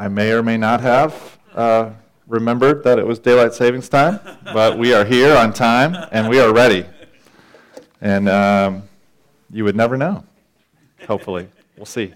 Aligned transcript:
I 0.00 0.08
may 0.08 0.32
or 0.32 0.42
may 0.42 0.56
not 0.56 0.80
have 0.80 1.38
uh, 1.54 1.90
remembered 2.26 2.84
that 2.84 2.98
it 2.98 3.06
was 3.06 3.18
daylight 3.18 3.52
savings 3.52 3.86
time, 3.86 4.18
but 4.44 4.78
we 4.78 4.94
are 4.94 5.04
here 5.04 5.36
on 5.36 5.52
time 5.52 5.94
and 6.10 6.26
we 6.26 6.40
are 6.40 6.54
ready. 6.54 6.86
And 8.00 8.26
um, 8.26 8.84
you 9.50 9.62
would 9.64 9.76
never 9.76 9.98
know, 9.98 10.24
hopefully. 11.06 11.48
We'll 11.76 11.84
see. 11.84 12.14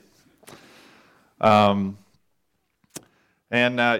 Um, 1.42 1.98
and 3.50 3.78
uh, 3.78 3.98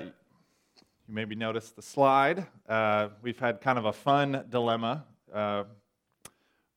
you 1.07 1.14
maybe 1.14 1.35
noticed 1.35 1.77
the 1.77 1.82
slide. 1.82 2.46
Uh, 2.66 3.09
we've 3.21 3.39
had 3.39 3.61
kind 3.61 3.79
of 3.79 3.85
a 3.85 3.93
fun 3.93 4.46
dilemma 4.48 5.05
uh, 5.30 5.64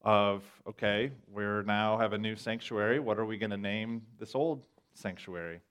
of 0.02 0.44
okay, 0.68 1.12
we 1.34 1.46
now 1.64 2.00
have 2.00 2.12
a 2.12 2.18
new 2.18 2.36
sanctuary. 2.36 3.00
What 3.00 3.18
are 3.18 3.26
we 3.26 3.38
going 3.38 3.52
to 3.52 3.58
name 3.58 4.02
this 4.20 4.36
old 4.36 4.66
sanctuary? 4.94 5.62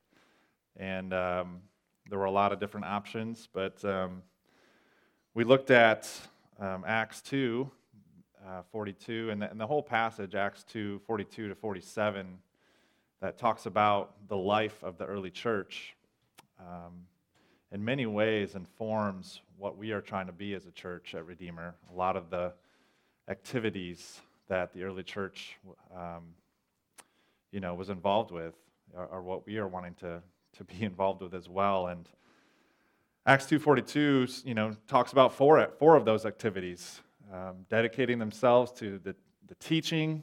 And 0.78 1.12
um, 1.14 1.60
there 2.08 2.18
were 2.18 2.26
a 2.26 2.30
lot 2.30 2.52
of 2.52 2.60
different 2.60 2.86
options, 2.86 3.48
but 3.52 3.84
um, 3.84 4.22
we 5.34 5.44
looked 5.44 5.70
at 5.70 6.10
um, 6.60 6.84
Acts 6.86 7.22
2, 7.22 7.70
uh, 8.46 8.62
42, 8.70 9.30
and 9.30 9.42
the, 9.42 9.50
and 9.50 9.60
the, 9.60 9.66
whole 9.66 9.82
passage, 9.82 10.34
Acts 10.34 10.64
2, 10.64 11.00
42 11.06 11.48
to 11.48 11.54
47, 11.54 12.38
that 13.20 13.38
talks 13.38 13.66
about 13.66 14.28
the 14.28 14.36
life 14.36 14.82
of 14.82 14.98
the 14.98 15.04
early 15.04 15.30
church, 15.30 15.94
um, 16.60 17.06
in 17.72 17.84
many 17.84 18.06
ways 18.06 18.54
informs 18.54 19.40
what 19.58 19.76
we 19.76 19.92
are 19.92 20.00
trying 20.00 20.26
to 20.26 20.32
be 20.32 20.54
as 20.54 20.66
a 20.66 20.70
church 20.70 21.14
at 21.14 21.26
Redeemer. 21.26 21.74
A 21.92 21.94
lot 21.96 22.16
of 22.16 22.30
the 22.30 22.52
activities 23.28 24.20
that 24.48 24.72
the 24.72 24.84
early 24.84 25.02
church, 25.02 25.56
um, 25.94 26.22
you 27.50 27.60
know, 27.60 27.74
was 27.74 27.90
involved 27.90 28.30
with 28.30 28.54
are, 28.96 29.08
are, 29.08 29.22
what 29.22 29.46
we 29.46 29.58
are 29.58 29.66
wanting 29.66 29.94
to, 29.94 30.22
to 30.56 30.64
be 30.64 30.82
involved 30.82 31.22
with 31.22 31.34
as 31.34 31.48
well. 31.48 31.88
And 31.88 32.08
Acts 33.26 33.46
2.42, 33.46 34.44
you 34.44 34.54
know, 34.54 34.72
talks 34.86 35.12
about 35.12 35.32
four, 35.34 35.68
four 35.78 35.96
of 35.96 36.04
those 36.04 36.26
activities, 36.26 37.00
um, 37.32 37.66
dedicating 37.68 38.18
themselves 38.18 38.72
to 38.72 38.98
the, 38.98 39.14
the 39.48 39.54
teaching, 39.56 40.22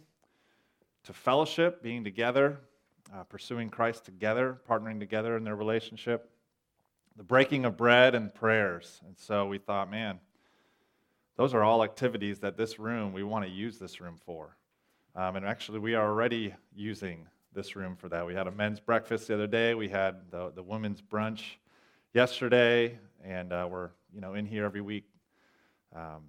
to 1.04 1.14
fellowship, 1.14 1.84
being 1.84 2.04
together, 2.04 2.62
uh, 3.14 3.24
pursuing 3.24 3.70
Christ 3.70 4.06
together, 4.06 4.62
partnering 4.68 5.00
together 5.00 5.36
in 5.36 5.44
their 5.44 5.56
relationship, 5.56 6.32
the 7.18 7.24
breaking 7.24 7.66
of 7.66 7.76
bread 7.76 8.16
and 8.16 8.34
prayers. 8.34 9.02
And 9.06 9.18
so 9.18 9.48
we 9.48 9.58
thought, 9.58 9.92
man, 9.92 10.20
those 11.36 11.54
are 11.54 11.64
all 11.64 11.84
activities 11.84 12.40
that 12.40 12.58
this 12.58 12.80
room, 12.80 13.12
we 13.12 13.24
want 13.24 13.44
to 13.44 13.52
use 13.52 13.78
this 13.78 14.00
room 14.00 14.18
for. 14.26 14.56
Um, 15.16 15.36
and 15.36 15.46
actually, 15.46 15.80
we 15.80 15.94
are 15.94 16.08
already 16.08 16.56
using 16.74 17.28
this 17.54 17.76
room 17.76 17.96
for 17.96 18.10
that. 18.10 18.26
We 18.26 18.34
had 18.34 18.48
a 18.48 18.52
men's 18.52 18.80
breakfast 18.80 19.28
the 19.28 19.36
other 19.36 19.48
day, 19.48 19.76
we 19.76 19.90
had 19.90 20.32
the, 20.32 20.52
the 20.54 20.64
women's 20.64 21.02
brunch 21.02 21.42
yesterday, 22.14 22.98
and 23.24 23.54
uh, 23.54 23.68
we're 23.70 23.90
you 24.14 24.22
know, 24.22 24.36
in 24.36 24.46
here 24.46 24.66
every 24.66 24.82
week 24.82 25.06
um, 25.96 26.24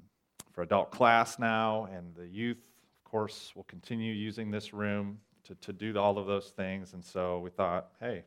for 0.52 0.62
adult 0.62 0.90
class 0.90 1.38
now, 1.38 1.88
and 1.92 2.14
the 2.14 2.26
youth, 2.26 2.58
of 2.58 3.10
course, 3.10 3.52
will 3.54 3.64
continue 3.64 4.12
using 4.12 4.50
this 4.50 4.72
room 4.72 5.18
to, 5.44 5.54
to 5.56 5.72
do 5.72 5.96
all 5.98 6.18
of 6.18 6.26
those 6.26 6.48
things. 6.48 6.94
And 6.94 7.04
so 7.04 7.40
we 7.40 7.50
thought, 7.50 7.88
hey, 8.00 8.24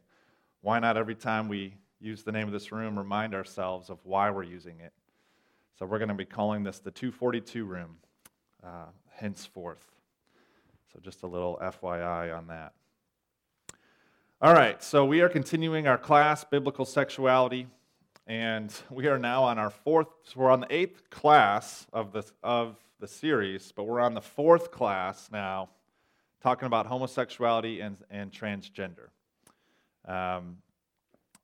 why 0.62 0.80
not 0.80 0.98
every 0.98 1.16
time 1.16 1.48
we 1.48 1.75
use 2.00 2.23
the 2.23 2.31
name 2.31 2.48
of 2.48 2.53
this 2.53 2.72
room, 2.72 2.98
remind 2.98 3.34
ourselves 3.34 3.90
of 3.90 4.00
why 4.03 4.30
we're 4.30 4.44
using 4.44 4.80
it? 4.80 4.94
So 5.78 5.86
we're 5.86 6.00
going 6.00 6.09
to 6.09 6.16
be 6.16 6.25
calling 6.25 6.64
this 6.64 6.80
the 6.80 6.92
242 6.92 7.66
room 7.66 7.98
uh, 8.64 8.88
henceforth. 9.09 9.86
So 10.94 11.00
just 11.00 11.23
a 11.23 11.28
little 11.28 11.59
FYI 11.62 12.36
on 12.36 12.48
that. 12.48 12.73
All 14.40 14.54
right, 14.54 14.84
so 14.84 15.04
we 15.04 15.22
are 15.22 15.30
continuing 15.30 15.88
our 15.88 15.98
class, 15.98 16.44
Biblical 16.44 16.86
Sexuality, 16.86 17.66
and 18.28 18.72
we 18.92 19.08
are 19.08 19.18
now 19.18 19.44
on 19.44 19.58
our 19.58 19.72
fourth, 19.72 20.10
so 20.22 20.40
we're 20.40 20.52
on 20.52 20.60
the 20.60 20.72
eighth 20.72 21.10
class 21.10 21.88
of 21.92 22.12
the, 22.12 22.24
of 22.44 22.78
the 23.00 23.08
series, 23.08 23.74
but 23.76 23.86
we're 23.86 24.00
on 24.00 24.14
the 24.14 24.22
fourth 24.22 24.70
class 24.70 25.30
now, 25.31 25.70
talking 26.40 26.68
about 26.68 26.86
homosexuality 26.86 27.81
and, 27.81 27.97
and 28.12 28.31
transgender. 28.31 29.08
Um, 30.08 30.58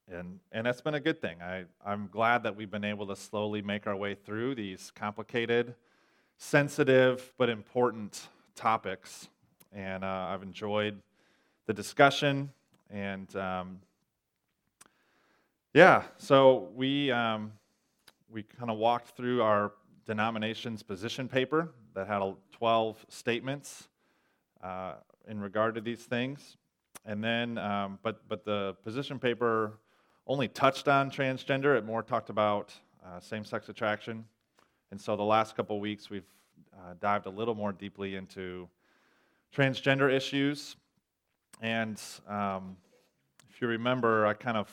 and, 0.08 0.40
and 0.52 0.68
that's 0.68 0.82
been 0.82 0.94
a 0.94 1.00
good 1.00 1.20
thing. 1.20 1.42
I, 1.42 1.64
I'm 1.84 2.10
glad 2.12 2.44
that 2.44 2.56
we've 2.56 2.70
been 2.70 2.86
able 2.86 3.08
to 3.08 3.16
slowly 3.16 3.64
make 3.64 3.88
our 3.88 3.96
way 3.96 4.14
through 4.14 4.54
these 4.54 4.92
complicated, 4.94 5.74
sensitive, 6.38 7.34
but 7.40 7.50
important 7.50 8.28
topics. 8.54 9.30
And 9.72 10.04
uh, 10.04 10.28
I've 10.30 10.44
enjoyed 10.44 11.02
the 11.66 11.74
discussion. 11.74 12.52
And 12.94 13.36
um, 13.36 13.80
yeah, 15.74 16.04
so 16.18 16.70
we, 16.76 17.12
um, 17.12 17.52
we 18.32 18.44
kind 18.44 18.70
of 18.70 18.78
walked 18.78 19.18
through 19.18 19.42
our 19.42 19.72
denomination's 20.06 20.84
position 20.84 21.28
paper 21.28 21.70
that 21.96 22.06
had 22.06 22.22
12 22.52 23.04
statements 23.10 23.88
uh, 24.64 24.94
in 25.28 25.42
regard 25.42 25.74
to 25.74 25.82
these 25.82 26.02
things. 26.02 26.58
And 27.04 27.24
then, 27.24 27.58
um, 27.58 27.98
but, 28.04 28.22
but 28.30 28.46
the 28.46 28.76
position 28.84 29.18
paper 29.18 29.80
only 30.28 30.48
touched 30.48 30.88
on 30.88 31.10
transgender. 31.10 31.76
It 31.76 31.86
more 31.86 32.04
talked 32.04 32.30
about 32.30 32.76
uh, 33.04 33.20
same 33.20 33.44
sex 33.44 33.70
attraction. 33.70 34.24
And 34.92 35.02
so 35.02 35.16
the 35.16 35.24
last 35.24 35.56
couple 35.56 35.80
weeks, 35.80 36.12
we've 36.12 36.30
uh, 36.76 36.94
dived 37.02 37.26
a 37.26 37.32
little 37.32 37.56
more 37.56 37.72
deeply 37.72 38.16
into 38.16 38.70
transgender 39.52 40.14
issues. 40.14 40.76
And 41.60 42.00
um, 42.28 42.78
you 43.64 43.70
remember, 43.70 44.26
I 44.26 44.34
kind 44.34 44.58
of 44.58 44.70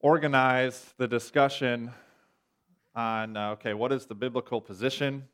organized 0.00 0.94
the 0.96 1.06
discussion 1.06 1.92
on 2.94 3.36
uh, 3.36 3.50
okay, 3.50 3.74
what 3.74 3.92
is 3.92 4.06
the 4.06 4.14
biblical 4.14 4.62
position? 4.62 5.24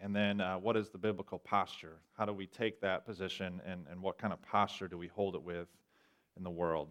And 0.00 0.16
then 0.16 0.40
uh, 0.40 0.56
what 0.56 0.78
is 0.78 0.88
the 0.88 0.96
biblical 0.96 1.38
posture? 1.38 1.98
How 2.16 2.24
do 2.24 2.32
we 2.32 2.46
take 2.46 2.80
that 2.80 3.04
position 3.04 3.60
and, 3.66 3.84
and 3.90 4.00
what 4.00 4.16
kind 4.16 4.32
of 4.32 4.40
posture 4.40 4.88
do 4.88 4.96
we 4.96 5.08
hold 5.08 5.34
it 5.34 5.42
with 5.42 5.68
in 6.38 6.42
the 6.42 6.48
world? 6.48 6.88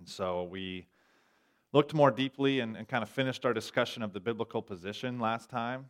And 0.00 0.08
so 0.08 0.42
we 0.42 0.88
looked 1.72 1.94
more 1.94 2.10
deeply 2.10 2.58
and, 2.58 2.76
and 2.76 2.88
kind 2.88 3.04
of 3.04 3.08
finished 3.08 3.46
our 3.46 3.54
discussion 3.54 4.02
of 4.02 4.12
the 4.12 4.18
biblical 4.18 4.62
position 4.62 5.20
last 5.20 5.48
time. 5.48 5.86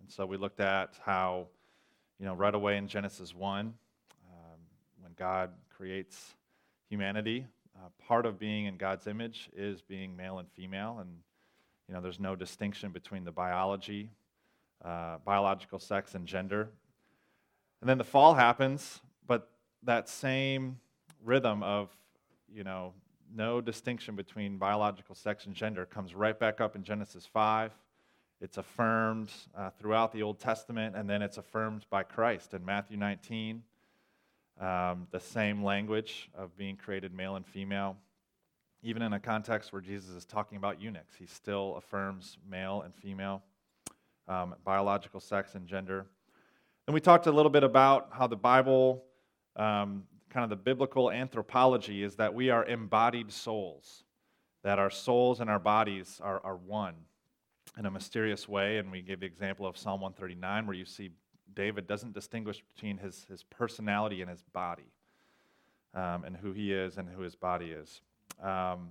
And 0.00 0.10
so 0.10 0.24
we 0.24 0.38
looked 0.38 0.60
at 0.60 0.98
how, 1.04 1.48
you 2.18 2.24
know, 2.24 2.34
right 2.34 2.54
away 2.54 2.78
in 2.78 2.88
Genesis 2.88 3.34
1, 3.34 3.58
um, 3.66 3.74
when 5.02 5.12
God 5.18 5.50
creates 5.68 6.32
humanity, 6.88 7.46
uh, 7.76 7.88
part 8.06 8.26
of 8.26 8.38
being 8.38 8.66
in 8.66 8.76
God's 8.76 9.06
image 9.06 9.50
is 9.56 9.82
being 9.82 10.16
male 10.16 10.38
and 10.38 10.48
female. 10.50 10.98
And, 11.00 11.10
you 11.88 11.94
know, 11.94 12.00
there's 12.00 12.20
no 12.20 12.36
distinction 12.36 12.90
between 12.90 13.24
the 13.24 13.32
biology, 13.32 14.10
uh, 14.84 15.18
biological 15.24 15.78
sex, 15.78 16.14
and 16.14 16.26
gender. 16.26 16.70
And 17.80 17.88
then 17.88 17.98
the 17.98 18.04
fall 18.04 18.34
happens, 18.34 19.00
but 19.26 19.50
that 19.82 20.08
same 20.08 20.78
rhythm 21.22 21.62
of, 21.62 21.90
you 22.52 22.64
know, 22.64 22.92
no 23.34 23.60
distinction 23.60 24.14
between 24.14 24.58
biological 24.58 25.14
sex 25.14 25.46
and 25.46 25.54
gender 25.54 25.84
comes 25.84 26.14
right 26.14 26.38
back 26.38 26.60
up 26.60 26.76
in 26.76 26.84
Genesis 26.84 27.26
5. 27.26 27.72
It's 28.40 28.58
affirmed 28.58 29.30
uh, 29.56 29.70
throughout 29.78 30.12
the 30.12 30.22
Old 30.22 30.38
Testament, 30.38 30.96
and 30.96 31.08
then 31.08 31.22
it's 31.22 31.38
affirmed 31.38 31.86
by 31.90 32.02
Christ 32.02 32.54
in 32.54 32.64
Matthew 32.64 32.96
19. 32.96 33.62
Um, 34.60 35.08
the 35.10 35.20
same 35.20 35.64
language 35.64 36.30
of 36.36 36.56
being 36.56 36.76
created 36.76 37.12
male 37.12 37.36
and 37.36 37.46
female. 37.46 37.96
Even 38.82 39.02
in 39.02 39.12
a 39.12 39.20
context 39.20 39.72
where 39.72 39.82
Jesus 39.82 40.10
is 40.10 40.24
talking 40.24 40.56
about 40.56 40.80
eunuchs, 40.80 41.14
he 41.18 41.26
still 41.26 41.74
affirms 41.76 42.38
male 42.48 42.82
and 42.82 42.94
female, 42.94 43.42
um, 44.28 44.54
biological 44.64 45.20
sex 45.20 45.54
and 45.54 45.66
gender. 45.66 46.06
And 46.86 46.94
we 46.94 47.00
talked 47.00 47.26
a 47.26 47.32
little 47.32 47.50
bit 47.50 47.64
about 47.64 48.08
how 48.12 48.26
the 48.26 48.36
Bible 48.36 49.02
um, 49.56 50.04
kind 50.34 50.44
of 50.44 50.50
the 50.50 50.56
biblical 50.56 51.10
anthropology 51.10 52.02
is 52.02 52.16
that 52.16 52.34
we 52.34 52.50
are 52.50 52.64
embodied 52.66 53.32
souls, 53.32 54.02
that 54.64 54.78
our 54.78 54.90
souls 54.90 55.40
and 55.40 55.48
our 55.48 55.60
bodies 55.60 56.20
are, 56.22 56.40
are 56.44 56.56
one 56.56 56.94
in 57.78 57.86
a 57.86 57.90
mysterious 57.90 58.48
way. 58.48 58.78
And 58.78 58.90
we 58.90 59.00
gave 59.00 59.20
the 59.20 59.26
example 59.26 59.64
of 59.64 59.76
Psalm 59.76 60.00
139, 60.00 60.66
where 60.66 60.76
you 60.76 60.84
see 60.84 61.10
David 61.54 61.86
doesn't 61.86 62.12
distinguish 62.12 62.62
between 62.74 62.98
his, 62.98 63.26
his 63.28 63.42
personality 63.44 64.20
and 64.20 64.30
his 64.30 64.42
body, 64.52 64.90
um, 65.94 66.24
and 66.24 66.36
who 66.36 66.52
he 66.52 66.72
is 66.72 66.96
and 66.96 67.08
who 67.08 67.22
his 67.22 67.34
body 67.34 67.70
is. 67.70 68.00
Um, 68.42 68.90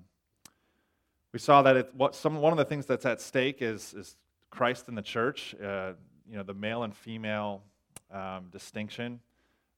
we 1.32 1.40
saw 1.40 1.62
that 1.64 1.76
it, 1.76 1.90
what 1.96 2.16
some, 2.16 2.38
one 2.38 2.54
of 2.54 2.58
the 2.58 2.66
things 2.66 2.86
that's 2.86 3.06
at 3.06 3.20
stake 3.20 3.62
is, 3.62 3.94
is 3.96 4.16
Christ 4.52 4.88
in 4.88 4.96
the 4.96 5.02
church, 5.02 5.56
uh, 5.64 5.94
you 6.30 6.38
know, 6.38 6.44
the 6.44 6.54
male 6.54 6.84
and 6.84 6.96
female 6.96 7.64
um, 8.12 8.48
distinction. 8.52 9.20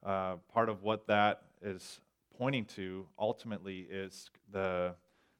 Uh, 0.05 0.35
part 0.53 0.69
of 0.69 0.83
what 0.83 1.07
that 1.07 1.43
is 1.61 2.01
pointing 2.37 2.65
to 2.65 3.07
ultimately 3.17 3.87
is 3.89 4.29
the, 4.51 4.93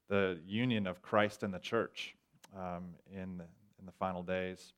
the 0.08 0.40
union 0.46 0.86
of 0.86 1.02
Christ 1.02 1.42
and 1.42 1.52
the 1.52 1.58
church 1.58 2.16
um, 2.56 2.94
in, 3.12 3.42
in 3.78 3.86
the 3.86 3.92
final 3.92 4.22
days. 4.22 4.72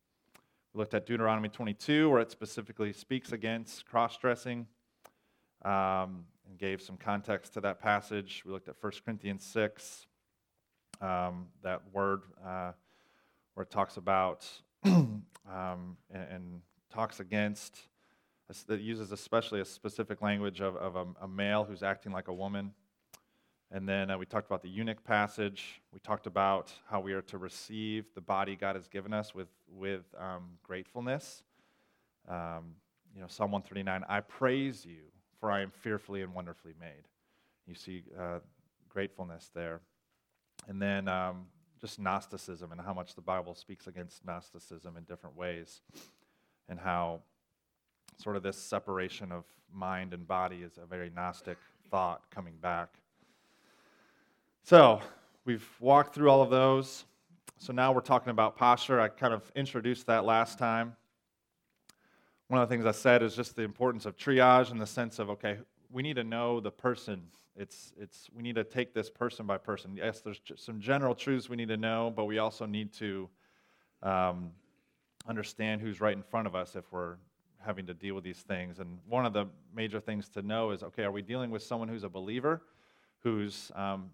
We 0.73 0.79
looked 0.79 0.95
at 0.95 1.07
Deuteronomy 1.07 1.49
22, 1.49 2.11
where 2.11 2.21
it 2.21 2.31
specifically 2.31 2.93
speaks 2.93 3.33
against 3.33 3.87
cross 3.87 4.17
dressing. 4.19 4.67
Um, 5.63 6.25
and 6.49 6.59
gave 6.59 6.81
some 6.81 6.97
context 6.97 7.55
to 7.55 7.61
that 7.61 7.81
passage. 7.81 8.43
We 8.45 8.53
looked 8.53 8.69
at 8.69 8.77
1 8.81 8.93
Corinthians 9.05 9.45
6, 9.45 10.07
um, 11.01 11.47
that 11.63 11.83
word 11.93 12.23
uh, 12.45 12.73
where 13.55 13.65
it 13.65 13.71
talks 13.71 13.97
about 13.97 14.47
um, 14.85 15.23
and, 16.11 16.27
and, 16.31 16.61
talks 16.91 17.21
against, 17.21 17.81
it 18.71 18.81
uses 18.81 19.13
especially 19.13 19.61
a 19.61 19.65
specific 19.65 20.23
language 20.23 20.63
of, 20.63 20.75
of 20.77 20.97
a, 20.97 21.05
a 21.21 21.29
male 21.29 21.65
who's 21.65 21.83
acting 21.83 22.13
like 22.13 22.29
a 22.29 22.33
woman. 22.33 22.73
And 23.71 23.87
then 23.87 24.11
uh, 24.11 24.17
we 24.17 24.25
talked 24.25 24.47
about 24.47 24.63
the 24.63 24.69
eunuch 24.69 25.05
passage. 25.05 25.83
We 25.93 26.01
talked 26.01 26.27
about 26.27 26.73
how 26.89 27.01
we 27.01 27.13
are 27.13 27.23
to 27.23 27.39
receive 27.39 28.07
the 28.15 28.21
body 28.21 28.57
God 28.57 28.77
has 28.77 28.89
given 28.89 29.13
us 29.13 29.35
with, 29.35 29.49
with 29.71 30.05
um, 30.19 30.59
gratefulness. 30.63 31.43
Um, 32.29 32.77
you 33.15 33.21
know, 33.21 33.27
Psalm 33.29 33.51
139, 33.53 34.05
I 34.09 34.21
praise 34.21 34.87
you, 34.87 35.03
for 35.39 35.51
I 35.51 35.61
am 35.61 35.71
fearfully 35.71 36.23
and 36.23 36.33
wonderfully 36.35 36.75
made. 36.81 37.09
You 37.67 37.75
see 37.75 38.05
uh, 38.19 38.39
gratefulness 38.89 39.51
there. 39.55 39.81
And 40.67 40.81
then 40.81 41.07
um, 41.09 41.47
just 41.81 41.99
Gnosticism 41.99 42.73
and 42.73 42.81
how 42.81 42.95
much 42.95 43.15
the 43.15 43.21
Bible 43.21 43.55
speaks 43.55 43.87
against 43.87 44.25
Gnosticism 44.25 44.97
in 44.97 45.05
different 45.05 45.37
ways, 45.37 45.83
and 46.69 46.79
how 46.79 47.21
sort 48.17 48.37
of 48.37 48.43
this 48.43 48.57
separation 48.57 49.31
of 49.31 49.45
mind 49.73 50.13
and 50.13 50.27
body 50.27 50.63
is 50.63 50.79
a 50.83 50.87
very 50.87 51.11
Gnostic 51.11 51.59
thought 51.91 52.23
coming 52.31 52.55
back. 52.61 52.95
So, 54.69 55.01
we've 55.47 55.67
walked 55.81 56.15
through 56.15 56.29
all 56.29 56.43
of 56.43 56.51
those. 56.51 57.07
So 57.57 57.73
now 57.73 57.91
we're 57.91 58.03
talking 58.03 58.29
about 58.29 58.55
posture. 58.55 59.01
I 59.01 59.09
kind 59.09 59.33
of 59.33 59.51
introduced 59.57 60.07
that 60.09 60.27
last 60.27 60.59
time. 60.59 60.95
One 62.49 62.61
of 62.61 62.69
the 62.69 62.75
things 62.75 62.85
I 62.85 62.91
said 62.91 63.23
is 63.23 63.35
just 63.35 63.57
the 63.57 63.63
importance 63.63 64.05
of 64.05 64.19
triage 64.19 64.71
in 64.71 64.77
the 64.77 64.87
sense 64.87 65.19
of 65.19 65.31
okay, 65.31 65.57
we 65.91 66.03
need 66.03 66.17
to 66.17 66.23
know 66.23 66.61
the 66.61 66.71
person. 66.71 67.23
It's, 67.57 67.95
it's, 67.99 68.29
we 68.37 68.43
need 68.43 68.57
to 68.57 68.65
take 68.65 68.93
this 68.93 69.09
person 69.09 69.47
by 69.47 69.57
person. 69.57 69.97
Yes, 69.97 70.21
there's 70.21 70.39
some 70.57 70.81
general 70.81 71.15
truths 71.15 71.49
we 71.49 71.57
need 71.57 71.69
to 71.69 71.79
know, 71.79 72.13
but 72.15 72.27
we 72.27 72.37
also 72.37 72.67
need 72.67 72.93
to 72.93 73.27
um, 74.03 74.51
understand 75.27 75.81
who's 75.81 75.99
right 76.03 76.15
in 76.15 76.23
front 76.23 76.47
of 76.47 76.55
us 76.55 76.77
if 76.77 76.85
we're 76.93 77.17
having 77.65 77.87
to 77.87 77.95
deal 77.95 78.15
with 78.15 78.23
these 78.23 78.41
things. 78.41 78.81
And 78.81 78.99
one 79.09 79.25
of 79.25 79.33
the 79.33 79.47
major 79.75 79.99
things 79.99 80.29
to 80.29 80.43
know 80.43 80.73
is 80.73 80.83
okay, 80.83 81.05
are 81.05 81.11
we 81.11 81.23
dealing 81.23 81.51
with 81.51 81.63
someone 81.63 81.89
who's 81.89 82.05
a 82.05 82.11
believer, 82.11 82.61
who's 83.21 83.73
um, 83.75 84.11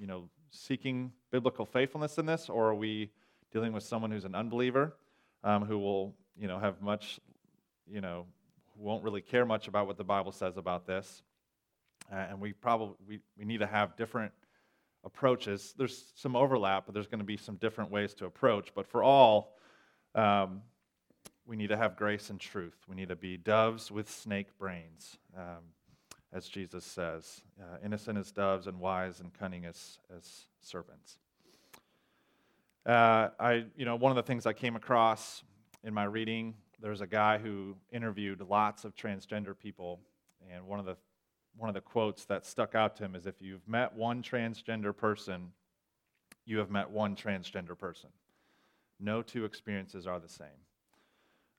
you 0.00 0.06
know 0.06 0.28
seeking 0.50 1.12
biblical 1.30 1.66
faithfulness 1.66 2.18
in 2.18 2.26
this, 2.26 2.48
or 2.48 2.68
are 2.68 2.74
we 2.74 3.10
dealing 3.52 3.72
with 3.72 3.82
someone 3.82 4.10
who's 4.10 4.24
an 4.24 4.34
unbeliever, 4.34 4.96
um, 5.44 5.64
who 5.64 5.78
will 5.78 6.14
you 6.36 6.48
know 6.48 6.58
have 6.58 6.80
much 6.80 7.20
you 7.86 8.00
know 8.00 8.26
won't 8.76 9.04
really 9.04 9.20
care 9.20 9.44
much 9.44 9.68
about 9.68 9.86
what 9.86 9.96
the 9.96 10.04
Bible 10.04 10.32
says 10.32 10.56
about 10.56 10.86
this. 10.86 11.22
Uh, 12.10 12.16
and 12.30 12.40
we 12.40 12.52
probably 12.52 12.96
we, 13.06 13.20
we 13.38 13.44
need 13.44 13.58
to 13.58 13.66
have 13.66 13.94
different 13.96 14.32
approaches. 15.04 15.74
There's 15.76 16.12
some 16.14 16.34
overlap, 16.34 16.86
but 16.86 16.94
there's 16.94 17.06
going 17.06 17.20
to 17.20 17.24
be 17.24 17.36
some 17.36 17.56
different 17.56 17.90
ways 17.90 18.14
to 18.14 18.26
approach. 18.26 18.72
But 18.74 18.86
for 18.86 19.02
all, 19.02 19.56
um, 20.14 20.62
we 21.46 21.56
need 21.56 21.68
to 21.68 21.76
have 21.76 21.96
grace 21.96 22.30
and 22.30 22.40
truth. 22.40 22.76
We 22.88 22.96
need 22.96 23.08
to 23.08 23.16
be 23.16 23.36
doves 23.36 23.90
with 23.90 24.10
snake 24.10 24.58
brains, 24.58 25.18
um, 25.36 25.64
as 26.32 26.48
Jesus 26.48 26.84
says, 26.84 27.42
uh, 27.60 27.76
innocent 27.84 28.18
as 28.18 28.30
doves 28.30 28.66
and 28.66 28.78
wise 28.78 29.20
and 29.20 29.32
cunning 29.34 29.64
as, 29.64 29.98
as 30.16 30.44
serpents. 30.60 31.18
Uh, 32.86 33.28
I, 33.38 33.64
you 33.76 33.84
know, 33.84 33.96
one 33.96 34.10
of 34.10 34.16
the 34.16 34.22
things 34.22 34.46
I 34.46 34.52
came 34.52 34.76
across 34.76 35.42
in 35.82 35.92
my 35.92 36.04
reading 36.04 36.54
there's 36.80 37.00
a 37.00 37.06
guy 37.06 37.38
who 37.38 37.76
interviewed 37.92 38.40
lots 38.40 38.84
of 38.84 38.94
transgender 38.94 39.56
people, 39.58 40.00
and 40.50 40.66
one 40.66 40.78
of 40.78 40.86
the 40.86 40.96
one 41.56 41.68
of 41.68 41.74
the 41.74 41.80
quotes 41.80 42.24
that 42.26 42.46
stuck 42.46 42.74
out 42.74 42.96
to 42.96 43.04
him 43.04 43.14
is 43.14 43.26
if 43.26 43.42
you've 43.42 43.66
met 43.68 43.94
one 43.94 44.22
transgender 44.22 44.96
person, 44.96 45.52
you 46.46 46.58
have 46.58 46.70
met 46.70 46.88
one 46.88 47.16
transgender 47.16 47.76
person. 47.76 48.08
No 48.98 49.20
two 49.20 49.44
experiences 49.44 50.06
are 50.06 50.20
the 50.20 50.28
same. 50.28 50.46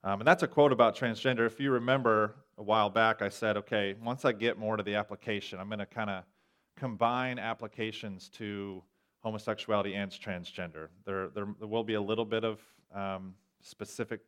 Um, 0.04 0.22
and 0.22 0.28
that's 0.28 0.42
a 0.42 0.48
quote 0.48 0.72
about 0.72 0.96
transgender. 0.96 1.46
If 1.46 1.60
you 1.60 1.72
remember 1.72 2.36
a 2.58 2.64
while 2.64 2.90
back, 2.90 3.22
I 3.22 3.30
said, 3.30 3.56
okay, 3.58 3.96
once 4.04 4.26
I 4.26 4.32
get 4.32 4.58
more 4.58 4.76
to 4.78 4.84
the 4.84 4.96
application, 4.96 5.60
I'm 5.60 5.68
going 5.68 5.80
to 5.80 5.86
kind 5.86 6.10
of 6.10 6.24
combine 6.76 7.38
applications 7.38 8.30
to 8.30 8.82
homosexuality 9.20 9.94
and 9.94 10.12
transgender. 10.12 10.88
There, 11.06 11.30
there, 11.30 11.46
there 11.60 11.68
will 11.68 11.84
be 11.84 11.94
a 11.94 12.02
little 12.02 12.26
bit 12.26 12.44
of 12.44 12.60
um, 12.94 13.36
specific 13.62 14.22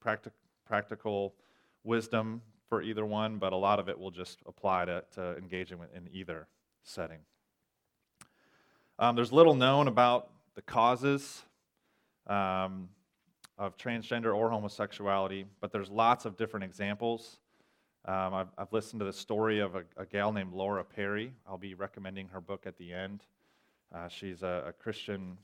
practic- 0.00 0.34
practical 0.66 1.34
wisdom 1.82 2.42
for 2.68 2.82
either 2.82 3.06
one, 3.06 3.38
but 3.38 3.54
a 3.54 3.56
lot 3.56 3.78
of 3.78 3.88
it 3.88 3.98
will 3.98 4.10
just 4.10 4.40
apply 4.46 4.84
to, 4.84 5.02
to 5.14 5.36
engaging 5.38 5.78
in 5.94 6.08
either 6.12 6.46
setting. 6.82 7.18
Um, 8.98 9.16
there's 9.16 9.32
little 9.32 9.54
known 9.54 9.88
about 9.88 10.30
the 10.54 10.62
causes 10.62 11.42
um, 12.26 12.90
of 13.60 13.76
transgender 13.76 14.34
or 14.34 14.50
homosexuality, 14.50 15.44
but 15.60 15.70
there's 15.70 15.90
lots 15.90 16.24
of 16.24 16.34
different 16.38 16.64
examples. 16.64 17.36
Um, 18.06 18.32
I've, 18.32 18.48
I've, 18.56 18.72
listened 18.72 19.00
to 19.00 19.04
the 19.04 19.12
story 19.12 19.60
of 19.60 19.74
a, 19.74 19.84
a, 19.98 20.06
gal 20.06 20.32
named 20.32 20.54
Laura 20.54 20.82
Perry. 20.82 21.34
I'll 21.46 21.58
be 21.58 21.74
recommending 21.74 22.26
her 22.28 22.40
book 22.40 22.66
at 22.66 22.78
the 22.78 22.90
end. 22.90 23.20
Uh, 23.94 24.08
she's 24.08 24.42
a, 24.42 24.64
a, 24.68 24.72
Christian 24.72 25.36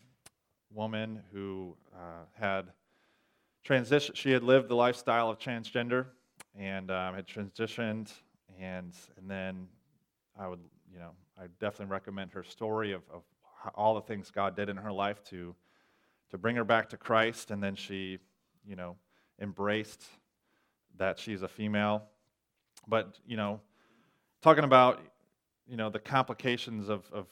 woman 0.73 1.21
who 1.31 1.77
uh, 1.95 2.25
had 2.33 2.69
transitioned, 3.69 4.17
She 4.17 4.31
had 4.31 4.43
lived 4.43 4.69
the 4.69 4.77
lifestyle 4.77 5.29
of 5.29 5.39
transgender 5.39 6.07
and 6.59 6.91
um, 6.91 7.15
had 7.15 7.27
transitioned, 7.27 8.11
and 8.59 8.95
and 9.19 9.31
then 9.31 9.69
I 10.41 10.49
would, 10.49 10.61
you 10.91 10.99
know, 10.99 11.11
I 11.39 11.49
definitely 11.61 11.93
recommend 11.93 12.33
her 12.33 12.43
story 12.43 12.93
of, 12.93 13.03
of 13.12 13.25
all 13.75 13.95
the 13.95 14.01
things 14.01 14.31
God 14.31 14.57
did 14.57 14.71
in 14.71 14.79
her 14.79 14.93
life 14.93 15.23
to 15.25 15.55
to 16.31 16.38
bring 16.38 16.56
her 16.56 16.64
back 16.64 16.88
to 16.90 16.96
Christ, 16.96 17.50
and 17.50 17.62
then 17.62 17.75
she, 17.75 18.19
you 18.67 18.76
know, 18.76 18.96
embraced 19.40 20.05
that 20.99 21.19
she's 21.19 21.43
a 21.43 21.49
female. 21.49 22.05
But 22.88 23.19
you 23.26 23.37
know, 23.37 23.61
talking 24.43 24.64
about 24.64 25.00
you 25.67 25.76
know 25.76 25.90
the 25.90 25.99
complications 25.99 26.88
of, 26.88 27.08
of 27.12 27.26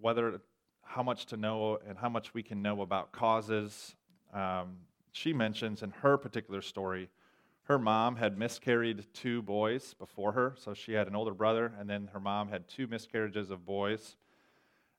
whether 0.00 0.40
how 0.82 1.02
much 1.02 1.26
to 1.26 1.36
know 1.36 1.78
and 1.86 1.98
how 1.98 2.08
much 2.08 2.34
we 2.34 2.42
can 2.42 2.62
know 2.62 2.82
about 2.82 3.12
causes 3.12 3.94
um, 4.32 4.76
she 5.12 5.32
mentions 5.32 5.82
in 5.82 5.90
her 5.90 6.16
particular 6.16 6.62
story, 6.62 7.08
her 7.64 7.78
mom 7.78 8.16
had 8.16 8.38
miscarried 8.38 9.04
two 9.12 9.42
boys 9.42 9.94
before 9.94 10.32
her. 10.32 10.54
So 10.56 10.74
she 10.74 10.92
had 10.92 11.06
an 11.06 11.16
older 11.16 11.34
brother, 11.34 11.72
and 11.78 11.88
then 11.88 12.08
her 12.12 12.20
mom 12.20 12.48
had 12.48 12.68
two 12.68 12.86
miscarriages 12.86 13.50
of 13.50 13.66
boys, 13.66 14.16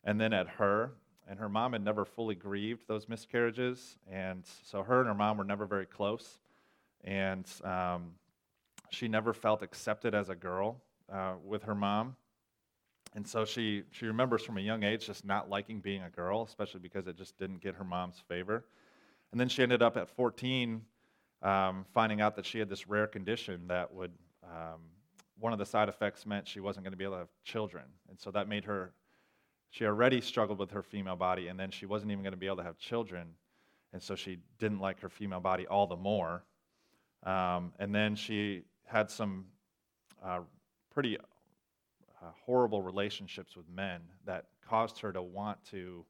and 0.03 0.19
then 0.19 0.33
at 0.33 0.47
her. 0.47 0.91
And 1.29 1.39
her 1.39 1.47
mom 1.47 1.73
had 1.73 1.83
never 1.83 2.05
fully 2.05 2.33
grieved 2.33 2.87
those 2.87 3.07
miscarriages. 3.07 3.97
And 4.11 4.43
so 4.63 4.81
her 4.81 4.99
and 4.99 5.07
her 5.07 5.13
mom 5.13 5.37
were 5.37 5.43
never 5.43 5.67
very 5.67 5.85
close. 5.85 6.39
And 7.03 7.45
um, 7.63 8.13
she 8.89 9.07
never 9.07 9.31
felt 9.31 9.61
accepted 9.61 10.15
as 10.15 10.29
a 10.29 10.35
girl 10.35 10.81
uh, 11.11 11.35
with 11.45 11.63
her 11.63 11.75
mom. 11.75 12.15
And 13.15 13.27
so 13.27 13.45
she, 13.45 13.83
she 13.91 14.07
remembers 14.07 14.43
from 14.43 14.57
a 14.57 14.61
young 14.61 14.83
age 14.83 15.05
just 15.05 15.23
not 15.23 15.49
liking 15.49 15.79
being 15.79 16.01
a 16.01 16.09
girl, 16.09 16.43
especially 16.43 16.79
because 16.79 17.07
it 17.07 17.15
just 17.15 17.37
didn't 17.37 17.61
get 17.61 17.75
her 17.75 17.83
mom's 17.83 18.21
favor. 18.27 18.65
And 19.31 19.39
then 19.39 19.49
she 19.49 19.61
ended 19.61 19.83
up 19.83 19.97
at 19.97 20.09
14 20.09 20.81
um, 21.41 21.85
finding 21.93 22.21
out 22.21 22.35
that 22.35 22.45
she 22.45 22.59
had 22.59 22.69
this 22.69 22.87
rare 22.87 23.07
condition 23.07 23.67
that 23.67 23.93
would, 23.93 24.11
um, 24.43 24.81
one 25.39 25.53
of 25.53 25.59
the 25.59 25.65
side 25.65 25.89
effects 25.89 26.25
meant 26.25 26.47
she 26.47 26.59
wasn't 26.59 26.83
going 26.83 26.91
to 26.91 26.97
be 26.97 27.03
able 27.03 27.13
to 27.13 27.19
have 27.19 27.29
children. 27.43 27.85
And 28.09 28.19
so 28.19 28.31
that 28.31 28.47
made 28.47 28.65
her, 28.65 28.93
she 29.69 29.85
already 29.85 30.21
struggled 30.21 30.59
with 30.59 30.71
her 30.71 30.81
female 30.81 31.15
body, 31.15 31.47
and 31.47 31.59
then 31.59 31.71
she 31.71 31.85
wasn't 31.85 32.11
even 32.11 32.23
going 32.23 32.33
to 32.33 32.37
be 32.37 32.47
able 32.47 32.57
to 32.57 32.63
have 32.63 32.77
children. 32.77 33.27
And 33.93 34.01
so 34.01 34.15
she 34.15 34.37
didn't 34.57 34.79
like 34.79 34.99
her 35.01 35.09
female 35.09 35.39
body 35.39 35.67
all 35.67 35.87
the 35.87 35.95
more. 35.95 36.43
Um, 37.23 37.73
and 37.79 37.93
then 37.93 38.15
she 38.15 38.63
had 38.85 39.09
some 39.09 39.45
uh, 40.23 40.39
pretty 40.93 41.17
uh, 41.17 42.31
horrible 42.45 42.81
relationships 42.81 43.55
with 43.55 43.69
men 43.69 44.01
that 44.25 44.45
caused 44.67 44.99
her 44.99 45.11
to 45.13 45.21
want 45.21 45.63
to, 45.71 46.05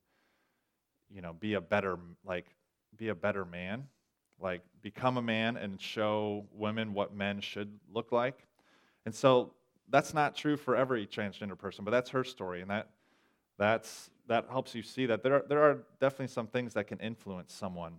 you 1.10 1.22
know, 1.22 1.34
be 1.34 1.54
a 1.54 1.62
better, 1.62 1.98
like, 2.25 2.48
be 2.98 3.10
a 3.10 3.16
better 3.16 3.46
man, 3.46 3.88
like 4.39 4.62
become 4.82 5.18
a 5.18 5.22
man 5.22 5.58
and 5.58 5.80
show 5.82 6.46
women 6.54 6.94
what 6.94 7.13
men 7.13 7.42
should 7.42 7.80
look 7.94 8.12
like. 8.12 8.48
And 9.06 9.13
so 9.13 9.54
that's 9.89 10.13
not 10.13 10.36
true 10.36 10.58
for 10.58 10.75
every 10.75 11.08
transgender 11.08 11.58
person, 11.58 11.84
but 11.84 11.92
that's 11.92 12.10
her 12.12 12.24
story, 12.24 12.62
and 12.62 12.70
that 12.70 12.89
that's 13.60 14.10
that 14.28 14.48
helps 14.50 14.74
you 14.74 14.82
see 14.82 15.06
that 15.06 15.22
there 15.22 15.36
are, 15.36 15.46
there 15.48 15.62
are 15.62 15.80
definitely 16.00 16.28
some 16.28 16.48
things 16.48 16.74
that 16.74 16.88
can 16.88 17.00
influence 17.00 17.54
someone 17.54 17.94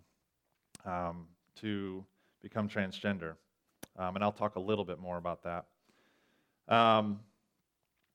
um, 0.84 1.26
to 1.60 2.04
become 2.42 2.68
transgender, 2.68 3.34
um, 3.96 4.16
and 4.16 4.24
I'll 4.24 4.32
talk 4.32 4.56
a 4.56 4.60
little 4.60 4.84
bit 4.84 4.98
more 4.98 5.18
about 5.18 5.44
that. 5.44 5.66
Um, 6.68 7.20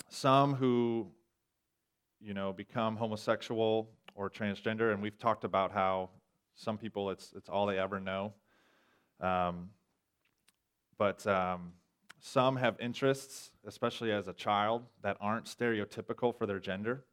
some 0.10 0.56
who 0.56 1.08
you 2.20 2.34
know 2.34 2.52
become 2.52 2.98
homosexual 2.98 3.90
or 4.16 4.30
transgender, 4.30 4.92
and 4.92 5.02
we've 5.02 5.18
talked 5.18 5.46
about 5.46 5.72
how 5.72 6.10
some 6.56 6.78
people, 6.78 7.10
it's, 7.10 7.34
it's 7.36 7.50
all 7.50 7.66
they 7.66 7.78
ever 7.78 8.00
know. 8.00 8.34
Um, 9.20 9.70
but 10.98 11.26
um, 11.28 11.74
some 12.22 12.56
have 12.56 12.80
interests, 12.80 13.52
especially 13.66 14.12
as 14.12 14.28
a 14.28 14.34
child, 14.34 14.84
that 15.04 15.18
aren't 15.20 15.46
stereotypical 15.46 16.36
for 16.36 16.46
their 16.46 16.60
gender. 16.60 17.04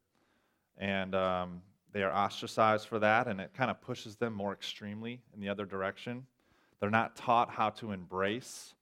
And 0.79 1.15
um, 1.15 1.63
they 1.93 2.03
are 2.03 2.13
ostracized 2.13 2.89
for 2.89 2.99
that, 2.99 3.29
and 3.29 3.41
it 3.41 3.53
kind 3.55 3.71
of 3.71 3.81
pushes 3.81 4.17
them 4.17 4.33
more 4.33 4.53
extremely 4.53 5.21
in 5.35 5.41
the 5.41 5.49
other 5.49 5.67
direction. 5.67 6.27
They're 6.81 6.91
not 6.91 7.15
taught 7.15 7.51
how 7.51 7.71
to 7.71 7.93
embrace 7.93 8.75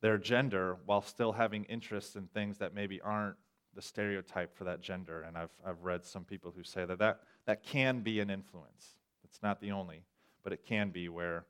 their 0.00 0.18
gender 0.18 0.76
while 0.84 1.00
still 1.00 1.32
having 1.32 1.64
interests 1.64 2.14
in 2.14 2.26
things 2.26 2.58
that 2.58 2.74
maybe 2.74 3.00
aren't 3.00 3.36
the 3.74 3.82
stereotype 3.82 4.54
for 4.54 4.64
that 4.64 4.80
gender. 4.80 5.22
And 5.22 5.36
I've, 5.36 5.50
I've 5.66 5.82
read 5.82 6.04
some 6.04 6.24
people 6.24 6.52
who 6.54 6.62
say 6.62 6.84
that, 6.84 6.98
that 6.98 7.20
that 7.46 7.62
can 7.62 8.00
be 8.00 8.20
an 8.20 8.30
influence. 8.30 8.98
It's 9.24 9.42
not 9.42 9.60
the 9.60 9.72
only, 9.72 10.02
but 10.42 10.52
it 10.52 10.64
can 10.64 10.90
be 10.90 11.08
where, 11.08 11.46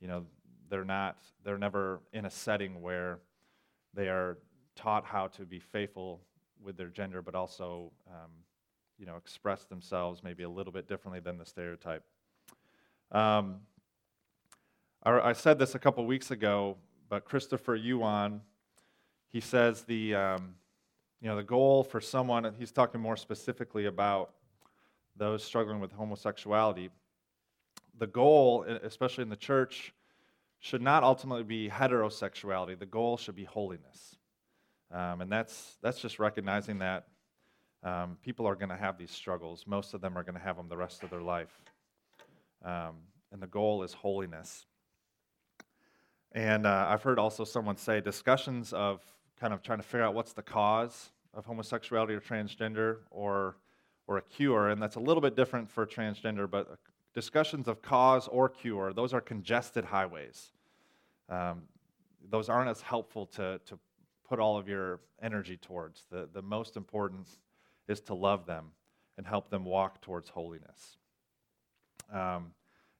you 0.00 0.08
know, 0.08 0.24
they're 0.70 0.84
not, 0.84 1.18
they're 1.44 1.58
never 1.58 2.00
in 2.12 2.24
a 2.24 2.30
setting 2.30 2.80
where 2.80 3.18
they 3.92 4.08
are 4.08 4.38
taught 4.74 5.04
how 5.04 5.26
to 5.28 5.44
be 5.44 5.58
faithful 5.58 6.20
with 6.62 6.76
their 6.76 6.88
gender, 6.88 7.20
but 7.22 7.34
also, 7.34 7.90
um, 8.08 8.30
you 8.98 9.06
know, 9.06 9.16
express 9.16 9.64
themselves 9.64 10.22
maybe 10.22 10.42
a 10.42 10.48
little 10.48 10.72
bit 10.72 10.88
differently 10.88 11.20
than 11.20 11.38
the 11.38 11.46
stereotype. 11.46 12.02
Um, 13.12 13.60
I 15.04 15.34
said 15.34 15.58
this 15.58 15.74
a 15.76 15.78
couple 15.78 16.04
weeks 16.04 16.32
ago, 16.32 16.76
but 17.08 17.24
Christopher 17.24 17.76
Yuan, 17.76 18.40
he 19.28 19.40
says 19.40 19.82
the, 19.82 20.14
um, 20.16 20.54
you 21.20 21.28
know, 21.28 21.36
the 21.36 21.44
goal 21.44 21.84
for 21.84 22.00
someone, 22.00 22.52
he's 22.58 22.72
talking 22.72 23.00
more 23.00 23.16
specifically 23.16 23.86
about 23.86 24.32
those 25.16 25.44
struggling 25.44 25.78
with 25.78 25.92
homosexuality. 25.92 26.90
The 27.98 28.08
goal, 28.08 28.64
especially 28.82 29.22
in 29.22 29.28
the 29.28 29.36
church, 29.36 29.94
should 30.58 30.82
not 30.82 31.04
ultimately 31.04 31.44
be 31.44 31.68
heterosexuality. 31.68 32.76
The 32.76 32.86
goal 32.86 33.16
should 33.16 33.36
be 33.36 33.44
holiness. 33.44 34.16
Um, 34.90 35.20
and 35.20 35.30
that's, 35.30 35.76
that's 35.82 36.00
just 36.00 36.18
recognizing 36.18 36.80
that 36.80 37.06
um, 37.86 38.16
people 38.20 38.48
are 38.48 38.56
going 38.56 38.68
to 38.68 38.76
have 38.76 38.98
these 38.98 39.12
struggles. 39.12 39.64
Most 39.64 39.94
of 39.94 40.00
them 40.00 40.18
are 40.18 40.24
going 40.24 40.34
to 40.34 40.40
have 40.40 40.56
them 40.56 40.68
the 40.68 40.76
rest 40.76 41.04
of 41.04 41.10
their 41.10 41.22
life. 41.22 41.56
Um, 42.64 42.96
and 43.30 43.40
the 43.40 43.46
goal 43.46 43.84
is 43.84 43.92
holiness. 43.92 44.66
And 46.32 46.66
uh, 46.66 46.86
I've 46.88 47.02
heard 47.02 47.20
also 47.20 47.44
someone 47.44 47.76
say 47.76 48.00
discussions 48.00 48.72
of 48.72 49.02
kind 49.38 49.54
of 49.54 49.62
trying 49.62 49.78
to 49.78 49.84
figure 49.84 50.02
out 50.02 50.14
what's 50.14 50.32
the 50.32 50.42
cause 50.42 51.10
of 51.32 51.46
homosexuality 51.46 52.14
or 52.14 52.20
transgender 52.20 52.98
or, 53.12 53.56
or 54.08 54.18
a 54.18 54.22
cure, 54.22 54.70
and 54.70 54.82
that's 54.82 54.96
a 54.96 55.00
little 55.00 55.20
bit 55.20 55.36
different 55.36 55.70
for 55.70 55.86
transgender, 55.86 56.50
but 56.50 56.78
discussions 57.14 57.68
of 57.68 57.82
cause 57.82 58.26
or 58.26 58.48
cure, 58.48 58.92
those 58.92 59.14
are 59.14 59.20
congested 59.20 59.84
highways. 59.84 60.50
Um, 61.28 61.62
those 62.30 62.48
aren't 62.48 62.68
as 62.68 62.80
helpful 62.80 63.26
to, 63.26 63.60
to 63.66 63.78
put 64.28 64.40
all 64.40 64.58
of 64.58 64.68
your 64.68 64.98
energy 65.22 65.56
towards. 65.56 66.06
The, 66.10 66.28
the 66.32 66.42
most 66.42 66.76
important 66.76 67.28
is 67.88 68.00
to 68.02 68.14
love 68.14 68.46
them 68.46 68.66
and 69.16 69.26
help 69.26 69.50
them 69.50 69.64
walk 69.64 70.00
towards 70.00 70.28
holiness. 70.28 70.98
Um, 72.12 72.52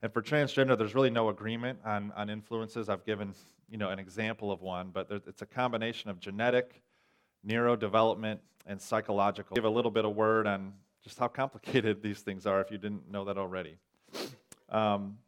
and 0.03 0.13
for 0.13 0.23
transgender, 0.23 0.77
there's 0.77 0.95
really 0.95 1.11
no 1.11 1.29
agreement 1.29 1.79
on, 1.85 2.13
on 2.17 2.31
influences. 2.31 2.89
I've 2.89 3.05
given 3.05 3.35
you 3.71 3.79
know, 3.79 3.91
an 3.91 3.99
example 3.99 4.53
of 4.53 4.63
one, 4.63 4.91
but 4.93 5.09
there, 5.09 5.21
it's 5.27 5.43
a 5.43 5.47
combination 5.47 6.11
of 6.11 6.21
genetic, 6.21 6.83
neurodevelopment, 7.47 8.39
and 8.67 8.81
psychological. 8.81 9.49
I'll 9.53 9.57
give 9.57 9.65
a 9.65 9.75
little 9.75 9.91
bit 9.91 10.05
of 10.05 10.15
word 10.15 10.47
on 10.47 10.73
just 11.03 11.19
how 11.19 11.29
complicated 11.29 12.03
these 12.05 12.21
things 12.21 12.47
are 12.47 12.61
if 12.61 12.71
you 12.71 12.79
didn't 12.79 13.11
know 13.11 13.25
that 13.25 13.39
already. 13.39 13.77
Um, 14.69 15.19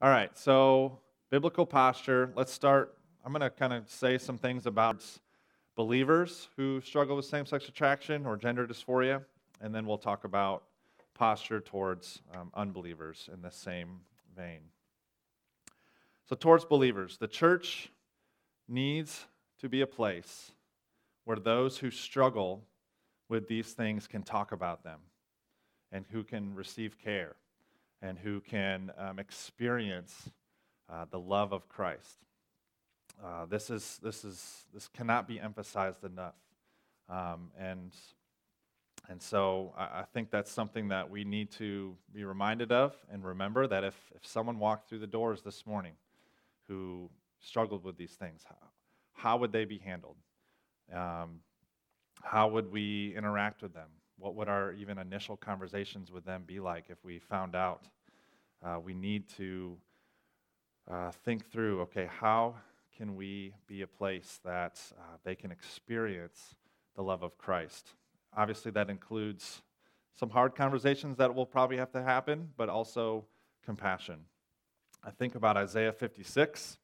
all 0.00 0.10
right, 0.10 0.36
so 0.36 0.98
biblical 1.30 1.64
posture. 1.64 2.32
Let's 2.34 2.52
start. 2.52 2.96
I'm 3.24 3.32
going 3.32 3.40
to 3.40 3.50
kind 3.50 3.72
of 3.72 3.88
say 3.88 4.18
some 4.18 4.36
things 4.36 4.66
about 4.66 5.04
believers 5.76 6.48
who 6.56 6.80
struggle 6.80 7.16
with 7.16 7.24
same 7.24 7.46
sex 7.46 7.68
attraction 7.68 8.26
or 8.26 8.36
gender 8.36 8.66
dysphoria, 8.66 9.24
and 9.60 9.74
then 9.74 9.86
we'll 9.86 9.98
talk 9.98 10.24
about 10.24 10.64
posture 11.14 11.60
towards 11.60 12.20
um, 12.34 12.50
unbelievers 12.54 13.28
in 13.32 13.42
the 13.42 13.50
same 13.50 14.00
vein. 14.36 14.60
So, 16.28 16.36
towards 16.36 16.64
believers, 16.64 17.18
the 17.18 17.28
church 17.28 17.90
needs 18.68 19.26
to 19.60 19.68
be 19.68 19.82
a 19.82 19.86
place 19.86 20.52
where 21.24 21.36
those 21.36 21.78
who 21.78 21.90
struggle 21.90 22.62
with 23.28 23.48
these 23.48 23.72
things 23.72 24.06
can 24.06 24.22
talk 24.22 24.52
about 24.52 24.82
them 24.82 25.00
and 25.90 26.04
who 26.10 26.24
can 26.24 26.54
receive 26.54 26.98
care 26.98 27.36
and 28.00 28.18
who 28.18 28.40
can 28.40 28.90
um, 28.98 29.18
experience 29.18 30.30
uh, 30.90 31.04
the 31.10 31.18
love 31.18 31.52
of 31.52 31.68
Christ. 31.68 32.18
Uh, 33.22 33.46
this, 33.46 33.70
is, 33.70 33.98
this, 34.02 34.24
is, 34.24 34.64
this 34.72 34.88
cannot 34.88 35.26
be 35.26 35.40
emphasized 35.40 36.04
enough. 36.04 36.34
Um, 37.08 37.50
and 37.58 37.92
and 39.08 39.20
so 39.20 39.74
I, 39.76 39.82
I 39.82 40.04
think 40.12 40.30
that's 40.30 40.50
something 40.50 40.88
that 40.88 41.10
we 41.10 41.24
need 41.24 41.50
to 41.52 41.96
be 42.14 42.24
reminded 42.24 42.72
of 42.72 42.94
and 43.10 43.24
remember 43.24 43.66
that 43.66 43.84
if, 43.84 43.96
if 44.14 44.26
someone 44.26 44.58
walked 44.58 44.88
through 44.88 45.00
the 45.00 45.06
doors 45.06 45.42
this 45.42 45.66
morning 45.66 45.94
who 46.68 47.10
struggled 47.40 47.84
with 47.84 47.96
these 47.96 48.12
things, 48.12 48.42
how, 48.48 48.56
how 49.12 49.36
would 49.38 49.52
they 49.52 49.64
be 49.64 49.78
handled? 49.78 50.16
Um, 50.92 51.40
how 52.22 52.48
would 52.48 52.70
we 52.70 53.14
interact 53.16 53.62
with 53.62 53.74
them? 53.74 53.88
What 54.18 54.36
would 54.36 54.48
our 54.48 54.72
even 54.72 54.98
initial 54.98 55.36
conversations 55.36 56.12
with 56.12 56.24
them 56.24 56.44
be 56.46 56.60
like 56.60 56.84
if 56.88 57.04
we 57.04 57.18
found 57.18 57.56
out? 57.56 57.88
Uh, 58.64 58.78
we 58.78 58.94
need 58.94 59.28
to 59.30 59.76
uh, 60.88 61.10
think 61.24 61.50
through 61.50 61.80
okay, 61.80 62.08
how 62.20 62.54
can 62.96 63.16
we 63.16 63.54
be 63.66 63.82
a 63.82 63.86
place 63.86 64.40
that 64.44 64.80
uh, 64.98 65.16
they 65.24 65.34
can 65.34 65.50
experience 65.50 66.54
the 66.94 67.02
love 67.02 67.22
of 67.22 67.38
Christ? 67.38 67.94
Obviously, 68.36 68.70
that 68.72 68.90
includes 68.90 69.62
some 70.14 70.30
hard 70.30 70.54
conversations 70.54 71.16
that 71.16 71.34
will 71.34 71.46
probably 71.46 71.78
have 71.78 71.90
to 71.92 72.02
happen, 72.02 72.50
but 72.56 72.68
also 72.68 73.24
compassion. 73.64 74.20
I 75.04 75.10
think 75.10 75.34
about 75.34 75.56
Isaiah 75.56 75.92
56. 75.92 76.78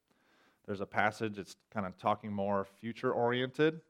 There's 0.67 0.81
a 0.81 0.87
passage, 0.87 1.39
it's 1.39 1.57
kind 1.73 1.87
of 1.87 1.97
talking 1.97 2.33
more 2.33 2.67
future 2.81 3.13
oriented. 3.13 3.81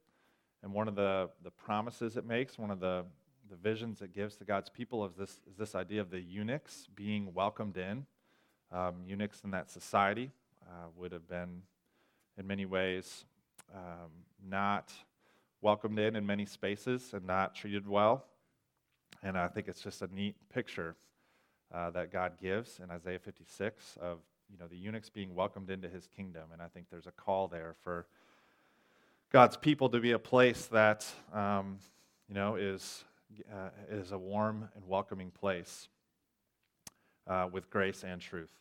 And 0.63 0.73
one 0.73 0.89
of 0.89 0.97
the, 0.97 1.31
the 1.43 1.51
promises 1.51 2.17
it 2.17 2.27
makes, 2.27 2.59
one 2.59 2.71
of 2.71 2.81
the, 2.81 3.05
the 3.49 3.57
visions 3.57 4.03
it 4.03 4.13
gives 4.13 4.37
to 4.37 4.45
God's 4.45 4.69
people 4.69 5.05
is 5.07 5.15
this, 5.15 5.41
is 5.49 5.57
this 5.57 5.75
idea 5.75 6.01
of 6.01 6.11
the 6.11 6.21
eunuchs 6.21 6.89
being 6.95 7.33
welcomed 7.33 7.77
in. 7.77 8.07
Um, 8.71 8.97
eunuchs 9.07 9.41
in 9.45 9.51
that 9.53 9.71
society 9.71 10.31
uh, 10.67 10.89
would 10.97 11.13
have 11.13 11.29
been, 11.29 11.63
in 12.39 12.47
many 12.47 12.67
ways, 12.67 13.25
um, 13.75 14.11
not 14.49 14.93
welcomed 15.61 15.99
in 15.99 16.17
in 16.17 16.25
many 16.25 16.47
spaces 16.47 17.13
and 17.13 17.27
not 17.27 17.55
treated 17.55 17.87
well. 17.87 18.25
And 19.23 19.37
I 19.37 19.49
think 19.49 19.67
it's 19.69 19.81
just 19.83 20.03
a 20.03 20.09
neat 20.15 20.37
picture 20.53 20.95
uh, 21.75 21.91
that 21.91 22.13
God 22.13 22.35
gives 22.41 22.79
in 22.83 22.91
Isaiah 22.91 23.19
56 23.19 23.99
of 24.01 24.19
you 24.51 24.59
know 24.59 24.67
the 24.69 24.77
eunuchs 24.77 25.11
being 25.11 25.35
welcomed 25.35 25.71
into 25.71 25.89
His 25.89 26.07
kingdom. 26.07 26.45
And 26.53 26.63
I 26.63 26.69
think 26.69 26.87
there's 26.91 27.07
a 27.07 27.13
call 27.13 27.49
there 27.49 27.75
for 27.83 28.07
God's 29.31 29.57
people 29.57 29.89
to 29.91 30.01
be 30.01 30.13
a 30.13 30.19
place 30.19 30.67
that 30.67 31.07
um, 31.35 31.79
you 32.29 32.35
know 32.35 32.55
is 32.55 33.05
uh, 33.53 33.71
is 33.91 34.13
a 34.13 34.19
warm 34.19 34.69
and 34.75 34.87
welcoming 34.87 35.31
place 35.31 35.89
uh, 37.27 37.49
with 37.51 37.69
grace 37.69 38.05
and 38.05 38.21
truth. 38.21 38.53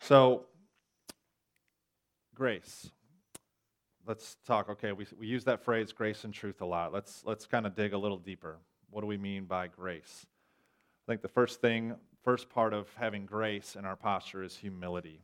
So, 0.00 0.46
grace 2.34 2.90
let's 4.06 4.36
talk. 4.46 4.68
Okay, 4.68 4.90
we, 4.92 5.06
we 5.18 5.26
use 5.26 5.44
that 5.44 5.62
phrase 5.62 5.92
grace 5.92 6.24
and 6.24 6.34
truth 6.34 6.60
a 6.60 6.64
lot. 6.64 6.92
Let's, 6.92 7.22
let's 7.24 7.46
kind 7.46 7.66
of 7.66 7.74
dig 7.74 7.92
a 7.92 7.98
little 7.98 8.18
deeper. 8.18 8.58
What 8.90 9.02
do 9.02 9.06
we 9.06 9.16
mean 9.16 9.44
by 9.44 9.68
grace? 9.68 10.26
I 11.06 11.12
think 11.12 11.22
the 11.22 11.28
first 11.28 11.60
thing, 11.60 11.94
first 12.24 12.50
part 12.50 12.74
of 12.74 12.88
having 12.96 13.26
grace 13.26 13.76
in 13.76 13.84
our 13.84 13.96
posture 13.96 14.42
is 14.42 14.56
humility. 14.56 15.20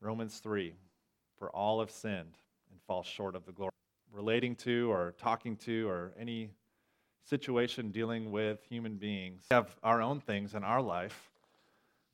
Romans 0.00 0.38
3 0.38 0.74
For 1.38 1.50
all 1.50 1.80
have 1.80 1.90
sinned 1.90 2.38
and 2.70 2.80
fall 2.86 3.02
short 3.02 3.36
of 3.36 3.44
the 3.44 3.52
glory. 3.52 3.72
Relating 4.10 4.56
to 4.56 4.90
or 4.90 5.14
talking 5.18 5.56
to 5.56 5.88
or 5.88 6.12
any 6.18 6.50
situation 7.28 7.90
dealing 7.90 8.30
with 8.30 8.62
human 8.68 8.96
beings, 8.96 9.44
we 9.50 9.54
have 9.54 9.76
our 9.82 10.02
own 10.02 10.20
things 10.20 10.54
in 10.54 10.64
our 10.64 10.82
life 10.82 11.31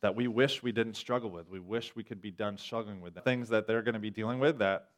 that 0.00 0.14
we 0.14 0.28
wish 0.28 0.62
we 0.62 0.72
didn't 0.72 0.94
struggle 0.94 1.30
with. 1.30 1.48
We 1.48 1.60
wish 1.60 1.94
we 1.96 2.04
could 2.04 2.20
be 2.20 2.30
done 2.30 2.56
struggling 2.56 3.00
with. 3.00 3.14
Things 3.24 3.48
that 3.48 3.66
they're 3.66 3.82
going 3.82 3.94
to 3.94 4.00
be 4.00 4.10
dealing 4.10 4.38
with 4.38 4.58
that, 4.58 4.90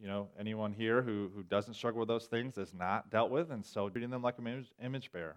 you 0.00 0.06
know, 0.06 0.28
anyone 0.38 0.72
here 0.72 1.00
who, 1.00 1.30
who 1.34 1.42
doesn't 1.42 1.74
struggle 1.74 2.00
with 2.00 2.08
those 2.08 2.26
things 2.26 2.58
is 2.58 2.74
not 2.74 3.10
dealt 3.10 3.30
with, 3.30 3.50
and 3.50 3.64
so 3.64 3.88
treating 3.88 4.10
them 4.10 4.22
like 4.22 4.38
an 4.38 4.46
image, 4.46 4.70
image 4.82 5.12
bearer. 5.12 5.36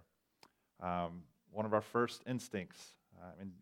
Um, 0.82 1.22
one 1.50 1.64
of 1.64 1.72
our 1.72 1.80
first 1.80 2.22
instincts 2.26 2.94
uh, 3.18 3.30
in, 3.40 3.52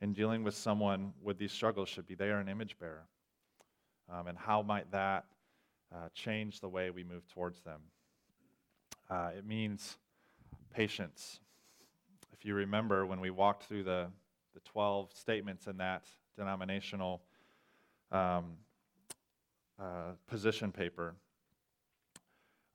in 0.00 0.12
dealing 0.12 0.42
with 0.42 0.54
someone 0.54 1.12
with 1.22 1.38
these 1.38 1.52
struggles 1.52 1.88
should 1.88 2.06
be 2.06 2.14
they 2.14 2.30
are 2.30 2.40
an 2.40 2.48
image 2.48 2.76
bearer. 2.78 3.06
Um, 4.10 4.26
and 4.26 4.36
how 4.36 4.62
might 4.62 4.90
that 4.90 5.26
uh, 5.94 6.08
change 6.14 6.60
the 6.60 6.68
way 6.68 6.90
we 6.90 7.04
move 7.04 7.28
towards 7.28 7.60
them? 7.60 7.80
Uh, 9.08 9.30
it 9.36 9.46
means 9.46 9.96
patience. 10.74 11.40
If 12.32 12.44
you 12.44 12.54
remember 12.54 13.06
when 13.06 13.20
we 13.20 13.30
walked 13.30 13.64
through 13.64 13.84
the 13.84 14.08
the 14.54 14.60
12 14.60 15.12
statements 15.12 15.66
in 15.66 15.76
that 15.78 16.04
denominational 16.36 17.22
um, 18.12 18.56
uh, 19.80 20.12
position 20.26 20.72
paper, 20.72 21.14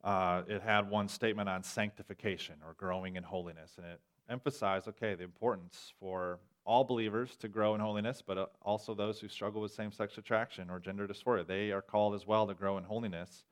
uh, 0.03 0.43
it 0.47 0.61
had 0.61 0.89
one 0.89 1.07
statement 1.07 1.47
on 1.47 1.63
sanctification 1.63 2.55
or 2.65 2.73
growing 2.75 3.15
in 3.15 3.23
holiness, 3.23 3.73
and 3.77 3.85
it 3.85 3.99
emphasized, 4.29 4.87
okay, 4.87 5.15
the 5.15 5.23
importance 5.23 5.93
for 5.99 6.39
all 6.65 6.83
believers 6.83 7.35
to 7.37 7.47
grow 7.47 7.75
in 7.75 7.81
holiness, 7.81 8.23
but 8.25 8.37
uh, 8.37 8.45
also 8.61 8.93
those 8.93 9.19
who 9.19 9.27
struggle 9.27 9.61
with 9.61 9.71
same 9.71 9.91
sex 9.91 10.17
attraction 10.17 10.69
or 10.69 10.79
gender 10.79 11.07
dysphoria. 11.07 11.45
They 11.45 11.71
are 11.71 11.81
called 11.81 12.15
as 12.15 12.25
well 12.25 12.47
to 12.47 12.53
grow 12.53 12.77
in 12.77 12.83
holiness. 12.83 13.43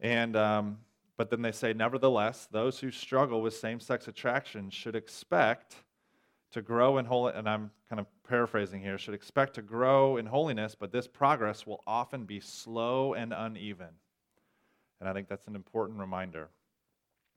And, 0.00 0.36
um, 0.36 0.78
but 1.16 1.30
then 1.30 1.42
they 1.42 1.52
say, 1.52 1.72
nevertheless, 1.72 2.48
those 2.50 2.80
who 2.80 2.90
struggle 2.90 3.40
with 3.40 3.54
same 3.54 3.80
sex 3.80 4.08
attraction 4.08 4.68
should 4.70 4.96
expect 4.96 5.76
to 6.52 6.62
grow 6.62 6.98
in 6.98 7.04
holiness, 7.04 7.38
and 7.38 7.48
I'm 7.48 7.70
kind 7.88 8.00
of 8.00 8.06
paraphrasing 8.28 8.80
here, 8.80 8.98
should 8.98 9.14
expect 9.14 9.54
to 9.54 9.62
grow 9.62 10.16
in 10.16 10.26
holiness, 10.26 10.74
but 10.78 10.92
this 10.92 11.06
progress 11.06 11.66
will 11.66 11.82
often 11.86 12.24
be 12.24 12.40
slow 12.40 13.14
and 13.14 13.32
uneven. 13.32 13.88
And 15.00 15.08
I 15.08 15.12
think 15.12 15.28
that's 15.28 15.48
an 15.48 15.56
important 15.56 15.98
reminder. 15.98 16.50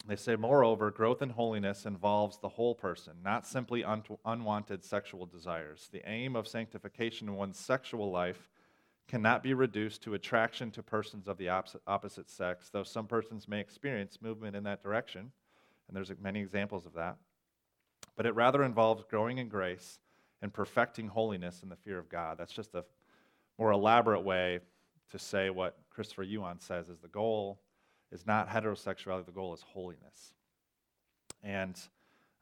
They 0.08 0.16
say, 0.16 0.36
moreover, 0.36 0.92
growth 0.92 1.22
in 1.22 1.32
holiness 1.32 1.86
involves 1.86 2.38
the 2.38 2.50
whole 2.50 2.76
person, 2.76 3.14
not 3.24 3.48
simply 3.48 3.84
un- 3.84 4.04
unwanted 4.24 4.84
sexual 4.84 5.26
desires. 5.26 5.90
The 5.92 6.08
aim 6.08 6.36
of 6.36 6.48
sanctification 6.48 7.28
in 7.28 7.36
one's 7.36 7.58
sexual 7.58 8.12
life 8.12 8.50
cannot 9.08 9.42
be 9.42 9.54
reduced 9.54 10.04
to 10.04 10.14
attraction 10.14 10.70
to 10.72 10.84
persons 10.84 11.28
of 11.28 11.38
the 11.38 11.50
opposite, 11.50 11.82
opposite 11.88 12.30
sex, 12.30 12.70
though 12.72 12.84
some 12.84 13.08
persons 13.08 13.48
may 13.48 13.60
experience 13.60 14.22
movement 14.22 14.56
in 14.56 14.64
that 14.64 14.84
direction, 14.84 15.32
and 15.88 15.96
there's 15.96 16.12
many 16.22 16.40
examples 16.40 16.86
of 16.86 16.94
that. 16.94 17.18
But 18.16 18.26
it 18.26 18.36
rather 18.36 18.64
involves 18.64 19.04
growing 19.10 19.38
in 19.38 19.50
grace 19.50 20.00
and 20.42 20.54
perfecting 20.54 21.08
holiness 21.08 21.64
in 21.64 21.70
the 21.70 21.76
fear 21.76 21.98
of 21.98 22.10
God. 22.10 22.38
That's 22.38 22.54
just 22.54 22.76
a 22.76 22.86
more 23.58 23.72
elaborate 23.72 24.22
way 24.22 24.60
to 25.12 25.20
say 25.20 25.50
what 25.50 25.78
Christopher 25.90 26.24
Yuan 26.24 26.60
says 26.60 26.90
is 26.90 27.00
the 27.00 27.08
goal 27.08 27.60
is 28.12 28.26
not 28.26 28.50
heterosexuality, 28.50 29.26
the 29.26 29.32
goal 29.32 29.54
is 29.54 29.64
holiness. 29.74 30.34
And, 31.44 31.80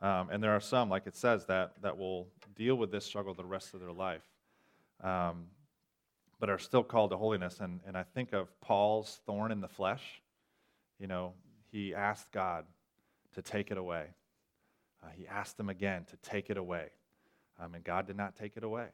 um, 0.02 0.30
and 0.32 0.44
there 0.44 0.52
are 0.52 0.60
some, 0.60 0.90
like 0.90 1.08
it 1.08 1.16
says, 1.16 1.46
that, 1.46 1.74
that 1.82 1.98
will 1.98 2.28
deal 2.56 2.76
with 2.76 2.92
this 2.92 3.06
struggle 3.06 3.34
the 3.34 3.46
rest 3.46 3.74
of 3.74 3.80
their 3.80 3.92
life, 3.92 4.24
um, 5.04 5.46
but 6.40 6.50
are 6.50 6.60
still 6.60 6.84
called 6.84 7.12
to 7.12 7.18
holiness. 7.18 7.60
And, 7.60 7.80
and 7.86 7.98
I 7.98 8.04
think 8.04 8.34
of 8.34 8.48
Paul's 8.62 9.22
thorn 9.26 9.52
in 9.52 9.62
the 9.62 9.68
flesh. 9.68 10.22
You 11.00 11.08
know, 11.08 11.34
he 11.72 11.94
asked 11.94 12.32
God 12.32 12.66
to 13.36 13.42
take 13.42 13.72
it 13.72 13.78
away. 13.78 14.06
Uh, 15.04 15.08
he 15.16 15.28
asked 15.28 15.58
them 15.58 15.70
again 15.70 16.06
to 16.06 16.18
take 16.18 16.50
it 16.50 16.58
away. 16.58 16.90
Um, 17.60 17.76
and 17.76 17.84
God 17.84 18.08
did 18.08 18.18
not 18.18 18.36
take 18.36 18.58
it 18.58 18.64
away. 18.64 18.88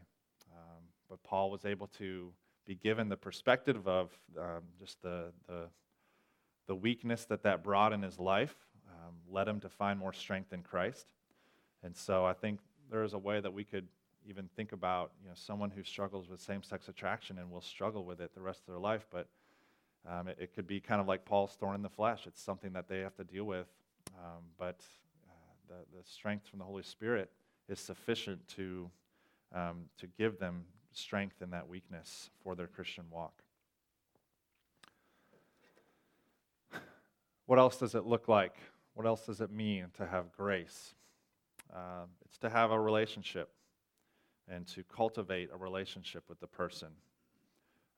Um, 0.51 0.83
but 1.09 1.21
Paul 1.23 1.51
was 1.51 1.65
able 1.65 1.87
to 1.99 2.31
be 2.65 2.75
given 2.75 3.09
the 3.09 3.17
perspective 3.17 3.87
of 3.87 4.11
um, 4.37 4.63
just 4.79 5.01
the, 5.01 5.31
the 5.47 5.69
the 6.69 6.75
weakness 6.75 7.25
that 7.25 7.41
that 7.41 7.63
brought 7.63 7.93
in 7.93 8.03
his 8.03 8.19
life 8.19 8.55
um, 8.91 9.15
led 9.27 9.47
him 9.47 9.59
to 9.59 9.67
find 9.69 9.97
more 9.97 10.13
strength 10.13 10.53
in 10.53 10.61
Christ. 10.61 11.07
And 11.81 11.97
so 11.97 12.25
I 12.25 12.33
think 12.33 12.59
there 12.91 13.03
is 13.03 13.13
a 13.13 13.17
way 13.17 13.39
that 13.39 13.51
we 13.51 13.63
could 13.63 13.87
even 14.29 14.47
think 14.55 14.71
about 14.71 15.11
you 15.23 15.29
know, 15.29 15.33
someone 15.35 15.71
who 15.71 15.81
struggles 15.81 16.29
with 16.29 16.39
same 16.39 16.61
sex 16.61 16.87
attraction 16.87 17.39
and 17.39 17.49
will 17.49 17.59
struggle 17.59 18.05
with 18.05 18.21
it 18.21 18.35
the 18.35 18.41
rest 18.41 18.59
of 18.59 18.67
their 18.67 18.79
life. 18.79 19.07
But 19.09 19.27
um, 20.07 20.27
it, 20.27 20.37
it, 20.39 20.53
could 20.53 20.67
be 20.67 20.79
kind 20.79 21.01
of 21.01 21.07
like 21.07 21.25
Paul's 21.25 21.55
thorn 21.59 21.73
in 21.75 21.81
the 21.81 21.89
flesh. 21.89 22.27
It's 22.27 22.39
something 22.39 22.73
that 22.73 22.87
they 22.87 22.99
have 22.99 23.15
to 23.15 23.23
deal 23.23 23.45
with. 23.45 23.65
Um, 24.15 24.43
but 24.59 24.81
the, 25.69 25.97
the 25.97 26.03
strength 26.03 26.47
from 26.47 26.59
the 26.59 26.65
Holy 26.65 26.83
Spirit 26.83 27.29
is 27.69 27.79
sufficient 27.79 28.45
to, 28.49 28.89
um, 29.53 29.85
to 29.97 30.07
give 30.17 30.39
them 30.39 30.65
strength 30.91 31.41
in 31.41 31.51
that 31.51 31.67
weakness 31.67 32.29
for 32.43 32.55
their 32.55 32.67
Christian 32.67 33.05
walk. 33.09 33.43
What 37.45 37.59
else 37.59 37.77
does 37.77 37.95
it 37.95 38.05
look 38.05 38.27
like? 38.27 38.55
What 38.93 39.07
else 39.07 39.25
does 39.25 39.41
it 39.41 39.51
mean 39.51 39.87
to 39.97 40.05
have 40.05 40.31
grace? 40.31 40.93
Uh, 41.73 42.05
it's 42.25 42.37
to 42.39 42.49
have 42.49 42.71
a 42.71 42.79
relationship 42.79 43.49
and 44.47 44.67
to 44.67 44.83
cultivate 44.83 45.49
a 45.53 45.57
relationship 45.57 46.23
with 46.27 46.39
the 46.39 46.47
person. 46.47 46.89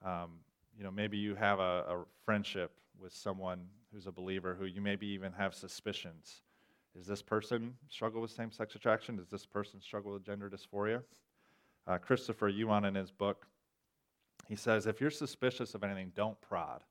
Um, 0.06 0.39
you 0.78 0.84
know, 0.84 0.91
maybe 0.91 1.17
you 1.17 1.36
have 1.36 1.60
a, 1.60 1.86
a, 1.88 2.04
friendship 2.26 2.72
with 3.00 3.13
someone 3.13 3.65
who's 3.93 4.08
a 4.08 4.12
believer 4.12 4.56
who 4.58 4.65
you 4.65 4.82
maybe 4.82 5.08
even 5.08 5.32
have 5.34 5.54
suspicions. 5.54 6.41
Does 6.95 7.08
this 7.08 7.21
person 7.21 7.73
struggle 7.89 8.21
with 8.21 8.32
same 8.32 8.51
sex 8.51 8.75
attraction? 8.75 9.15
Does 9.15 9.30
this 9.30 9.45
person 9.45 9.82
struggle 9.82 10.13
with 10.13 10.25
gender 10.25 10.49
dysphoria? 10.49 11.01
Uh, 11.88 11.97
Christopher 11.97 12.49
Yuan, 12.49 12.86
in 12.86 12.95
his 12.95 13.12
book, 13.12 13.47
he 14.47 14.56
says 14.56 14.88
if 14.88 14.99
you're 14.99 15.10
suspicious 15.10 15.73
of 15.73 15.84
anything, 15.84 16.12
don't 16.15 16.39
prod. 16.41 16.84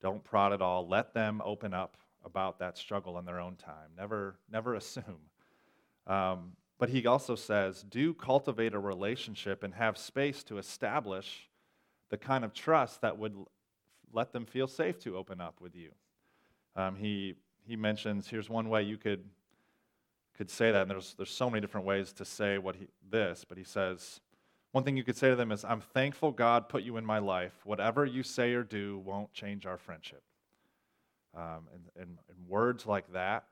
Don't 0.00 0.24
prod 0.24 0.52
at 0.52 0.62
all. 0.62 0.88
Let 0.88 1.12
them 1.12 1.42
open 1.44 1.74
up 1.74 1.96
about 2.24 2.58
that 2.58 2.78
struggle 2.78 3.18
in 3.18 3.24
their 3.24 3.40
own 3.40 3.56
time. 3.56 3.90
Never, 3.96 4.36
never 4.50 4.74
assume. 4.76 5.28
Um, 6.06 6.52
but 6.78 6.88
he 6.88 7.06
also 7.06 7.34
says, 7.34 7.82
do 7.82 8.14
cultivate 8.14 8.74
a 8.74 8.78
relationship 8.78 9.62
and 9.62 9.74
have 9.74 9.98
space 9.98 10.42
to 10.44 10.56
establish 10.56 11.50
the 12.08 12.16
kind 12.16 12.44
of 12.44 12.54
trust 12.54 13.02
that 13.02 13.18
would 13.18 13.36
let 14.12 14.32
them 14.32 14.46
feel 14.46 14.66
safe 14.66 14.98
to 15.00 15.16
open 15.16 15.40
up 15.40 15.60
with 15.60 15.76
you. 15.76 15.90
Um, 16.74 16.96
he, 16.96 17.34
he 17.66 17.76
mentions 17.76 18.28
here's 18.28 18.48
one 18.48 18.68
way 18.68 18.82
you 18.82 18.96
could, 18.96 19.24
could 20.36 20.50
say 20.50 20.72
that, 20.72 20.82
and 20.82 20.90
there's, 20.90 21.14
there's 21.14 21.30
so 21.30 21.48
many 21.50 21.60
different 21.60 21.86
ways 21.86 22.12
to 22.14 22.24
say 22.24 22.58
what 22.58 22.76
he, 22.76 22.88
this, 23.10 23.44
but 23.48 23.58
he 23.58 23.64
says, 23.64 24.20
one 24.72 24.84
thing 24.84 24.96
you 24.96 25.02
could 25.02 25.16
say 25.16 25.30
to 25.30 25.36
them 25.36 25.50
is, 25.50 25.64
I'm 25.64 25.80
thankful 25.80 26.30
God 26.30 26.68
put 26.68 26.82
you 26.84 26.96
in 26.96 27.04
my 27.04 27.18
life. 27.18 27.52
Whatever 27.64 28.06
you 28.06 28.22
say 28.22 28.52
or 28.54 28.62
do 28.62 28.98
won't 28.98 29.32
change 29.32 29.66
our 29.66 29.76
friendship. 29.76 30.22
Um, 31.36 31.68
and, 31.72 31.82
and, 31.96 32.18
and 32.28 32.48
words 32.48 32.86
like 32.86 33.12
that 33.12 33.44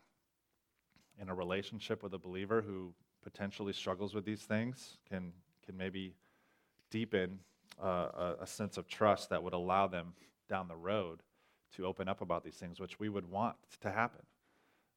in 1.21 1.29
a 1.29 1.35
relationship 1.35 2.03
with 2.03 2.15
a 2.15 2.19
believer 2.19 2.63
who 2.63 2.93
potentially 3.23 3.73
struggles 3.73 4.15
with 4.15 4.25
these 4.25 4.43
things 4.43 4.99
can, 5.09 5.33
can 5.67 5.77
maybe 5.77 6.15
deepen 6.91 7.41
uh, 7.83 7.87
a, 7.87 8.35
a 8.43 8.47
sense 8.47 8.77
of 8.77 8.87
trust 8.87 9.31
that 9.31 9.43
would 9.43 9.53
allow 9.53 9.87
them 9.87 10.13
down 10.49 10.69
the 10.69 10.77
road 10.77 11.23
to 11.77 11.87
open 11.87 12.09
up 12.09 12.21
about 12.21 12.45
these 12.45 12.55
things, 12.55 12.81
which 12.81 12.99
we 12.99 13.09
would 13.09 13.31
want 13.31 13.57
to 13.81 13.91
happen. 13.91 14.23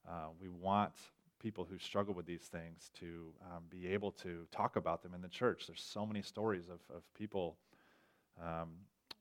Uh, 0.07 0.27
we 0.39 0.49
want 0.49 0.93
people 1.39 1.65
who 1.69 1.77
struggle 1.77 2.13
with 2.13 2.25
these 2.25 2.43
things 2.43 2.91
to 2.99 3.34
um, 3.43 3.63
be 3.69 3.88
able 3.88 4.12
to 4.12 4.45
talk 4.51 4.75
about 4.75 5.01
them 5.01 5.13
in 5.13 5.21
the 5.21 5.27
church. 5.27 5.67
There's 5.67 5.81
so 5.81 6.05
many 6.05 6.21
stories 6.21 6.65
of, 6.69 6.79
of 6.95 7.01
people 7.15 7.57
um, 8.41 8.69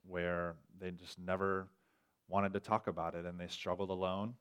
where 0.07 0.55
they 0.79 0.91
just 0.91 1.19
never 1.19 1.67
wanted 2.27 2.53
to 2.53 2.59
talk 2.59 2.87
about 2.87 3.15
it 3.15 3.25
and 3.25 3.39
they 3.39 3.47
struggled 3.47 3.89
alone, 3.89 4.35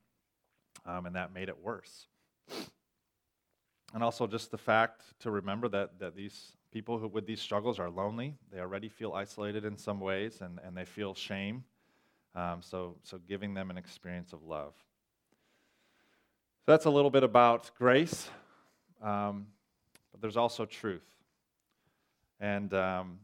um, 0.86 1.06
and 1.06 1.16
that 1.16 1.34
made 1.34 1.48
it 1.48 1.56
worse. 1.62 2.06
And 3.92 4.04
also, 4.04 4.26
just 4.28 4.52
the 4.52 4.58
fact 4.58 5.02
to 5.20 5.30
remember 5.32 5.68
that, 5.68 5.98
that 5.98 6.14
these 6.14 6.52
people 6.72 6.98
who 6.98 7.08
with 7.08 7.26
these 7.26 7.40
struggles 7.40 7.78
are 7.78 7.90
lonely. 7.90 8.34
They 8.52 8.60
already 8.60 8.88
feel 8.88 9.12
isolated 9.12 9.64
in 9.64 9.76
some 9.76 10.00
ways 10.00 10.40
and, 10.40 10.58
and 10.64 10.76
they 10.76 10.84
feel 10.84 11.14
shame. 11.14 11.64
Um, 12.34 12.62
so, 12.62 12.96
so, 13.02 13.18
giving 13.28 13.54
them 13.54 13.70
an 13.70 13.76
experience 13.76 14.32
of 14.32 14.44
love. 14.44 14.74
So 16.64 16.72
that's 16.72 16.84
a 16.84 16.90
little 16.90 17.10
bit 17.10 17.24
about 17.24 17.70
grace, 17.76 18.28
um, 19.02 19.46
but 20.12 20.20
there's 20.20 20.36
also 20.36 20.64
truth. 20.64 21.06
And 22.38 22.72
um, 22.72 23.18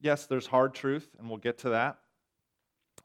yes, 0.00 0.26
there's 0.26 0.46
hard 0.46 0.74
truth, 0.74 1.08
and 1.18 1.28
we'll 1.28 1.38
get 1.38 1.58
to 1.58 1.70
that. 1.70 1.98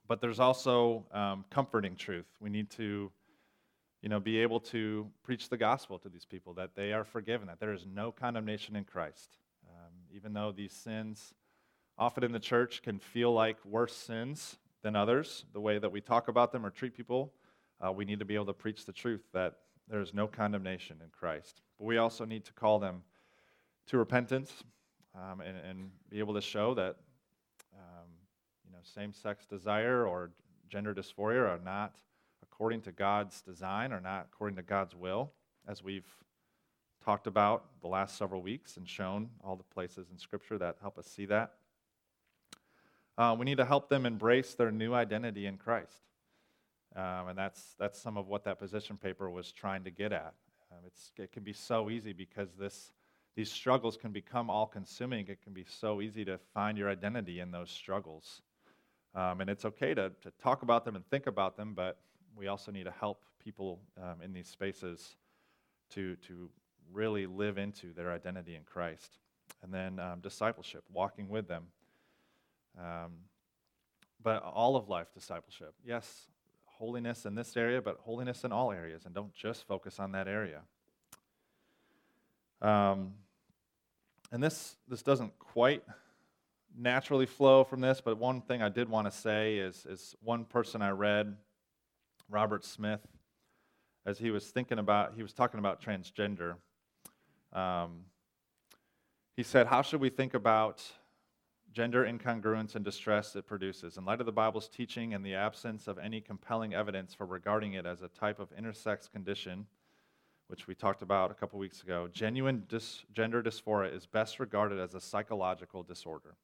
But 0.07 0.21
there's 0.21 0.39
also 0.39 1.05
um, 1.11 1.43
comforting 1.49 1.95
truth. 1.95 2.27
We 2.39 2.49
need 2.49 2.69
to, 2.71 3.11
you 4.01 4.09
know, 4.09 4.19
be 4.19 4.39
able 4.39 4.59
to 4.61 5.07
preach 5.23 5.49
the 5.49 5.57
gospel 5.57 5.99
to 5.99 6.09
these 6.09 6.25
people 6.25 6.53
that 6.53 6.75
they 6.75 6.93
are 6.93 7.03
forgiven, 7.03 7.47
that 7.47 7.59
there 7.59 7.73
is 7.73 7.85
no 7.85 8.11
condemnation 8.11 8.75
in 8.75 8.85
Christ. 8.85 9.37
Um, 9.67 9.91
even 10.13 10.33
though 10.33 10.51
these 10.51 10.71
sins, 10.71 11.33
often 11.97 12.23
in 12.23 12.31
the 12.31 12.39
church, 12.39 12.81
can 12.81 12.99
feel 12.99 13.33
like 13.33 13.57
worse 13.65 13.95
sins 13.95 14.57
than 14.83 14.95
others, 14.95 15.45
the 15.53 15.59
way 15.59 15.79
that 15.79 15.91
we 15.91 16.01
talk 16.01 16.27
about 16.27 16.51
them 16.51 16.65
or 16.65 16.69
treat 16.69 16.95
people 16.95 17.33
uh, 17.83 17.91
we 17.91 18.05
need 18.05 18.19
to 18.19 18.25
be 18.25 18.35
able 18.35 18.45
to 18.45 18.53
preach 18.53 18.85
the 18.85 18.93
truth 18.93 19.21
that 19.33 19.55
there 19.89 19.99
is 19.99 20.13
no 20.13 20.27
condemnation 20.27 20.97
in 21.03 21.09
Christ. 21.09 21.61
But 21.77 21.85
we 21.85 21.97
also 21.97 22.25
need 22.25 22.45
to 22.45 22.53
call 22.53 22.79
them 22.79 23.01
to 23.87 23.97
repentance 23.97 24.63
um, 25.15 25.41
and, 25.41 25.57
and, 25.57 25.91
be 26.09 26.19
able 26.19 26.33
to 26.33 26.41
show 26.41 26.73
that 26.73 26.95
um, 27.75 28.07
you 28.65 28.71
know, 28.71 28.79
same-sex 28.83 29.45
desire 29.45 30.07
or 30.07 30.31
gender 30.69 30.93
dysphoria 30.93 31.47
are 31.49 31.59
not 31.63 31.97
according 32.41 32.81
to 32.81 32.91
God's 32.91 33.41
design 33.41 33.91
or 33.91 33.99
not 33.99 34.27
according 34.31 34.55
to 34.55 34.63
God's 34.63 34.95
will, 34.95 35.31
as 35.67 35.83
we've 35.83 36.07
talked 37.03 37.27
about 37.27 37.65
the 37.81 37.87
last 37.87 38.17
several 38.17 38.41
weeks 38.41 38.77
and 38.77 38.87
shown 38.87 39.29
all 39.43 39.55
the 39.55 39.63
places 39.63 40.07
in 40.11 40.17
Scripture 40.17 40.57
that 40.57 40.77
help 40.81 40.97
us 40.97 41.07
see 41.07 41.25
that. 41.25 41.53
Uh, 43.17 43.35
we 43.37 43.45
need 43.45 43.57
to 43.57 43.65
help 43.65 43.89
them 43.89 44.05
embrace 44.05 44.55
their 44.55 44.71
new 44.71 44.93
identity 44.93 45.45
in 45.45 45.57
Christ. 45.57 46.01
Um, 46.95 47.29
and 47.29 47.37
that's, 47.37 47.75
that's 47.79 47.99
some 47.99 48.17
of 48.17 48.27
what 48.27 48.43
that 48.45 48.59
position 48.59 48.97
paper 48.97 49.29
was 49.29 49.51
trying 49.51 49.83
to 49.83 49.91
get 49.91 50.11
at. 50.11 50.33
Um, 50.71 50.89
it 51.17 51.31
can 51.31 51.43
be 51.43 51.53
so 51.53 51.89
easy 51.89 52.13
because 52.13 52.49
this, 52.57 52.91
these 53.35 53.51
struggles 53.51 53.97
can 53.97 54.11
become 54.11 54.49
all 54.49 54.67
consuming. 54.67 55.27
It 55.27 55.41
can 55.43 55.53
be 55.53 55.65
so 55.67 56.01
easy 56.01 56.25
to 56.25 56.39
find 56.53 56.77
your 56.77 56.89
identity 56.89 57.39
in 57.39 57.51
those 57.51 57.69
struggles. 57.69 58.41
Um, 59.15 59.41
and 59.41 59.49
it's 59.49 59.65
okay 59.65 59.93
to, 59.93 60.11
to 60.21 60.31
talk 60.41 60.63
about 60.63 60.85
them 60.85 60.95
and 60.95 61.05
think 61.09 61.27
about 61.27 61.55
them, 61.55 61.73
but 61.75 61.99
we 62.35 62.47
also 62.47 62.71
need 62.71 62.85
to 62.85 62.91
help 62.91 63.23
people 63.43 63.79
um, 64.01 64.21
in 64.23 64.33
these 64.33 64.47
spaces 64.47 65.15
to, 65.91 66.15
to 66.27 66.49
really 66.91 67.27
live 67.27 67.57
into 67.57 67.93
their 67.93 68.11
identity 68.11 68.55
in 68.55 68.63
Christ. 68.63 69.17
And 69.61 69.73
then 69.73 69.99
um, 69.99 70.19
discipleship, 70.19 70.83
walking 70.91 71.29
with 71.29 71.47
them. 71.47 71.65
Um, 72.77 73.11
but 74.21 74.43
all 74.43 74.75
of 74.75 74.89
life 74.89 75.07
discipleship. 75.13 75.73
Yes, 75.85 76.27
holiness 76.65 77.25
in 77.25 77.35
this 77.35 77.55
area, 77.55 77.81
but 77.81 77.97
holiness 78.01 78.43
in 78.43 78.51
all 78.51 78.71
areas, 78.71 79.05
and 79.05 79.13
don't 79.13 79.33
just 79.33 79.67
focus 79.67 79.99
on 79.99 80.13
that 80.13 80.27
area. 80.27 80.61
Um, 82.61 83.13
and 84.31 84.41
this, 84.41 84.77
this 84.87 85.03
doesn't 85.03 85.37
quite 85.37 85.83
naturally 86.75 87.25
flow 87.25 87.63
from 87.63 87.81
this, 87.81 88.01
but 88.01 88.17
one 88.17 88.41
thing 88.41 88.61
I 88.61 88.69
did 88.69 88.89
want 88.89 89.05
to 89.05 89.11
say 89.11 89.57
is, 89.57 89.85
is 89.85 90.15
one 90.23 90.45
person 90.45 90.81
I 90.81 90.89
read, 90.89 91.35
Robert 92.29 92.65
Smith, 92.65 93.01
as 94.05 94.17
he 94.17 94.31
was 94.31 94.45
thinking 94.45 94.79
about, 94.79 95.13
he 95.15 95.21
was 95.21 95.33
talking 95.33 95.59
about 95.59 95.81
transgender. 95.81 96.55
Um, 97.51 98.05
he 99.35 99.43
said, 99.43 99.67
How 99.67 99.81
should 99.81 100.01
we 100.01 100.09
think 100.09 100.33
about 100.33 100.83
gender 101.73 102.05
incongruence 102.05 102.75
and 102.75 102.85
distress 102.85 103.35
it 103.35 103.47
produces? 103.47 103.97
In 103.97 104.05
light 104.05 104.19
of 104.19 104.25
the 104.25 104.31
Bible's 104.31 104.69
teaching 104.69 105.13
and 105.13 105.25
the 105.25 105.33
absence 105.33 105.87
of 105.87 105.97
any 105.97 106.21
compelling 106.21 106.73
evidence 106.73 107.13
for 107.13 107.25
regarding 107.25 107.73
it 107.73 107.85
as 107.85 108.01
a 108.01 108.07
type 108.07 108.39
of 108.39 108.55
intersex 108.55 109.11
condition, 109.11 109.65
which 110.47 110.67
we 110.67 110.75
talked 110.75 111.01
about 111.01 111.31
a 111.31 111.33
couple 111.33 111.57
weeks 111.57 111.81
ago, 111.81 112.07
genuine 112.11 112.63
dis- 112.69 113.03
gender 113.11 113.41
dysphoria 113.41 113.93
is 113.93 114.05
best 114.05 114.39
regarded 114.39 114.79
as 114.79 114.93
a 114.93 115.01
psychological 115.01 115.81
disorder. 115.81 116.35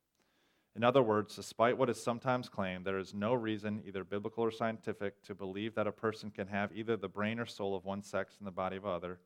In 0.75 0.83
other 0.83 1.03
words, 1.03 1.35
despite 1.35 1.77
what 1.77 1.89
is 1.89 2.01
sometimes 2.01 2.49
claimed, 2.49 2.85
there 2.85 2.99
is 2.99 3.13
no 3.13 3.33
reason, 3.33 3.83
either 3.85 4.03
biblical 4.03 4.43
or 4.43 4.51
scientific, 4.51 5.21
to 5.23 5.35
believe 5.35 5.75
that 5.75 5.87
a 5.87 5.91
person 5.91 6.31
can 6.31 6.47
have 6.47 6.71
either 6.75 6.97
the 6.97 7.07
brain 7.07 7.39
or 7.39 7.45
soul 7.45 7.75
of 7.75 7.85
one 7.85 8.01
sex 8.01 8.35
and 8.39 8.47
the 8.47 8.51
body 8.51 8.77
of 8.77 8.85
other. 8.85 9.19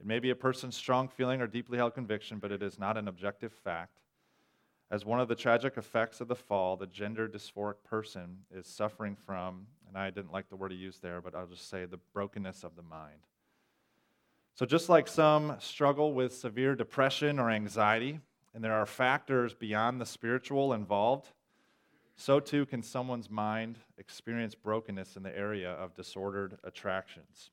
It 0.00 0.06
may 0.06 0.20
be 0.20 0.30
a 0.30 0.36
person's 0.36 0.76
strong 0.76 1.08
feeling 1.08 1.40
or 1.40 1.46
deeply 1.46 1.78
held 1.78 1.94
conviction, 1.94 2.38
but 2.38 2.52
it 2.52 2.62
is 2.62 2.78
not 2.78 2.96
an 2.96 3.08
objective 3.08 3.52
fact. 3.52 4.03
As 4.94 5.04
one 5.04 5.18
of 5.18 5.26
the 5.26 5.34
tragic 5.34 5.76
effects 5.76 6.20
of 6.20 6.28
the 6.28 6.36
fall, 6.36 6.76
the 6.76 6.86
gender 6.86 7.26
dysphoric 7.26 7.82
person 7.82 8.38
is 8.54 8.64
suffering 8.64 9.16
from, 9.16 9.66
and 9.88 9.98
I 9.98 10.10
didn't 10.10 10.30
like 10.30 10.48
the 10.48 10.54
word 10.54 10.70
he 10.70 10.78
used 10.78 11.02
there, 11.02 11.20
but 11.20 11.34
I'll 11.34 11.48
just 11.48 11.68
say 11.68 11.84
the 11.84 11.98
brokenness 12.12 12.62
of 12.62 12.76
the 12.76 12.82
mind. 12.82 13.26
So, 14.54 14.64
just 14.64 14.88
like 14.88 15.08
some 15.08 15.56
struggle 15.58 16.14
with 16.14 16.32
severe 16.32 16.76
depression 16.76 17.40
or 17.40 17.50
anxiety, 17.50 18.20
and 18.54 18.62
there 18.62 18.74
are 18.74 18.86
factors 18.86 19.52
beyond 19.52 20.00
the 20.00 20.06
spiritual 20.06 20.72
involved, 20.72 21.32
so 22.14 22.38
too 22.38 22.64
can 22.64 22.80
someone's 22.80 23.28
mind 23.28 23.80
experience 23.98 24.54
brokenness 24.54 25.16
in 25.16 25.24
the 25.24 25.36
area 25.36 25.72
of 25.72 25.96
disordered 25.96 26.56
attractions 26.62 27.50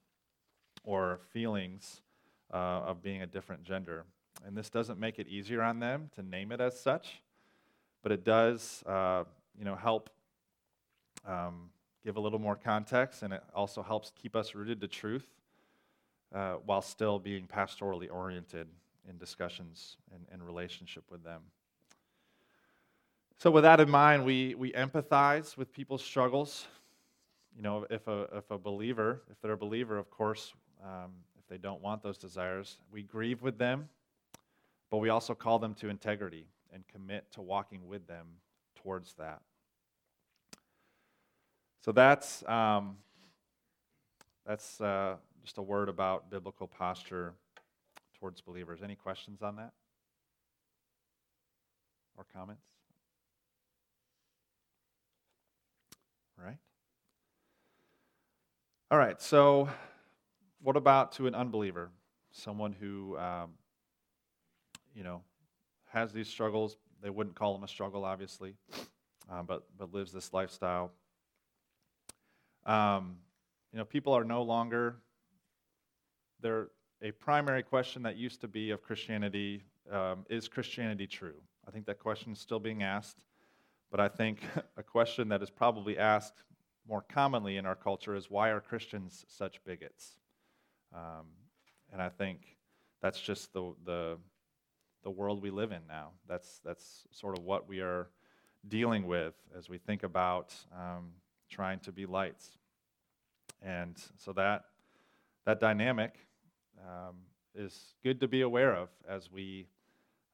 or 0.84 1.19
feelings 1.32 2.01
uh, 2.54 2.58
of 2.86 3.01
being 3.01 3.23
a 3.23 3.27
different 3.27 3.63
gender. 3.63 4.06
And 4.45 4.56
this 4.56 4.69
doesn't 4.69 4.99
make 4.99 5.17
it 5.17 5.27
easier 5.27 5.63
on 5.63 5.80
them 5.80 6.12
to 6.13 6.21
name 6.21 6.51
it 6.51 6.62
as 6.62 6.80
such, 6.80 7.23
but 8.02 8.12
it 8.12 8.24
does, 8.24 8.84
uh, 8.86 9.24
you 9.58 9.66
know, 9.66 9.76
help 9.76 10.10
um, 11.26 11.70
give 12.04 12.18
a 12.18 12.20
little 12.20 12.40
more 12.40 12.56
context, 12.56 13.24
and 13.24 13.34
it 13.34 13.44
also 13.54 13.84
helps 13.84 14.12
keep 14.22 14.36
us 14.36 14.56
rooted 14.56 14.82
to 14.82 14.88
truth 14.88 15.28
uh, 16.34 16.56
while 16.66 16.82
still 16.82 17.20
being 17.20 17.48
pastorally 17.48 18.12
oriented 18.12 18.68
in 19.10 19.18
discussions 19.18 19.98
and, 20.14 20.26
and 20.32 20.44
relationship 20.44 21.04
with 21.12 21.24
them. 21.24 21.42
So, 23.38 23.50
with 23.50 23.64
that 23.64 23.80
in 23.80 23.90
mind, 23.90 24.24
we, 24.24 24.56
we 24.56 24.72
empathize 24.74 25.58
with 25.58 25.72
people's 25.72 26.04
struggles. 26.04 26.68
You 27.56 27.64
know, 27.64 27.86
if 27.90 28.08
a, 28.08 28.28
if 28.34 28.50
a 28.52 28.58
believer, 28.58 29.24
if 29.32 29.42
they're 29.42 29.54
a 29.54 29.58
believer, 29.58 29.98
of 29.98 30.10
course, 30.10 30.54
um, 30.84 31.12
if 31.38 31.48
they 31.48 31.58
don't 31.58 31.82
want 31.82 32.02
those 32.02 32.18
desires, 32.18 32.78
we 32.92 33.04
grieve 33.04 33.42
with 33.42 33.58
them, 33.58 33.90
but 34.90 34.98
we 34.98 35.10
also 35.10 35.34
call 35.34 35.60
them 35.60 35.74
to 35.76 35.90
integrity 35.90 36.46
and 36.74 36.88
commit 36.88 37.32
to 37.34 37.42
walking 37.42 37.88
with 37.88 38.08
them 38.08 38.28
towards 38.76 39.14
that. 39.16 39.42
So 41.84 41.92
that's 41.92 42.48
um, 42.48 42.98
that's 44.46 44.80
uh, 44.80 45.16
just 45.44 45.58
a 45.58 45.62
word 45.62 45.90
about 45.90 46.30
biblical 46.30 46.68
posture 46.68 47.34
towards 48.20 48.42
believers. 48.42 48.82
Any 48.84 48.96
questions 48.96 49.42
on 49.42 49.56
that? 49.56 49.72
Or 52.18 52.26
comments? 52.34 52.64
All 56.40 56.46
right. 56.46 56.58
All 58.92 58.98
right, 58.98 59.22
so 59.22 59.70
what 60.62 60.76
about 60.76 61.14
to 61.14 61.26
an 61.26 61.34
unbeliever? 61.34 61.92
Someone 62.32 62.74
who, 62.74 63.18
um, 63.18 63.52
you 64.94 65.04
know, 65.04 65.22
has 65.91 66.12
these 66.12 66.27
struggles. 66.27 66.77
They 67.01 67.10
wouldn't 67.10 67.36
call 67.36 67.54
them 67.54 67.63
a 67.63 67.67
struggle, 67.67 68.06
obviously, 68.06 68.56
uh, 69.32 69.43
but, 69.43 69.63
but 69.77 69.93
lives 69.93 70.12
this 70.12 70.34
lifestyle. 70.34 70.91
Um, 72.65 73.17
you 73.71 73.80
know, 73.80 73.86
people 73.86 74.13
are 74.13 74.23
no 74.23 74.43
longer, 74.43 74.97
they're, 76.41 76.69
a 77.04 77.12
primary 77.12 77.63
question 77.63 78.04
that 78.04 78.15
used 78.15 78.41
to 78.41 78.47
be 78.47 78.69
of 78.69 78.84
Christianity 78.84 79.63
um, 79.91 80.23
is 80.30 80.47
Christianity 80.47 81.08
true? 81.08 81.41
I 81.67 81.71
think 81.71 81.88
that 81.88 81.97
question 81.97 82.34
is 82.34 82.39
still 82.39 82.60
being 82.60 82.84
asked, 82.84 83.25
but 83.89 83.99
I 83.99 84.08
think 84.08 84.41
a 84.77 84.84
question 84.84 85.27
that 85.30 85.41
is 85.41 85.49
probably 85.49 85.97
asked 85.97 86.43
more 86.88 87.01
commonly 87.01 87.58
in 87.58 87.65
our 87.65 87.75
culture 87.75 88.15
is 88.15 88.30
why 88.30 88.49
are 88.49 88.62
Christians 88.62 89.25
such 89.27 89.63
bigots? 89.63 90.17
Um, 90.93 91.25
and 91.91 92.01
I 92.01 92.10
think 92.10 92.58
that's 93.01 93.19
just 93.19 93.54
the, 93.54 93.73
the, 93.86 94.17
the 95.04 95.10
world 95.12 95.42
we 95.42 95.50
live 95.50 95.72
in 95.72 95.82
now. 95.88 96.10
That's, 96.28 96.60
that's 96.64 97.08
sort 97.12 97.38
of 97.38 97.44
what 97.44 97.68
we 97.68 97.80
are 97.80 98.10
dealing 98.68 99.08
with 99.08 99.34
as 99.58 99.70
we 99.70 99.78
think 99.78 100.04
about 100.04 100.54
um, 100.74 101.10
trying 101.50 101.80
to 101.80 101.92
be 101.92 102.06
lights. 102.06 102.58
And 103.62 103.96
so 104.18 104.34
that, 104.34 104.66
that 105.46 105.60
dynamic 105.60 106.16
um, 106.80 107.16
is 107.56 107.94
good 108.04 108.20
to 108.20 108.28
be 108.28 108.42
aware 108.42 108.76
of 108.76 108.90
as 109.08 109.32
we 109.32 109.68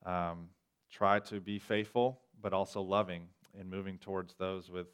um, 0.05 0.49
try 0.91 1.19
to 1.19 1.39
be 1.39 1.59
faithful 1.59 2.19
but 2.41 2.53
also 2.53 2.81
loving 2.81 3.23
in 3.59 3.69
moving 3.69 3.97
towards 3.97 4.35
those 4.35 4.69
with, 4.69 4.87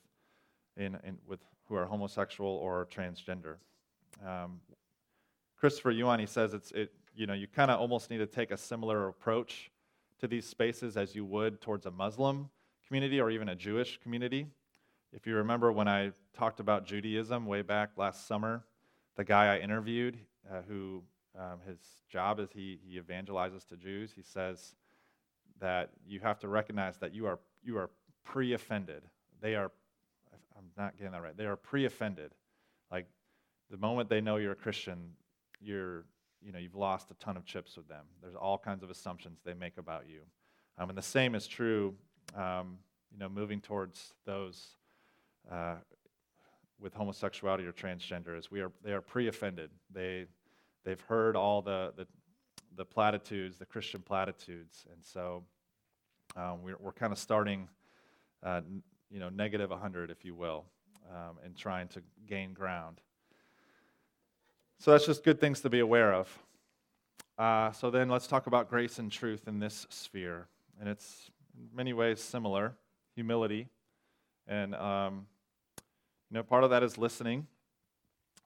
in, 0.78 0.98
in 1.04 1.18
with 1.28 1.40
who 1.68 1.76
are 1.76 1.86
homosexual 1.86 2.50
or 2.50 2.88
transgender. 2.92 3.56
Um, 4.26 4.60
Christopher 5.58 5.92
Yuan, 5.92 6.20
he 6.20 6.26
says 6.26 6.54
it's, 6.54 6.72
it, 6.72 6.94
you 7.16 7.28
know, 7.28 7.34
you 7.34 7.48
kind 7.48 7.72
of 7.72 7.80
almost 7.80 8.10
need 8.10 8.18
to 8.18 8.28
take 8.28 8.52
a 8.52 8.58
similar 8.58 9.08
approach 9.08 9.72
to 10.20 10.28
these 10.28 10.46
spaces 10.46 10.98
as 10.98 11.16
you 11.16 11.26
would 11.26 11.62
towards 11.62 11.86
a 11.86 11.92
Muslim 11.92 12.50
community 12.88 13.20
or 13.20 13.30
even 13.30 13.50
a 13.50 13.56
Jewish 13.56 14.00
community. 14.02 14.48
If 15.12 15.28
you 15.28 15.36
remember 15.36 15.72
when 15.72 15.88
I 15.88 16.12
talked 16.36 16.60
about 16.60 16.86
Judaism 16.86 17.46
way 17.46 17.62
back 17.62 17.92
last 17.98 18.28
summer, 18.28 18.64
the 19.16 19.24
guy 19.24 19.54
I 19.56 19.60
interviewed 19.60 20.18
uh, 20.52 20.62
who 20.68 21.04
um, 21.38 21.60
his 21.68 21.78
job 22.10 22.40
is 22.40 22.50
he, 22.54 22.80
he 22.84 23.00
evangelizes 23.00 23.68
to 23.68 23.78
Jews. 23.78 24.12
He 24.16 24.22
says 24.22 24.76
that 25.60 25.90
you 26.08 26.20
have 26.20 26.40
to 26.40 26.48
recognize 26.48 26.98
that 26.98 27.14
you 27.14 27.26
are, 27.26 27.40
you 27.64 27.78
are 27.78 27.90
pre 28.24 28.54
offended. 28.54 29.04
They 29.42 29.56
are, 29.56 29.72
I'm 30.58 30.66
not 30.78 30.98
getting 30.98 31.12
that 31.12 31.22
right, 31.22 31.38
they 31.38 31.46
are 31.46 31.56
pre 31.56 31.86
offended. 31.86 32.32
Like 32.92 33.08
the 33.70 33.78
moment 33.78 34.10
they 34.10 34.22
know 34.22 34.38
you're 34.38 34.52
a 34.52 34.56
Christian, 34.56 34.98
you're, 35.62 36.06
you 36.44 36.52
know, 36.52 36.60
you've 36.60 36.76
lost 36.76 37.10
a 37.12 37.14
ton 37.16 37.38
of 37.38 37.46
chips 37.46 37.78
with 37.78 37.88
them. 37.88 38.06
There's 38.22 38.36
all 38.36 38.58
kinds 38.58 38.84
of 38.84 38.90
assumptions 38.90 39.40
they 39.44 39.54
make 39.54 39.78
about 39.78 40.04
you. 40.08 40.22
Um, 40.78 40.90
and 40.90 40.98
the 40.98 41.02
same 41.02 41.36
is 41.36 41.48
true, 41.48 41.96
um, 42.36 42.78
you 43.12 43.20
know, 43.20 43.30
moving 43.30 43.62
towards 43.62 44.14
those 44.26 44.78
uh, 45.52 45.76
with 46.80 46.94
homosexuality 46.94 47.66
or 47.66 47.72
transgender, 47.72 48.38
is 48.38 48.52
we 48.52 48.62
are, 48.62 48.72
they 48.84 48.92
are 48.92 49.02
pre 49.02 49.28
offended. 49.28 49.70
They, 49.94 50.26
they've 50.84 51.02
heard 51.02 51.36
all 51.36 51.62
the, 51.62 51.94
the, 51.96 52.08
the 52.76 52.86
platitudes, 52.86 53.58
the 53.58 53.66
Christian 53.66 54.02
platitudes, 54.02 54.86
and 54.92 55.04
so 55.04 55.44
um, 56.36 56.64
we're, 56.64 56.78
we're 56.80 56.92
kind 56.92 57.14
of 57.14 57.20
starting, 57.20 57.70
uh, 58.42 58.62
you 59.10 59.20
know, 59.20 59.30
negative 59.30 59.70
100, 59.70 60.10
if 60.10 60.26
you 60.26 60.34
will, 60.34 60.66
um, 61.12 61.38
and 61.46 61.56
trying 61.56 61.88
to 61.90 62.02
gain 62.28 62.54
ground. 62.54 63.00
So 64.80 64.92
that's 64.92 65.06
just 65.06 65.24
good 65.24 65.40
things 65.40 65.62
to 65.62 65.70
be 65.70 65.80
aware 65.80 66.14
of. 66.14 66.40
Uh, 67.38 67.72
so 67.72 67.90
then 67.90 68.10
let's 68.10 68.28
talk 68.28 68.48
about 68.48 68.70
grace 68.70 69.00
and 69.00 69.12
truth 69.12 69.48
in 69.48 69.60
this 69.60 69.88
sphere. 69.90 70.48
And 70.80 70.90
it's 70.90 71.32
in 71.58 71.76
many 71.76 71.94
ways 71.94 72.22
similar 72.22 72.74
humility. 73.16 73.68
And, 74.48 74.76
um, 74.76 75.28
you 76.30 76.36
know, 76.36 76.44
part 76.44 76.64
of 76.64 76.70
that 76.72 76.84
is 76.84 76.98
listening. 76.98 77.48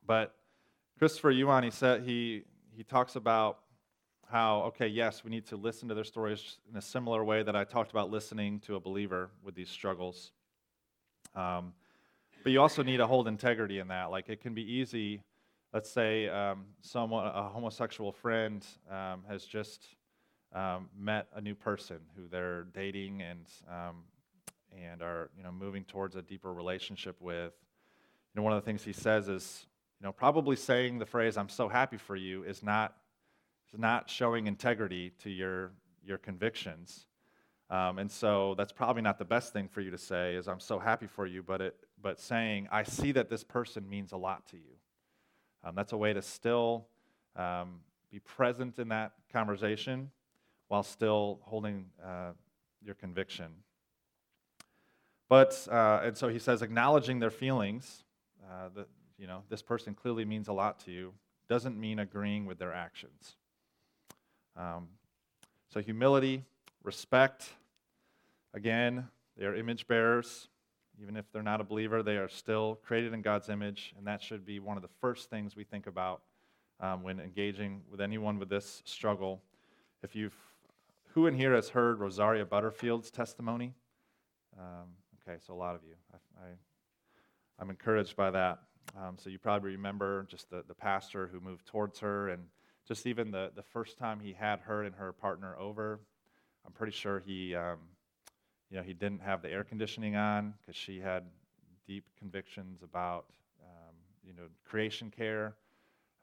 But 0.05 0.35
Christopher 0.97 1.31
Yuan, 1.31 1.63
he 1.63 1.71
said 1.71 2.03
he 2.03 2.43
he 2.75 2.83
talks 2.83 3.15
about 3.15 3.59
how 4.29 4.61
okay, 4.63 4.87
yes, 4.87 5.23
we 5.23 5.31
need 5.31 5.45
to 5.47 5.55
listen 5.55 5.87
to 5.89 5.95
their 5.95 6.03
stories 6.03 6.57
in 6.69 6.77
a 6.77 6.81
similar 6.81 7.23
way 7.23 7.43
that 7.43 7.55
I 7.55 7.63
talked 7.63 7.91
about 7.91 8.09
listening 8.09 8.59
to 8.61 8.75
a 8.75 8.79
believer 8.79 9.29
with 9.43 9.55
these 9.55 9.69
struggles. 9.69 10.31
Um, 11.35 11.73
but 12.43 12.51
you 12.51 12.61
also 12.61 12.83
need 12.83 12.97
to 12.97 13.07
hold 13.07 13.27
integrity 13.27 13.79
in 13.79 13.89
that. 13.89 14.11
Like 14.11 14.29
it 14.29 14.41
can 14.41 14.53
be 14.53 14.63
easy. 14.63 15.21
Let's 15.77 15.91
say 15.91 16.27
um, 16.27 16.65
someone, 16.81 17.27
a 17.27 17.49
homosexual 17.49 18.11
friend, 18.11 18.65
um, 18.89 19.23
has 19.29 19.45
just 19.45 19.85
um, 20.51 20.89
met 20.97 21.27
a 21.35 21.39
new 21.39 21.53
person 21.53 21.99
who 22.15 22.27
they're 22.27 22.63
dating 22.73 23.21
and 23.21 23.45
um, 23.69 23.97
and 24.75 25.03
are 25.03 25.29
you 25.37 25.43
know 25.43 25.51
moving 25.51 25.83
towards 25.83 26.15
a 26.15 26.23
deeper 26.23 26.51
relationship 26.51 27.15
with. 27.21 27.53
You 28.33 28.39
know, 28.39 28.41
one 28.41 28.53
of 28.53 28.59
the 28.59 28.65
things 28.65 28.83
he 28.83 28.91
says 28.91 29.29
is, 29.29 29.67
you 30.01 30.07
know, 30.07 30.11
probably 30.11 30.55
saying 30.55 30.97
the 30.97 31.05
phrase 31.05 31.37
"I'm 31.37 31.47
so 31.47 31.69
happy 31.69 31.97
for 31.97 32.15
you" 32.15 32.41
is 32.41 32.63
not 32.63 32.95
is 33.71 33.77
not 33.77 34.09
showing 34.09 34.47
integrity 34.47 35.11
to 35.19 35.29
your 35.29 35.73
your 36.03 36.17
convictions. 36.17 37.05
Um, 37.69 37.99
and 37.99 38.09
so 38.09 38.55
that's 38.57 38.73
probably 38.73 39.03
not 39.03 39.19
the 39.19 39.25
best 39.25 39.53
thing 39.53 39.67
for 39.67 39.81
you 39.81 39.91
to 39.91 39.97
say 39.99 40.33
is 40.33 40.47
I'm 40.47 40.59
so 40.59 40.79
happy 40.79 41.05
for 41.05 41.27
you, 41.27 41.43
but, 41.43 41.61
it, 41.61 41.75
but 42.01 42.19
saying 42.19 42.67
I 42.71 42.81
see 42.81 43.11
that 43.11 43.29
this 43.29 43.43
person 43.43 43.87
means 43.87 44.11
a 44.11 44.17
lot 44.17 44.47
to 44.47 44.57
you. 44.57 44.76
Um, 45.63 45.75
that's 45.75 45.93
a 45.93 45.97
way 45.97 46.13
to 46.13 46.21
still 46.21 46.87
um, 47.35 47.81
be 48.11 48.19
present 48.19 48.79
in 48.79 48.89
that 48.89 49.13
conversation 49.31 50.11
while 50.67 50.83
still 50.83 51.39
holding 51.43 51.85
uh, 52.03 52.31
your 52.83 52.95
conviction. 52.95 53.47
But, 55.29 55.67
uh, 55.69 56.01
and 56.03 56.17
so 56.17 56.29
he 56.29 56.39
says, 56.39 56.61
acknowledging 56.61 57.19
their 57.19 57.31
feelings, 57.31 58.03
uh, 58.49 58.69
that, 58.75 58.87
you 59.17 59.27
know, 59.27 59.43
this 59.49 59.61
person 59.61 59.93
clearly 59.93 60.23
means 60.23 60.47
a 60.47 60.53
lot 60.53 60.79
to 60.85 60.91
you, 60.91 61.13
doesn't 61.49 61.77
mean 61.77 61.99
agreeing 61.99 62.45
with 62.45 62.59
their 62.59 62.73
actions. 62.73 63.35
Um, 64.55 64.87
so 65.69 65.81
humility, 65.81 66.43
respect, 66.83 67.49
again, 68.53 69.07
they 69.37 69.45
are 69.45 69.55
image 69.55 69.87
bearers. 69.87 70.47
Even 71.01 71.15
if 71.15 71.31
they're 71.31 71.43
not 71.43 71.61
a 71.61 71.63
believer, 71.63 72.01
they 72.01 72.17
are 72.17 72.27
still 72.27 72.79
created 72.83 73.13
in 73.13 73.21
God's 73.21 73.49
image, 73.49 73.93
and 73.97 74.07
that 74.07 74.21
should 74.21 74.45
be 74.45 74.59
one 74.59 74.77
of 74.77 74.83
the 74.83 74.89
first 74.99 75.29
things 75.29 75.55
we 75.55 75.63
think 75.63 75.85
about 75.85 76.21
um, 76.79 77.03
when 77.03 77.19
engaging 77.19 77.81
with 77.89 78.01
anyone 78.01 78.39
with 78.39 78.49
this 78.49 78.81
struggle. 78.85 79.41
If 80.03 80.15
you've, 80.15 80.35
who 81.13 81.27
in 81.27 81.35
here 81.35 81.53
has 81.53 81.69
heard 81.69 81.99
Rosaria 81.99 82.45
Butterfield's 82.45 83.11
testimony? 83.11 83.73
Um, 84.57 84.87
okay, 85.21 85.37
so 85.45 85.53
a 85.53 85.55
lot 85.55 85.75
of 85.75 85.81
you. 85.83 85.95
I, 86.41 87.61
am 87.61 87.69
encouraged 87.69 88.15
by 88.15 88.31
that. 88.31 88.59
Um, 88.97 89.17
so 89.17 89.29
you 89.29 89.37
probably 89.37 89.71
remember 89.71 90.25
just 90.29 90.49
the, 90.49 90.63
the 90.67 90.73
pastor 90.73 91.27
who 91.27 91.39
moved 91.39 91.65
towards 91.67 91.99
her, 91.99 92.29
and 92.29 92.43
just 92.87 93.05
even 93.05 93.31
the, 93.31 93.51
the 93.55 93.63
first 93.63 93.97
time 93.97 94.19
he 94.19 94.33
had 94.33 94.61
her 94.61 94.83
and 94.83 94.95
her 94.95 95.11
partner 95.11 95.55
over, 95.59 95.99
I'm 96.65 96.71
pretty 96.71 96.93
sure 96.93 97.21
he, 97.25 97.55
um, 97.55 97.77
you 98.69 98.77
know, 98.77 98.83
he 98.83 98.93
didn't 98.93 99.21
have 99.21 99.41
the 99.41 99.49
air 99.49 99.63
conditioning 99.63 100.15
on 100.15 100.53
because 100.61 100.75
she 100.75 100.99
had 100.99 101.23
deep 101.85 102.05
convictions 102.19 102.83
about, 102.83 103.25
um, 103.63 103.95
you 104.25 104.33
know, 104.33 104.43
creation 104.65 105.11
care. 105.15 105.55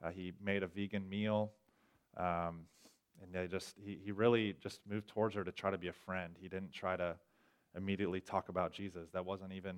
Uh, 0.03 0.11
he 0.11 0.33
made 0.43 0.61
a 0.61 0.67
vegan 0.67 1.07
meal. 1.09 1.51
Um, 2.17 2.61
and 3.21 3.33
they 3.33 3.47
just, 3.47 3.75
he, 3.83 3.97
he 4.03 4.11
really 4.11 4.55
just 4.61 4.81
moved 4.87 5.07
towards 5.07 5.35
her 5.35 5.43
to 5.43 5.51
try 5.51 5.71
to 5.71 5.77
be 5.77 5.87
a 5.87 5.93
friend. 5.93 6.35
He 6.39 6.47
didn't 6.47 6.71
try 6.71 6.95
to 6.95 7.15
immediately 7.75 8.21
talk 8.21 8.49
about 8.49 8.71
Jesus. 8.71 9.09
That 9.11 9.25
wasn't 9.25 9.53
even 9.53 9.75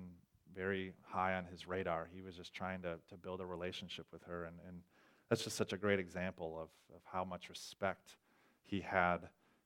very 0.54 0.92
high 1.02 1.34
on 1.34 1.44
his 1.44 1.66
radar. 1.66 2.08
He 2.12 2.20
was 2.20 2.36
just 2.36 2.52
trying 2.52 2.82
to, 2.82 2.96
to 3.08 3.16
build 3.16 3.40
a 3.40 3.46
relationship 3.46 4.06
with 4.12 4.22
her. 4.24 4.44
And, 4.44 4.56
and 4.66 4.80
that's 5.28 5.44
just 5.44 5.56
such 5.56 5.72
a 5.72 5.76
great 5.76 5.98
example 5.98 6.58
of, 6.60 6.68
of 6.94 7.02
how 7.04 7.24
much 7.24 7.48
respect 7.48 8.16
he 8.64 8.80
had 8.80 9.18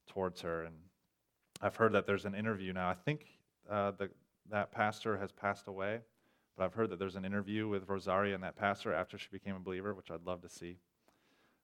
towards 0.06 0.40
her. 0.42 0.64
And 0.64 0.74
I've 1.62 1.77
heard 1.77 1.92
that 1.92 2.07
there's 2.07 2.25
an 2.25 2.35
interview 2.35 2.72
now. 2.72 2.88
I 2.88 2.94
think 2.94 3.27
uh, 3.70 3.92
the, 3.92 4.11
that 4.51 4.72
pastor 4.72 5.16
has 5.16 5.31
passed 5.31 5.68
away, 5.68 6.01
but 6.57 6.64
I've 6.64 6.75
heard 6.75 6.90
that 6.90 6.98
there's 6.98 7.14
an 7.14 7.25
interview 7.25 7.68
with 7.68 7.88
Rosaria 7.88 8.35
and 8.35 8.42
that 8.42 8.57
pastor 8.57 8.92
after 8.92 9.16
she 9.16 9.29
became 9.31 9.55
a 9.55 9.61
believer, 9.61 9.94
which 9.94 10.11
I'd 10.11 10.27
love 10.27 10.42
to 10.42 10.48
see. 10.48 10.79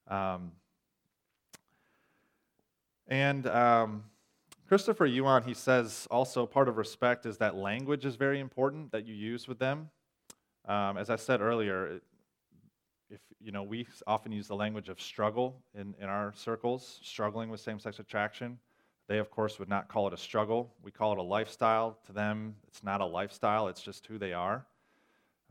Um, 0.06 0.52
and 3.08 3.48
um, 3.48 4.04
Christopher 4.68 5.06
Yuan, 5.06 5.42
he 5.42 5.54
says 5.54 6.06
also 6.12 6.46
part 6.46 6.68
of 6.68 6.76
respect 6.76 7.26
is 7.26 7.38
that 7.38 7.56
language 7.56 8.04
is 8.04 8.14
very 8.14 8.38
important 8.38 8.92
that 8.92 9.04
you 9.04 9.14
use 9.14 9.48
with 9.48 9.58
them. 9.58 9.90
Um, 10.66 10.96
as 10.96 11.10
I 11.10 11.16
said 11.16 11.40
earlier, 11.40 12.00
if 13.10 13.20
you 13.40 13.50
know, 13.50 13.64
we 13.64 13.86
often 14.06 14.30
use 14.30 14.46
the 14.46 14.54
language 14.54 14.88
of 14.88 15.00
struggle 15.00 15.56
in, 15.74 15.94
in 15.98 16.08
our 16.08 16.32
circles, 16.36 17.00
struggling 17.02 17.50
with 17.50 17.60
same-sex 17.60 17.98
attraction. 17.98 18.58
They, 19.08 19.18
of 19.18 19.30
course, 19.30 19.58
would 19.58 19.68
not 19.68 19.88
call 19.88 20.06
it 20.06 20.12
a 20.12 20.18
struggle. 20.18 20.70
We 20.82 20.90
call 20.90 21.12
it 21.12 21.18
a 21.18 21.22
lifestyle. 21.22 21.98
To 22.06 22.12
them, 22.12 22.54
it's 22.66 22.84
not 22.84 23.00
a 23.00 23.06
lifestyle, 23.06 23.68
it's 23.68 23.82
just 23.82 24.06
who 24.06 24.18
they 24.18 24.34
are. 24.34 24.66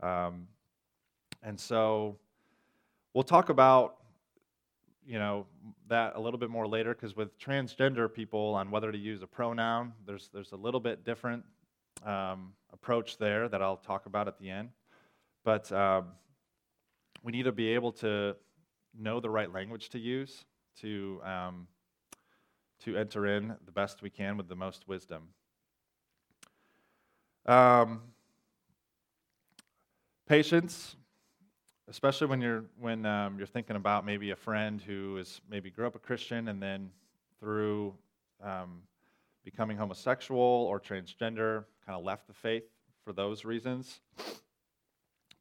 Um, 0.00 0.46
and 1.42 1.58
so 1.58 2.16
we'll 3.14 3.24
talk 3.24 3.48
about 3.48 3.96
you 5.06 5.18
know 5.18 5.46
that 5.88 6.14
a 6.16 6.20
little 6.20 6.38
bit 6.38 6.50
more 6.50 6.68
later 6.68 6.94
because 6.94 7.16
with 7.16 7.36
transgender 7.38 8.12
people 8.12 8.54
on 8.54 8.70
whether 8.70 8.92
to 8.92 8.98
use 8.98 9.22
a 9.22 9.26
pronoun 9.26 9.92
there's 10.06 10.28
there's 10.34 10.52
a 10.52 10.56
little 10.56 10.80
bit 10.80 11.04
different 11.04 11.42
um, 12.04 12.52
approach 12.72 13.16
there 13.16 13.48
that 13.48 13.62
i'll 13.62 13.76
talk 13.76 14.06
about 14.06 14.28
at 14.28 14.38
the 14.38 14.50
end 14.50 14.68
but 15.44 15.70
um, 15.72 16.08
we 17.22 17.32
need 17.32 17.44
to 17.44 17.52
be 17.52 17.68
able 17.68 17.90
to 17.90 18.36
know 18.98 19.18
the 19.18 19.30
right 19.30 19.52
language 19.52 19.88
to 19.88 19.98
use 19.98 20.44
to 20.80 21.20
um, 21.24 21.66
to 22.84 22.96
enter 22.96 23.26
in 23.26 23.56
the 23.64 23.72
best 23.72 24.02
we 24.02 24.10
can 24.10 24.36
with 24.36 24.48
the 24.48 24.56
most 24.56 24.86
wisdom 24.88 25.28
um, 27.46 28.00
patience 30.26 30.96
especially 31.88 32.26
when 32.26 32.40
you're 32.40 32.64
when 32.78 33.06
um, 33.06 33.38
you're 33.38 33.46
thinking 33.46 33.76
about 33.76 34.04
maybe 34.04 34.30
a 34.30 34.36
friend 34.36 34.80
who 34.80 35.16
is 35.16 35.40
maybe 35.50 35.70
grew 35.70 35.86
up 35.86 35.94
a 35.94 35.98
Christian 35.98 36.48
and 36.48 36.62
then 36.62 36.90
through 37.40 37.94
um, 38.42 38.82
becoming 39.44 39.76
homosexual 39.76 40.40
or 40.40 40.78
transgender 40.78 41.64
kind 41.84 41.98
of 41.98 42.04
left 42.04 42.26
the 42.26 42.34
faith 42.34 42.64
for 43.04 43.12
those 43.12 43.44
reasons. 43.44 44.00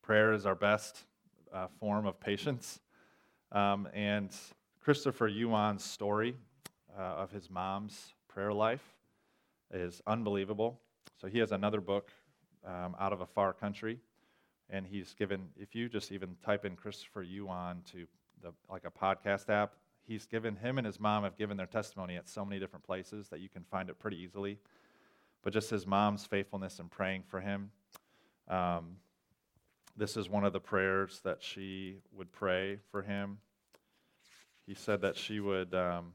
Prayer 0.01 0.31
is 0.31 0.45
our 0.45 0.55
best 0.55 1.03
uh, 1.53 1.67
form 1.79 2.05
of 2.05 2.19
patience, 2.19 2.79
um, 3.51 3.87
and 3.93 4.33
Christopher 4.79 5.27
Yuan's 5.27 5.83
story 5.83 6.35
uh, 6.97 7.01
of 7.01 7.31
his 7.31 7.49
mom's 7.49 8.13
prayer 8.27 8.53
life 8.53 8.95
is 9.71 10.01
unbelievable. 10.07 10.79
So 11.19 11.27
he 11.27 11.39
has 11.39 11.51
another 11.51 11.81
book 11.81 12.11
um, 12.65 12.95
out 12.99 13.13
of 13.13 13.21
a 13.21 13.25
far 13.25 13.53
country 13.53 13.99
and 14.69 14.85
he's 14.85 15.13
given 15.13 15.47
if 15.57 15.75
you 15.75 15.87
just 15.87 16.11
even 16.11 16.35
type 16.43 16.65
in 16.65 16.75
christopher 16.75 17.23
yuan 17.23 17.81
to 17.89 18.05
the 18.41 18.53
like 18.69 18.83
a 18.85 18.91
podcast 18.91 19.49
app 19.49 19.73
he's 20.05 20.25
given 20.25 20.55
him 20.55 20.77
and 20.77 20.85
his 20.85 20.99
mom 20.99 21.23
have 21.23 21.37
given 21.37 21.57
their 21.57 21.67
testimony 21.67 22.15
at 22.15 22.27
so 22.27 22.43
many 22.43 22.59
different 22.59 22.83
places 22.83 23.29
that 23.29 23.39
you 23.39 23.49
can 23.49 23.63
find 23.63 23.89
it 23.89 23.99
pretty 23.99 24.17
easily 24.17 24.57
but 25.43 25.53
just 25.53 25.69
his 25.69 25.87
mom's 25.87 26.25
faithfulness 26.25 26.79
in 26.79 26.87
praying 26.89 27.23
for 27.27 27.39
him 27.39 27.71
um, 28.49 28.97
this 29.95 30.15
is 30.15 30.29
one 30.29 30.45
of 30.45 30.53
the 30.53 30.59
prayers 30.59 31.21
that 31.23 31.41
she 31.41 31.97
would 32.13 32.31
pray 32.31 32.79
for 32.91 33.01
him 33.01 33.37
he 34.65 34.73
said 34.73 35.01
that 35.01 35.15
she 35.15 35.39
would 35.39 35.73
um, 35.73 36.11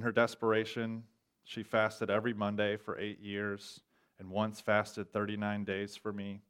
in 0.00 0.04
her 0.04 0.12
desperation 0.12 1.02
she 1.44 1.62
fasted 1.62 2.08
every 2.08 2.32
monday 2.32 2.74
for 2.74 2.98
eight 2.98 3.20
years 3.20 3.82
and 4.18 4.30
once 4.30 4.58
fasted 4.58 5.12
39 5.12 5.62
days 5.62 5.94
for 5.94 6.10
me 6.10 6.40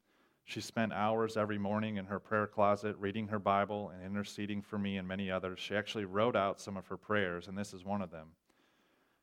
she 0.44 0.60
spent 0.60 0.92
hours 0.92 1.36
every 1.36 1.58
morning 1.58 1.96
in 1.96 2.04
her 2.04 2.20
prayer 2.20 2.46
closet 2.46 2.94
reading 2.98 3.28
her 3.28 3.38
Bible 3.38 3.90
and 3.90 4.04
interceding 4.04 4.62
for 4.62 4.78
me 4.78 4.96
and 4.96 5.06
many 5.06 5.30
others. 5.30 5.60
She 5.60 5.76
actually 5.76 6.06
wrote 6.06 6.34
out 6.34 6.60
some 6.60 6.76
of 6.76 6.88
her 6.88 6.96
prayers, 6.96 7.46
and 7.46 7.56
this 7.56 7.72
is 7.72 7.84
one 7.84 8.02
of 8.02 8.10
them. 8.10 8.28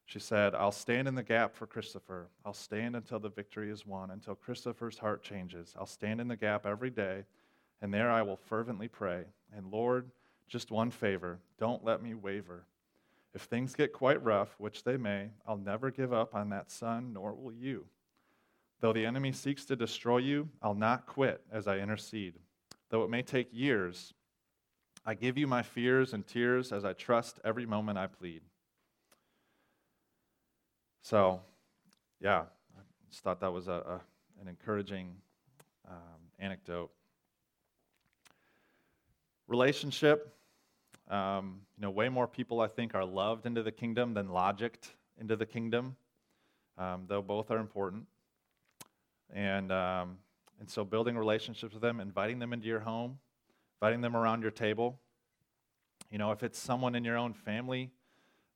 She 0.06 0.20
said, 0.20 0.56
I'll 0.56 0.72
stand 0.72 1.06
in 1.06 1.16
the 1.16 1.24
gap 1.24 1.54
for 1.54 1.68
Christopher. 1.68 2.30
I'll 2.46 2.54
stand 2.54 2.96
until 2.96 3.20
the 3.20 3.28
victory 3.28 3.70
is 3.70 3.86
won, 3.86 4.12
until 4.12 4.36
Christopher's 4.36 4.98
heart 4.98 5.22
changes. 5.22 5.76
I'll 5.78 5.86
stand 5.86 6.22
in 6.22 6.30
the 6.30 6.38
gap 6.38 6.66
every 6.66 6.92
day, 6.92 7.26
and 7.82 7.94
there 7.94 8.10
I 8.10 8.22
will 8.22 8.38
fervently 8.38 8.88
pray. 8.88 9.26
And 9.54 9.70
Lord, 9.70 10.12
just 10.48 10.72
one 10.72 10.92
favor 10.92 11.40
don't 11.60 11.84
let 11.84 12.02
me 12.02 12.14
waver. 12.14 12.68
If 13.34 13.44
things 13.44 13.76
get 13.76 13.94
quite 13.94 14.24
rough, 14.24 14.56
which 14.58 14.84
they 14.84 14.98
may, 14.98 15.30
I'll 15.48 15.58
never 15.58 15.92
give 15.92 16.14
up 16.14 16.34
on 16.34 16.50
that 16.50 16.72
son, 16.72 17.14
nor 17.14 17.34
will 17.34 17.54
you. 17.54 17.86
Though 18.80 18.94
the 18.94 19.06
enemy 19.06 19.32
seeks 19.32 19.66
to 19.66 19.76
destroy 19.76 20.18
you, 20.20 20.50
I'll 20.62 20.74
not 20.74 21.06
quit 21.06 21.42
as 21.52 21.68
I 21.68 21.78
intercede. 21.78 22.36
Though 22.90 23.04
it 23.04 23.10
may 23.10 23.22
take 23.22 23.50
years, 23.52 24.14
I 25.06 25.14
give 25.14 25.38
you 25.38 25.48
my 25.48 25.64
fears 25.64 26.14
and 26.14 26.26
tears 26.26 26.72
as 26.72 26.86
I 26.86 26.94
trust 26.94 27.40
every 27.44 27.66
moment 27.66 27.98
I 27.98 28.08
plead. 28.08 28.42
So, 31.02 31.42
yeah, 32.20 32.42
I 32.76 32.82
just 33.10 33.24
thought 33.24 33.40
that 33.40 33.54
was 33.54 33.68
a, 33.68 33.72
a 33.72 34.02
an 34.42 34.48
encouraging 34.48 35.16
um, 35.90 35.96
anecdote. 36.40 36.92
Relationship, 39.48 40.37
um, 41.10 41.62
you 41.78 41.82
know, 41.82 41.90
way 41.90 42.10
more 42.10 42.28
people 42.28 42.60
I 42.60 42.68
think 42.68 42.96
are 42.96 43.06
loved 43.06 43.46
into 43.46 43.64
the 43.64 43.72
kingdom 43.72 44.14
than 44.14 44.28
logicked 44.28 44.92
into 45.20 45.36
the 45.36 45.46
kingdom, 45.46 45.96
um, 46.78 47.06
though 47.08 47.22
both 47.22 47.50
are 47.52 47.60
important. 47.60 48.06
And, 49.34 49.72
um, 49.72 50.18
and 50.60 50.70
so 50.70 50.84
building 50.84 51.18
relationships 51.18 51.74
with 51.74 51.82
them, 51.82 52.00
inviting 52.00 52.40
them 52.40 52.54
into 52.54 52.68
your 52.68 52.80
home, 52.80 53.20
inviting 53.82 54.02
them 54.02 54.16
around 54.16 54.42
your 54.42 54.52
table. 54.52 55.00
You 56.12 56.18
know, 56.18 56.32
if 56.32 56.44
it's 56.44 56.60
someone 56.60 56.96
in 56.96 57.04
your 57.04 57.18
own 57.18 57.34
family, 57.34 57.92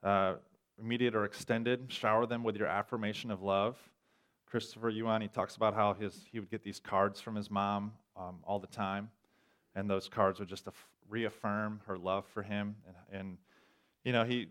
uh, 0.03 0.35
immediate 0.79 1.15
or 1.15 1.25
extended, 1.25 1.85
shower 1.91 2.25
them 2.25 2.43
with 2.43 2.55
your 2.57 2.67
affirmation 2.67 3.31
of 3.31 3.41
love. 3.41 3.77
Christopher 4.45 4.89
Yuan, 4.89 5.21
he 5.21 5.27
talks 5.27 5.55
about 5.55 5.73
how 5.73 5.93
his, 5.93 6.25
he 6.31 6.39
would 6.39 6.49
get 6.49 6.63
these 6.63 6.79
cards 6.79 7.21
from 7.21 7.35
his 7.35 7.49
mom 7.49 7.93
um, 8.17 8.37
all 8.43 8.59
the 8.59 8.67
time, 8.67 9.09
and 9.75 9.89
those 9.89 10.09
cards 10.09 10.39
would 10.39 10.49
just 10.49 10.67
reaffirm 11.11 11.81
her 11.85 11.97
love 11.97 12.25
for 12.33 12.41
him. 12.41 12.75
And, 12.87 13.19
and 13.19 13.37
you 14.03 14.13
know, 14.13 14.23
he, 14.23 14.47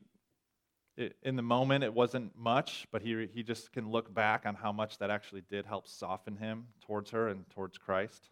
it, 0.96 1.16
in 1.22 1.34
the 1.34 1.42
moment, 1.42 1.82
it 1.82 1.92
wasn't 1.92 2.38
much, 2.38 2.86
but 2.92 3.02
he, 3.02 3.26
he 3.34 3.42
just 3.42 3.72
can 3.72 3.90
look 3.90 4.12
back 4.14 4.44
on 4.46 4.54
how 4.54 4.70
much 4.70 4.98
that 4.98 5.10
actually 5.10 5.42
did 5.48 5.66
help 5.66 5.88
soften 5.88 6.36
him 6.36 6.66
towards 6.86 7.10
her 7.10 7.28
and 7.28 7.48
towards 7.50 7.78
Christ. 7.78 8.28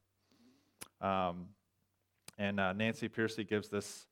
Um, 1.01 1.47
and 2.37 2.61
uh, 2.61 2.73
Nancy 2.73 3.09
Pearcey 3.09 3.49
gives 3.49 3.69
this 3.69 4.07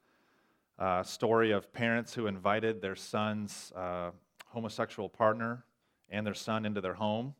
uh, 0.78 1.02
story 1.02 1.52
of 1.52 1.72
parents 1.72 2.14
who 2.14 2.26
invited 2.26 2.80
their 2.80 2.96
son's 2.96 3.72
uh, 3.76 4.10
homosexual 4.46 5.08
partner 5.08 5.64
and 6.08 6.26
their 6.26 6.34
son 6.34 6.64
into 6.64 6.80
their 6.80 6.94
home 6.94 7.34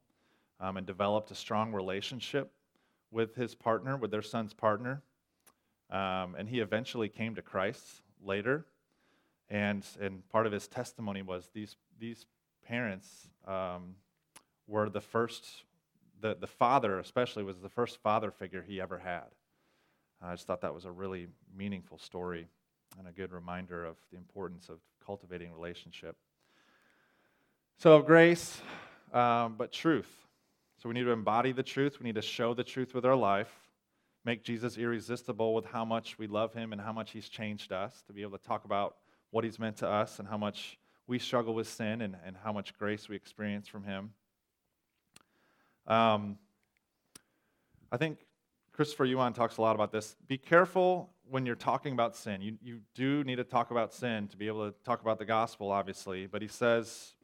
um, 0.60 0.76
and 0.76 0.86
developed 0.86 1.30
a 1.30 1.34
strong 1.34 1.72
relationship 1.72 2.52
with 3.10 3.34
his 3.34 3.54
partner, 3.54 3.96
with 3.96 4.10
their 4.10 4.22
son's 4.22 4.52
partner. 4.52 5.02
Um, 5.90 6.35
and 6.37 6.49
he 6.49 6.61
eventually 6.61 7.09
came 7.09 7.35
to 7.37 7.42
Christ 7.42 7.85
later. 8.22 8.66
And, 9.49 9.85
and 10.01 10.29
part 10.29 10.46
of 10.46 10.53
his 10.53 10.66
testimony 10.66 11.22
was 11.22 11.49
these, 11.55 11.77
these 11.99 12.27
parents 12.66 13.29
um, 13.46 13.94
were 14.66 14.88
the 14.88 15.01
first, 15.01 15.44
the, 16.20 16.37
the 16.38 16.46
father 16.46 16.99
especially 16.99 17.44
was 17.44 17.61
the 17.61 17.68
first 17.68 17.99
father 18.03 18.31
figure 18.31 18.64
he 18.66 18.81
ever 18.81 18.99
had. 18.99 19.27
I 20.22 20.33
just 20.33 20.46
thought 20.46 20.62
that 20.62 20.75
was 20.75 20.85
a 20.85 20.90
really 20.90 21.29
meaningful 21.57 21.99
story 21.99 22.49
and 22.99 23.07
a 23.07 23.12
good 23.12 23.33
reminder 23.33 23.85
of 23.85 23.96
the 24.11 24.16
importance 24.16 24.68
of 24.68 24.79
cultivating 25.05 25.53
relationship. 25.53 26.16
So, 27.79 28.01
grace, 28.01 28.61
um, 29.12 29.57
but 29.59 29.72
truth. 29.72 30.11
So, 30.83 30.88
we 30.88 30.94
need 30.94 31.05
to 31.05 31.11
embody 31.11 31.53
the 31.53 31.62
truth. 31.62 32.01
We 32.01 32.05
need 32.05 32.14
to 32.14 32.22
show 32.22 32.55
the 32.55 32.64
truth 32.64 32.94
with 32.94 33.05
our 33.05 33.14
life, 33.14 33.65
make 34.26 34.42
Jesus 34.42 34.76
irresistible 34.76 35.54
with 35.54 35.66
how 35.66 35.84
much 35.84 36.18
we 36.18 36.26
love 36.26 36.52
him 36.52 36.72
and 36.72 36.80
how 36.80 36.92
much 36.92 37.12
he's 37.12 37.28
changed 37.28 37.70
us, 37.70 38.02
to 38.08 38.12
be 38.12 38.22
able 38.22 38.36
to 38.36 38.44
talk 38.44 38.64
about 38.64 38.96
what 39.30 39.44
he's 39.44 39.60
meant 39.60 39.76
to 39.76 39.88
us 39.88 40.18
and 40.18 40.26
how 40.26 40.36
much 40.36 40.78
we 41.06 41.16
struggle 41.20 41.54
with 41.54 41.68
sin 41.68 42.02
and, 42.02 42.16
and 42.26 42.36
how 42.42 42.52
much 42.52 42.76
grace 42.76 43.08
we 43.08 43.14
experience 43.14 43.68
from 43.68 43.84
him. 43.84 44.10
Um, 45.86 46.38
I 47.92 47.96
think 47.98 48.18
Christopher 48.72 49.04
Yuan 49.04 49.32
talks 49.32 49.58
a 49.58 49.62
lot 49.62 49.76
about 49.76 49.92
this. 49.92 50.16
Be 50.26 50.38
careful 50.38 51.10
when 51.30 51.46
you're 51.46 51.54
talking 51.54 51.92
about 51.92 52.16
sin, 52.16 52.40
you, 52.40 52.56
you 52.62 52.80
do 52.94 53.22
need 53.24 53.36
to 53.36 53.44
talk 53.44 53.70
about 53.70 53.92
sin 53.92 54.28
to 54.28 54.36
be 54.36 54.48
able 54.48 54.70
to 54.70 54.76
talk 54.84 55.02
about 55.02 55.18
the 55.18 55.24
gospel, 55.24 55.70
obviously, 55.70 56.26
but 56.26 56.42
he 56.42 56.48
says 56.48 57.14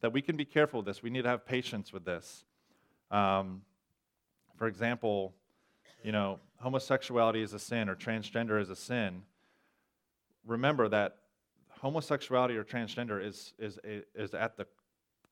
that 0.00 0.12
we 0.12 0.20
can 0.20 0.36
be 0.36 0.44
careful 0.44 0.80
with 0.80 0.86
this. 0.86 1.02
We 1.02 1.10
need 1.10 1.22
to 1.22 1.28
have 1.28 1.46
patience 1.46 1.92
with 1.92 2.04
this. 2.04 2.44
Um, 3.10 3.62
for 4.56 4.66
example, 4.66 5.34
you 6.04 6.12
know, 6.12 6.38
homosexuality 6.60 7.42
is 7.42 7.52
a 7.52 7.58
sin 7.58 7.88
or 7.88 7.96
transgender 7.96 8.60
is 8.60 8.70
a 8.70 8.76
sin. 8.76 9.22
Remember 10.46 10.88
that 10.88 11.18
homosexuality 11.80 12.56
or 12.56 12.64
transgender 12.64 13.24
is, 13.24 13.54
is, 13.58 13.78
is 14.14 14.34
at 14.34 14.56
the 14.56 14.66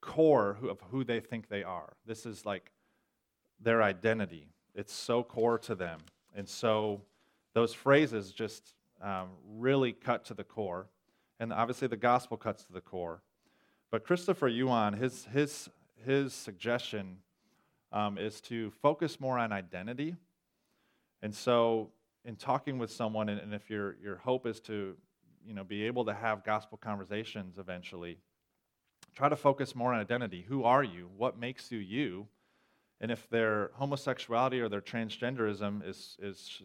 core 0.00 0.58
of 0.68 0.80
who 0.90 1.04
they 1.04 1.20
think 1.20 1.48
they 1.48 1.62
are. 1.62 1.92
This 2.06 2.26
is 2.26 2.44
like 2.46 2.72
their 3.60 3.82
identity, 3.82 4.48
it's 4.74 4.92
so 4.92 5.22
core 5.22 5.58
to 5.58 5.74
them. 5.74 6.00
And 6.34 6.48
so 6.48 7.02
those 7.54 7.74
phrases 7.74 8.32
just 8.32 8.74
um, 9.02 9.28
really 9.56 9.92
cut 9.92 10.24
to 10.26 10.34
the 10.34 10.44
core. 10.44 10.86
And 11.38 11.52
obviously, 11.52 11.88
the 11.88 11.96
gospel 11.96 12.36
cuts 12.36 12.64
to 12.64 12.72
the 12.72 12.80
core. 12.80 13.22
But 13.90 14.04
Christopher 14.04 14.48
Yuan, 14.48 14.92
his, 14.92 15.24
his, 15.32 15.68
his 16.04 16.32
suggestion 16.32 17.16
um, 17.92 18.18
is 18.18 18.40
to 18.42 18.70
focus 18.82 19.18
more 19.18 19.38
on 19.38 19.50
identity. 19.52 20.16
And 21.22 21.34
so, 21.34 21.90
in 22.24 22.36
talking 22.36 22.78
with 22.78 22.90
someone, 22.90 23.28
and, 23.28 23.40
and 23.40 23.54
if 23.54 23.70
your, 23.70 23.96
your 24.02 24.16
hope 24.16 24.46
is 24.46 24.60
to 24.60 24.96
you 25.46 25.54
know, 25.54 25.64
be 25.64 25.84
able 25.84 26.04
to 26.04 26.14
have 26.14 26.44
gospel 26.44 26.78
conversations 26.78 27.58
eventually, 27.58 28.18
try 29.14 29.28
to 29.28 29.36
focus 29.36 29.74
more 29.74 29.92
on 29.92 30.00
identity. 30.00 30.44
Who 30.48 30.64
are 30.64 30.84
you? 30.84 31.08
What 31.16 31.38
makes 31.38 31.72
you 31.72 31.78
you? 31.78 32.26
And 33.00 33.10
if 33.10 33.28
their 33.30 33.70
homosexuality 33.74 34.60
or 34.60 34.68
their 34.68 34.82
transgenderism 34.82 35.86
is, 35.88 36.16
is 36.20 36.62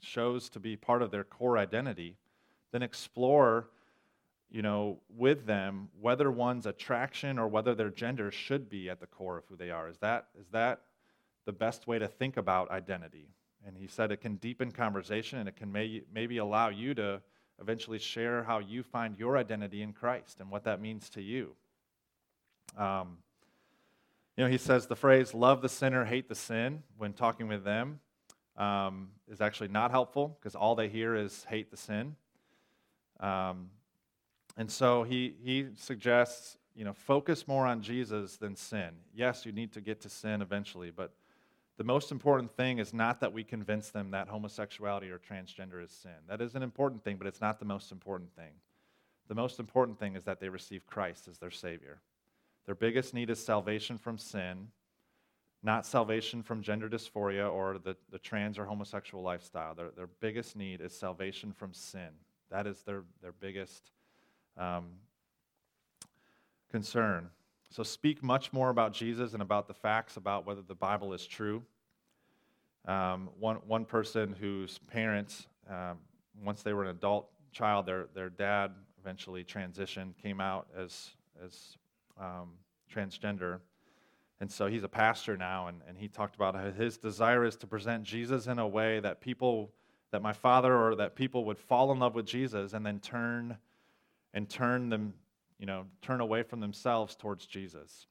shows 0.00 0.48
to 0.50 0.60
be 0.60 0.76
part 0.76 1.02
of 1.02 1.10
their 1.10 1.24
core 1.24 1.58
identity, 1.58 2.16
then 2.72 2.82
explore, 2.82 3.68
you 4.48 4.62
know, 4.62 5.00
with 5.08 5.46
them 5.46 5.88
whether 6.00 6.30
one's 6.30 6.66
attraction 6.66 7.38
or 7.38 7.48
whether 7.48 7.74
their 7.74 7.90
gender 7.90 8.30
should 8.30 8.68
be 8.68 8.88
at 8.88 9.00
the 9.00 9.06
core 9.06 9.38
of 9.38 9.44
who 9.48 9.56
they 9.56 9.70
are. 9.70 9.88
Is 9.88 9.98
that, 9.98 10.28
is 10.38 10.46
that 10.52 10.82
the 11.44 11.52
best 11.52 11.88
way 11.88 11.98
to 11.98 12.06
think 12.06 12.36
about 12.36 12.70
identity? 12.70 13.28
And 13.66 13.76
he 13.76 13.88
said 13.88 14.12
it 14.12 14.20
can 14.20 14.36
deepen 14.36 14.70
conversation 14.70 15.38
and 15.40 15.48
it 15.48 15.56
can 15.56 15.72
may, 15.72 16.02
maybe 16.14 16.38
allow 16.38 16.68
you 16.68 16.94
to 16.94 17.20
eventually 17.60 17.98
share 17.98 18.44
how 18.44 18.60
you 18.60 18.82
find 18.82 19.18
your 19.18 19.36
identity 19.36 19.82
in 19.82 19.92
Christ 19.92 20.38
and 20.40 20.50
what 20.50 20.64
that 20.64 20.80
means 20.80 21.10
to 21.10 21.22
you. 21.22 21.52
Um, 22.76 23.18
you 24.36 24.44
know, 24.44 24.50
he 24.50 24.58
says 24.58 24.86
the 24.86 24.96
phrase, 24.96 25.34
love 25.34 25.62
the 25.62 25.68
sinner, 25.68 26.04
hate 26.04 26.28
the 26.28 26.34
sin, 26.34 26.82
when 26.96 27.12
talking 27.12 27.48
with 27.48 27.64
them 27.64 28.00
um, 28.56 29.08
is 29.28 29.40
actually 29.40 29.68
not 29.68 29.90
helpful 29.90 30.36
because 30.38 30.54
all 30.54 30.74
they 30.74 30.88
hear 30.88 31.16
is 31.16 31.44
hate 31.48 31.70
the 31.70 31.76
sin. 31.76 32.16
Um, 33.20 33.70
and 34.56 34.70
so 34.70 35.02
he, 35.02 35.34
he 35.42 35.68
suggests, 35.74 36.56
you 36.74 36.84
know, 36.84 36.92
focus 36.92 37.48
more 37.48 37.66
on 37.66 37.82
Jesus 37.82 38.36
than 38.36 38.56
sin. 38.56 38.90
Yes, 39.14 39.44
you 39.44 39.52
need 39.52 39.72
to 39.72 39.80
get 39.80 40.00
to 40.02 40.08
sin 40.08 40.42
eventually, 40.42 40.90
but 40.90 41.12
the 41.76 41.84
most 41.84 42.10
important 42.10 42.56
thing 42.56 42.78
is 42.78 42.94
not 42.94 43.20
that 43.20 43.32
we 43.32 43.44
convince 43.44 43.90
them 43.90 44.10
that 44.12 44.28
homosexuality 44.28 45.10
or 45.10 45.18
transgender 45.18 45.82
is 45.84 45.90
sin. 45.90 46.12
That 46.28 46.40
is 46.40 46.54
an 46.54 46.62
important 46.62 47.04
thing, 47.04 47.16
but 47.16 47.26
it's 47.26 47.40
not 47.40 47.58
the 47.58 47.66
most 47.66 47.92
important 47.92 48.34
thing. 48.34 48.52
The 49.28 49.34
most 49.34 49.60
important 49.60 49.98
thing 49.98 50.16
is 50.16 50.24
that 50.24 50.40
they 50.40 50.48
receive 50.48 50.86
Christ 50.86 51.28
as 51.28 51.38
their 51.38 51.50
Savior. 51.50 52.00
Their 52.64 52.74
biggest 52.74 53.12
need 53.12 53.28
is 53.28 53.44
salvation 53.44 53.98
from 53.98 54.16
sin, 54.16 54.68
not 55.62 55.84
salvation 55.84 56.42
from 56.42 56.62
gender 56.62 56.88
dysphoria 56.88 57.52
or 57.52 57.78
the, 57.78 57.96
the 58.10 58.18
trans 58.18 58.58
or 58.58 58.64
homosexual 58.64 59.22
lifestyle. 59.22 59.74
Their, 59.74 59.90
their 59.90 60.06
biggest 60.20 60.56
need 60.56 60.80
is 60.80 60.96
salvation 60.96 61.52
from 61.52 61.74
sin. 61.74 62.08
That 62.50 62.66
is 62.66 62.82
their, 62.82 63.02
their 63.20 63.32
biggest 63.32 63.90
um, 64.56 64.86
concern. 66.70 67.30
So 67.76 67.82
speak 67.82 68.22
much 68.22 68.54
more 68.54 68.70
about 68.70 68.94
Jesus 68.94 69.34
and 69.34 69.42
about 69.42 69.68
the 69.68 69.74
facts 69.74 70.16
about 70.16 70.46
whether 70.46 70.62
the 70.62 70.74
Bible 70.74 71.12
is 71.12 71.26
true. 71.26 71.62
Um, 72.86 73.28
one, 73.38 73.56
one 73.66 73.84
person 73.84 74.34
whose 74.40 74.78
parents, 74.90 75.46
um, 75.68 75.98
once 76.42 76.62
they 76.62 76.72
were 76.72 76.84
an 76.84 76.88
adult 76.88 77.28
child, 77.52 77.84
their, 77.84 78.06
their 78.14 78.30
dad 78.30 78.70
eventually 78.98 79.44
transitioned, 79.44 80.16
came 80.16 80.40
out 80.40 80.68
as, 80.74 81.10
as 81.44 81.76
um, 82.18 82.52
transgender. 82.90 83.60
And 84.40 84.50
so 84.50 84.68
he's 84.68 84.82
a 84.82 84.88
pastor 84.88 85.36
now, 85.36 85.66
and, 85.66 85.82
and 85.86 85.98
he 85.98 86.08
talked 86.08 86.34
about 86.34 86.58
his 86.76 86.96
desire 86.96 87.44
is 87.44 87.56
to 87.56 87.66
present 87.66 88.04
Jesus 88.04 88.46
in 88.46 88.58
a 88.58 88.66
way 88.66 89.00
that 89.00 89.20
people, 89.20 89.70
that 90.12 90.22
my 90.22 90.32
father 90.32 90.74
or 90.74 90.94
that 90.94 91.14
people 91.14 91.44
would 91.44 91.58
fall 91.58 91.92
in 91.92 91.98
love 91.98 92.14
with 92.14 92.24
Jesus 92.24 92.72
and 92.72 92.86
then 92.86 93.00
turn 93.00 93.58
and 94.32 94.48
turn 94.48 94.88
them, 94.88 95.12
you 95.58 95.66
know, 95.66 95.86
turn 96.02 96.20
away 96.20 96.42
from 96.42 96.60
themselves 96.60 97.14
towards 97.14 97.46
Jesus. 97.46 98.06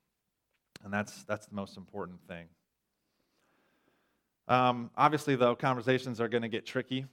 And 0.84 0.94
that's, 0.94 1.24
that's 1.24 1.48
the 1.48 1.56
most 1.56 1.78
important 1.78 2.20
thing. 2.28 2.46
Um, 4.48 4.92
obviously, 4.96 5.36
though, 5.36 5.56
conversations 5.56 6.22
are 6.22 6.28
going 6.28 6.44
to 6.44 6.50
get 6.50 6.66
tricky. 6.66 7.06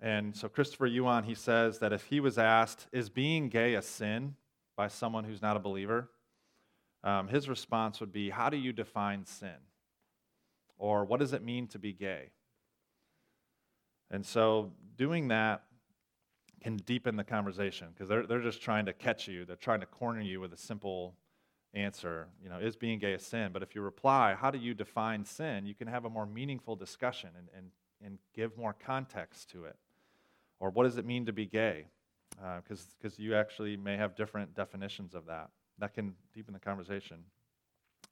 And 0.00 0.36
so 0.36 0.48
Christopher 0.48 0.86
Yuan, 0.86 1.24
he 1.24 1.34
says 1.34 1.78
that 1.80 1.92
if 1.92 2.04
he 2.04 2.20
was 2.20 2.38
asked, 2.38 2.86
is 2.92 3.08
being 3.08 3.48
gay 3.48 3.74
a 3.74 3.82
sin 3.82 4.36
by 4.76 4.88
someone 4.88 5.24
who's 5.24 5.42
not 5.42 5.56
a 5.56 5.60
believer? 5.60 6.10
um, 7.06 7.28
his 7.28 7.48
response 7.48 8.00
would 8.00 8.12
be, 8.12 8.28
How 8.30 8.50
do 8.50 8.56
you 8.56 8.72
define 8.72 9.24
sin? 9.24 9.56
Or 10.76 11.04
what 11.04 11.20
does 11.20 11.32
it 11.32 11.42
mean 11.42 11.68
to 11.68 11.78
be 11.78 11.92
gay? 11.92 12.30
And 14.10 14.26
so 14.26 14.72
doing 14.96 15.28
that 15.28 15.62
can 16.62 16.76
deepen 16.78 17.16
the 17.16 17.24
conversation 17.24 17.88
because 17.92 18.08
they're, 18.08 18.26
they're 18.26 18.42
just 18.42 18.62
trying 18.62 18.86
to 18.86 18.92
catch 18.92 19.28
you. 19.28 19.44
They're 19.44 19.56
trying 19.56 19.80
to 19.80 19.86
corner 19.86 20.20
you 20.20 20.40
with 20.40 20.52
a 20.52 20.56
simple 20.56 21.14
answer. 21.74 22.28
You 22.42 22.48
know, 22.48 22.58
is 22.58 22.76
being 22.76 22.98
gay 22.98 23.12
a 23.12 23.18
sin? 23.18 23.50
But 23.52 23.62
if 23.62 23.74
you 23.74 23.82
reply, 23.82 24.34
How 24.34 24.50
do 24.50 24.58
you 24.58 24.74
define 24.74 25.24
sin? 25.24 25.66
you 25.66 25.74
can 25.74 25.88
have 25.88 26.04
a 26.04 26.10
more 26.10 26.26
meaningful 26.26 26.76
discussion 26.76 27.30
and, 27.36 27.48
and, 27.56 27.70
and 28.04 28.18
give 28.34 28.56
more 28.56 28.74
context 28.74 29.50
to 29.50 29.64
it. 29.64 29.76
Or 30.58 30.70
what 30.70 30.84
does 30.84 30.96
it 30.96 31.04
mean 31.04 31.26
to 31.26 31.32
be 31.32 31.46
gay? 31.46 31.86
Because 32.62 32.86
uh, 33.04 33.08
you 33.16 33.34
actually 33.34 33.76
may 33.76 33.96
have 33.96 34.14
different 34.14 34.54
definitions 34.54 35.14
of 35.14 35.26
that 35.26 35.50
that 35.78 35.94
can 35.94 36.14
deepen 36.34 36.54
the 36.54 36.60
conversation. 36.60 37.18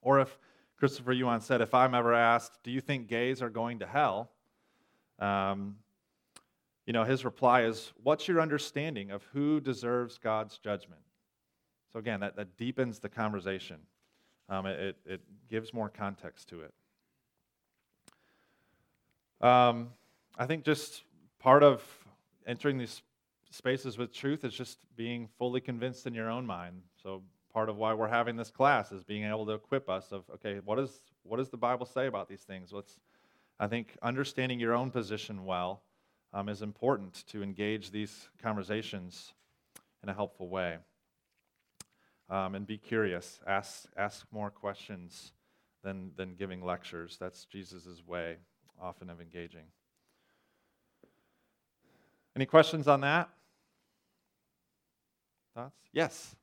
Or 0.03 0.21
if 0.21 0.39
Christopher 0.77 1.13
Yuan 1.13 1.41
said, 1.41 1.61
if 1.61 1.73
I'm 1.75 1.95
ever 1.95 2.13
asked, 2.13 2.63
do 2.63 2.71
you 2.71 2.81
think 2.81 3.09
gays 3.09 3.41
are 3.41 3.51
going 3.51 3.79
to 3.79 3.87
hell? 3.87 4.31
Um, 5.19 5.77
you 6.87 6.93
know, 6.93 7.05
his 7.05 7.25
reply 7.25 7.63
is, 7.63 7.93
what's 8.03 8.29
your 8.29 8.41
understanding 8.41 9.11
of 9.11 9.23
who 9.33 9.61
deserves 9.61 10.19
God's 10.19 10.59
judgment? 10.59 11.01
So 11.93 11.99
again, 11.99 12.21
that, 12.21 12.37
that 12.37 12.57
deepens 12.57 12.99
the 12.99 13.09
conversation. 13.09 13.79
Um, 14.49 14.67
it, 14.67 14.97
it 15.07 15.21
gives 15.49 15.73
more 15.73 15.89
context 15.89 16.49
to 16.49 16.63
it. 16.63 16.75
Um, 19.41 19.91
I 20.37 20.47
think 20.47 20.65
just 20.65 21.05
part 21.39 21.63
of 21.63 21.83
entering 22.47 22.79
these 22.79 23.03
spaces 23.51 23.97
with 23.97 24.13
truth 24.13 24.45
is 24.45 24.53
just 24.53 24.79
being 24.97 25.29
fully 25.39 25.61
convinced 25.61 26.07
in 26.07 26.15
your 26.15 26.31
own 26.31 26.45
mind. 26.45 26.83
So 27.03 27.23
part 27.53 27.69
of 27.69 27.77
why 27.77 27.95
we're 27.95 28.09
having 28.09 28.37
this 28.37 28.51
class 28.51 28.91
is 28.91 29.05
being 29.05 29.25
able 29.25 29.47
to 29.47 29.53
equip 29.53 29.89
us 29.89 30.13
of 30.13 30.25
okay, 30.35 30.61
what 30.65 30.79
is 30.79 31.01
what 31.23 31.37
does 31.37 31.49
the 31.49 31.57
Bible 31.57 31.87
say 31.87 32.07
about 32.07 32.29
these 32.29 32.43
things? 32.43 32.73
Let's 32.73 32.99
I 33.61 33.69
think 33.69 33.97
understanding 34.03 34.59
your 34.59 34.75
own 34.75 34.91
position 34.91 35.45
well 35.45 35.84
um, 36.35 36.49
is 36.49 36.61
important 36.61 37.25
to 37.29 37.43
engage 37.43 37.93
these 37.93 38.29
conversations 38.43 39.33
in 40.03 40.09
a 40.09 40.13
helpful 40.13 40.49
way. 40.49 40.77
Um, 42.29 42.55
and 42.55 42.67
be 42.67 42.77
curious. 42.77 43.39
Ask 43.47 43.87
ask 43.97 44.27
more 44.33 44.51
questions 44.51 45.33
than 45.83 46.11
than 46.17 46.35
giving 46.35 46.65
lectures. 46.65 47.17
That's 47.21 47.45
Jesus' 47.45 48.03
way, 48.07 48.37
often 48.81 49.11
of 49.11 49.21
engaging. 49.21 49.67
Any 52.35 52.47
questions 52.47 52.89
on 52.89 53.03
that? 53.03 53.29
Thoughts? 55.55 55.77
Yes. 55.93 56.35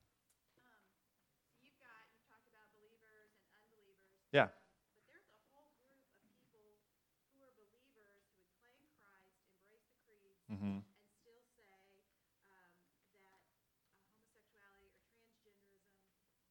Yeah. 4.32 4.48
But 4.48 5.12
there's 5.12 5.28
a 5.28 5.44
whole 5.52 5.68
group 5.76 6.00
of 6.00 6.16
people 6.24 6.48
who 6.56 7.44
are 7.44 7.52
believers 7.52 7.84
who 7.92 8.00
would 8.08 8.56
claim 8.64 8.88
Christ, 8.96 9.36
embrace 9.52 9.84
the 9.92 10.00
creed, 10.08 10.41
Mm-hmm. 10.52 10.84
and 10.84 11.08
still 11.24 11.40
say 11.56 11.64
um, 12.12 12.28
that 12.52 12.76
uh, 13.16 13.40
homosexuality 13.40 14.28
or 14.36 14.44
transgenderism 14.52 15.80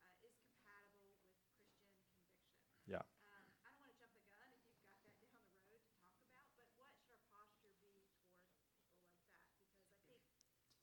uh, 0.00 0.24
is 0.24 0.40
compatible 0.40 1.12
with 1.20 1.28
Christian 1.36 1.68
conviction. 1.68 2.16
Yeah. 2.88 3.04
Um, 3.28 3.44
I 3.60 3.68
don't 3.68 3.84
want 3.84 3.92
to 3.92 4.00
jump 4.00 4.16
the 4.16 4.24
gun 4.24 4.48
if 4.56 5.04
you've 5.04 5.20
got 5.20 5.36
that 5.36 5.36
down 5.36 5.52
the 5.52 5.68
road 5.68 5.84
to 5.84 6.00
talk 6.00 6.24
about, 6.32 6.48
but 6.56 6.64
what 6.80 6.96
should 6.96 7.12
our 7.12 7.28
posture 7.28 7.76
be 7.84 8.00
toward 8.08 8.32
people 8.40 9.20
like 9.20 9.36
that? 9.36 9.60
Because 9.68 9.84
I 9.84 10.00
think, 10.08 10.24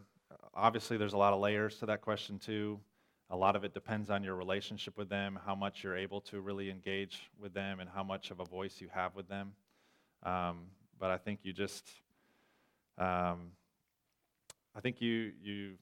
obviously 0.54 0.96
there's 0.96 1.12
a 1.12 1.18
lot 1.18 1.34
of 1.34 1.40
layers 1.40 1.76
to 1.80 1.86
that 1.86 2.00
question 2.00 2.38
too. 2.38 2.80
A 3.28 3.36
lot 3.36 3.56
of 3.56 3.62
it 3.62 3.74
depends 3.74 4.08
on 4.08 4.24
your 4.24 4.36
relationship 4.36 4.96
with 4.96 5.10
them, 5.10 5.38
how 5.44 5.54
much 5.54 5.84
you're 5.84 5.98
able 5.98 6.22
to 6.22 6.40
really 6.40 6.70
engage 6.70 7.30
with 7.38 7.52
them, 7.52 7.78
and 7.78 7.90
how 7.90 8.02
much 8.02 8.30
of 8.30 8.40
a 8.40 8.44
voice 8.46 8.80
you 8.80 8.88
have 8.94 9.14
with 9.14 9.28
them. 9.28 9.52
Um, 10.22 10.62
but 10.98 11.10
I 11.10 11.18
think 11.18 11.40
you 11.42 11.52
just, 11.52 11.90
um, 12.96 13.52
I 14.74 14.80
think 14.80 15.02
you 15.02 15.32
you 15.42 15.74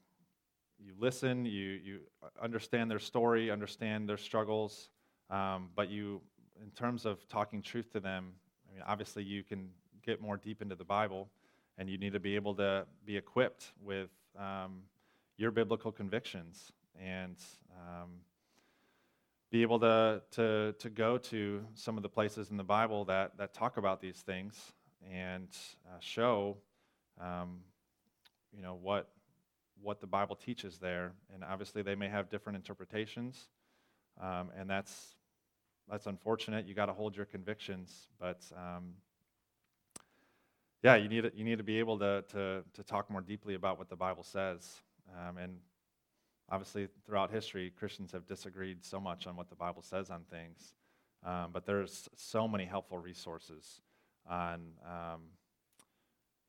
you 0.83 0.93
listen, 0.97 1.45
you, 1.45 1.79
you 1.83 1.99
understand 2.41 2.89
their 2.89 2.99
story, 2.99 3.51
understand 3.51 4.07
their 4.07 4.17
struggles, 4.17 4.89
um, 5.29 5.69
but 5.75 5.89
you, 5.89 6.21
in 6.61 6.71
terms 6.71 7.05
of 7.05 7.27
talking 7.27 7.61
truth 7.61 7.91
to 7.91 7.99
them, 7.99 8.33
I 8.67 8.73
mean, 8.73 8.83
obviously 8.87 9.23
you 9.23 9.43
can 9.43 9.69
get 10.03 10.21
more 10.21 10.37
deep 10.37 10.61
into 10.61 10.75
the 10.75 10.83
Bible, 10.83 11.29
and 11.77 11.89
you 11.89 11.97
need 11.97 12.13
to 12.13 12.19
be 12.19 12.35
able 12.35 12.55
to 12.55 12.85
be 13.05 13.17
equipped 13.17 13.71
with 13.81 14.09
um, 14.37 14.81
your 15.37 15.51
biblical 15.51 15.91
convictions 15.91 16.71
and 16.99 17.37
um, 17.77 18.09
be 19.51 19.61
able 19.61 19.79
to, 19.79 20.21
to, 20.31 20.75
to 20.79 20.89
go 20.89 21.17
to 21.17 21.65
some 21.73 21.97
of 21.97 22.03
the 22.03 22.09
places 22.09 22.51
in 22.51 22.57
the 22.57 22.63
Bible 22.63 23.05
that, 23.05 23.37
that 23.37 23.53
talk 23.53 23.77
about 23.77 24.01
these 24.01 24.17
things 24.17 24.73
and 25.11 25.47
uh, 25.87 25.97
show, 25.99 26.57
um, 27.19 27.59
you 28.55 28.61
know, 28.61 28.77
what 28.81 29.09
what 29.81 30.01
the 30.01 30.07
Bible 30.07 30.35
teaches 30.35 30.77
there, 30.79 31.13
and 31.33 31.43
obviously 31.43 31.81
they 31.81 31.95
may 31.95 32.09
have 32.09 32.29
different 32.29 32.57
interpretations, 32.57 33.49
um, 34.21 34.49
and 34.57 34.69
that's 34.69 35.15
that's 35.89 36.05
unfortunate. 36.05 36.67
You 36.67 36.73
got 36.75 36.85
to 36.85 36.93
hold 36.93 37.15
your 37.15 37.25
convictions, 37.25 38.07
but 38.19 38.41
um, 38.55 38.93
yeah, 40.83 40.95
you 40.95 41.09
need 41.09 41.21
to, 41.21 41.31
you 41.35 41.43
need 41.43 41.57
to 41.57 41.63
be 41.63 41.79
able 41.79 41.97
to, 41.99 42.23
to 42.29 42.63
to 42.73 42.83
talk 42.83 43.09
more 43.09 43.21
deeply 43.21 43.55
about 43.55 43.77
what 43.77 43.89
the 43.89 43.95
Bible 43.95 44.23
says, 44.23 44.75
um, 45.17 45.37
and 45.37 45.57
obviously 46.49 46.87
throughout 47.05 47.31
history, 47.31 47.71
Christians 47.77 48.11
have 48.11 48.25
disagreed 48.25 48.83
so 48.83 48.99
much 48.99 49.27
on 49.27 49.35
what 49.35 49.49
the 49.49 49.55
Bible 49.55 49.81
says 49.81 50.09
on 50.09 50.23
things, 50.29 50.73
um, 51.25 51.49
but 51.53 51.65
there's 51.65 52.09
so 52.15 52.47
many 52.47 52.65
helpful 52.65 52.97
resources 52.97 53.81
on 54.29 54.61
um, 54.85 55.21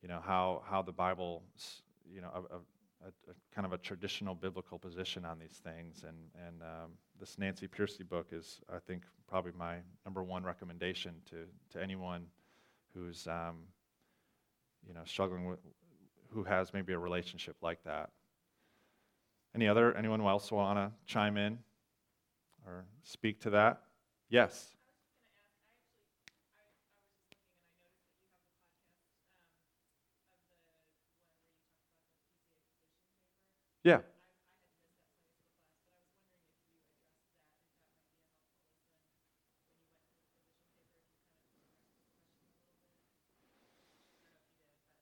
you 0.01 0.07
know 0.07 0.19
how 0.23 0.63
how 0.65 0.81
the 0.81 0.91
Bible 0.91 1.43
you 2.11 2.21
know 2.21 2.29
a, 2.33 2.55
a, 2.55 2.59
a, 3.03 3.31
a, 3.31 3.33
kind 3.53 3.65
of 3.65 3.73
a 3.73 3.77
traditional 3.77 4.35
biblical 4.35 4.77
position 4.77 5.25
on 5.25 5.39
these 5.39 5.61
things. 5.63 6.03
And, 6.07 6.17
and 6.47 6.61
um, 6.61 6.91
this 7.19 7.37
Nancy 7.37 7.67
Pearcey 7.67 8.07
book 8.07 8.27
is, 8.31 8.61
I 8.73 8.79
think, 8.79 9.03
probably 9.27 9.51
my 9.57 9.77
number 10.05 10.23
one 10.23 10.43
recommendation 10.43 11.13
to, 11.29 11.45
to 11.71 11.83
anyone 11.83 12.25
who's, 12.93 13.27
um, 13.27 13.59
you 14.87 14.93
know, 14.93 15.01
struggling 15.05 15.45
with, 15.45 15.59
who 16.29 16.43
has 16.43 16.73
maybe 16.73 16.93
a 16.93 16.99
relationship 16.99 17.55
like 17.61 17.83
that. 17.83 18.09
Any 19.53 19.67
other, 19.67 19.95
anyone 19.95 20.21
else 20.21 20.51
want 20.51 20.77
to 20.77 20.91
chime 21.05 21.37
in 21.37 21.59
or 22.65 22.85
speak 23.03 23.41
to 23.41 23.49
that? 23.51 23.81
Yes. 24.29 24.75
Yeah. 33.83 34.01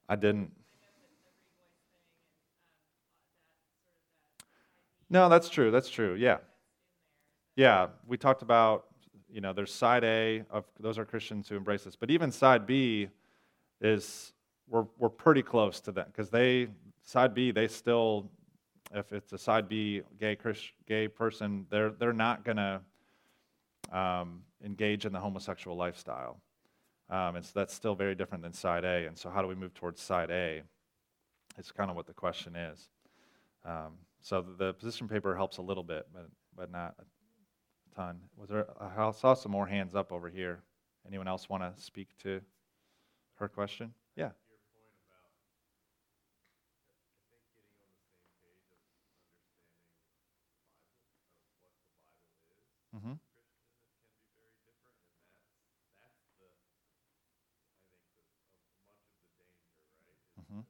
I 0.08 0.16
didn't. 0.16 0.52
No, 5.08 5.28
that's 5.28 5.48
true. 5.48 5.70
That's 5.70 5.88
true. 5.90 6.14
Yeah. 6.14 6.38
Yeah, 7.56 7.88
we 8.06 8.16
talked 8.16 8.42
about, 8.42 8.86
you 9.28 9.40
know, 9.40 9.52
there's 9.52 9.72
side 9.72 10.04
A 10.04 10.44
of 10.50 10.64
those 10.78 10.98
are 10.98 11.04
Christians 11.04 11.48
who 11.48 11.56
embrace 11.56 11.84
this, 11.84 11.96
but 11.96 12.10
even 12.10 12.30
side 12.32 12.66
B 12.66 13.08
is 13.80 14.32
we're 14.68 14.86
we're 14.98 15.08
pretty 15.08 15.42
close 15.42 15.80
to 15.80 15.92
them 15.92 16.06
because 16.08 16.30
they 16.30 16.68
side 17.02 17.34
B 17.34 17.50
they 17.50 17.68
still 17.68 18.30
if 18.94 19.12
it's 19.12 19.32
a 19.32 19.38
side 19.38 19.68
B 19.68 20.02
gay 20.18 20.36
gay 20.86 21.08
person, 21.08 21.66
they're 21.70 21.90
they're 21.90 22.12
not 22.12 22.44
gonna 22.44 22.80
um, 23.92 24.42
engage 24.64 25.06
in 25.06 25.12
the 25.12 25.20
homosexual 25.20 25.76
lifestyle, 25.76 26.40
um, 27.08 27.36
and 27.36 27.44
so 27.44 27.52
that's 27.54 27.74
still 27.74 27.94
very 27.94 28.14
different 28.14 28.42
than 28.42 28.52
side 28.52 28.84
A. 28.84 29.06
And 29.06 29.16
so, 29.16 29.30
how 29.30 29.42
do 29.42 29.48
we 29.48 29.54
move 29.54 29.74
towards 29.74 30.00
side 30.00 30.30
A? 30.30 30.62
It's 31.58 31.72
kind 31.72 31.90
of 31.90 31.96
what 31.96 32.06
the 32.06 32.14
question 32.14 32.56
is. 32.56 32.88
Um, 33.64 33.98
so 34.22 34.44
the 34.58 34.74
position 34.74 35.08
paper 35.08 35.36
helps 35.36 35.58
a 35.58 35.62
little 35.62 35.82
bit, 35.82 36.06
but 36.12 36.28
but 36.56 36.70
not 36.70 36.94
a 36.98 37.96
ton. 37.96 38.20
Was 38.36 38.48
there? 38.48 38.66
I 38.80 39.10
saw 39.12 39.34
some 39.34 39.52
more 39.52 39.66
hands 39.66 39.94
up 39.94 40.12
over 40.12 40.28
here. 40.28 40.62
Anyone 41.06 41.28
else 41.28 41.48
want 41.48 41.62
to 41.62 41.80
speak 41.80 42.08
to 42.22 42.40
her 43.36 43.48
question? 43.48 43.94
Yeah. 44.16 44.30
Mm-hmm. 53.00 53.12
Mm-hmm. 60.40 60.60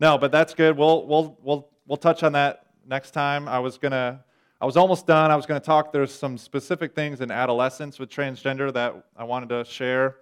No, 0.00 0.16
but 0.16 0.32
that's 0.32 0.54
good. 0.54 0.74
We'll 0.74 1.06
we'll 1.06 1.36
we'll 1.42 1.68
we'll 1.86 1.98
touch 1.98 2.22
on 2.22 2.32
that 2.32 2.64
next 2.88 3.10
time. 3.10 3.46
I 3.46 3.58
was 3.58 3.76
gonna 3.76 4.24
I 4.58 4.64
was 4.64 4.78
almost 4.78 5.06
done. 5.06 5.30
I 5.30 5.36
was 5.36 5.44
going 5.44 5.60
to 5.60 5.66
talk. 5.66 5.92
There's 5.92 6.14
some 6.14 6.38
specific 6.38 6.94
things 6.94 7.20
in 7.20 7.30
adolescence 7.30 7.98
with 7.98 8.08
transgender 8.08 8.72
that 8.72 9.04
I 9.18 9.24
wanted 9.24 9.50
to 9.50 9.66
share. 9.70 10.16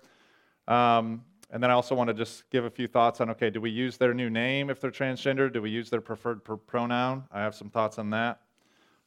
Um, 0.66 1.22
and 1.52 1.62
then 1.62 1.70
I 1.70 1.74
also 1.74 1.94
want 1.94 2.08
to 2.08 2.14
just 2.14 2.50
give 2.50 2.64
a 2.64 2.70
few 2.70 2.88
thoughts 2.88 3.20
on 3.20 3.30
okay, 3.30 3.48
do 3.48 3.60
we 3.60 3.70
use 3.70 3.96
their 3.96 4.12
new 4.12 4.28
name 4.28 4.70
if 4.70 4.80
they're 4.80 4.90
transgender? 4.90 5.52
Do 5.52 5.62
we 5.62 5.70
use 5.70 5.88
their 5.88 6.00
preferred 6.00 6.42
pr- 6.42 6.54
pronoun? 6.54 7.22
I 7.30 7.42
have 7.42 7.54
some 7.54 7.70
thoughts 7.70 8.00
on 8.00 8.10
that. 8.10 8.40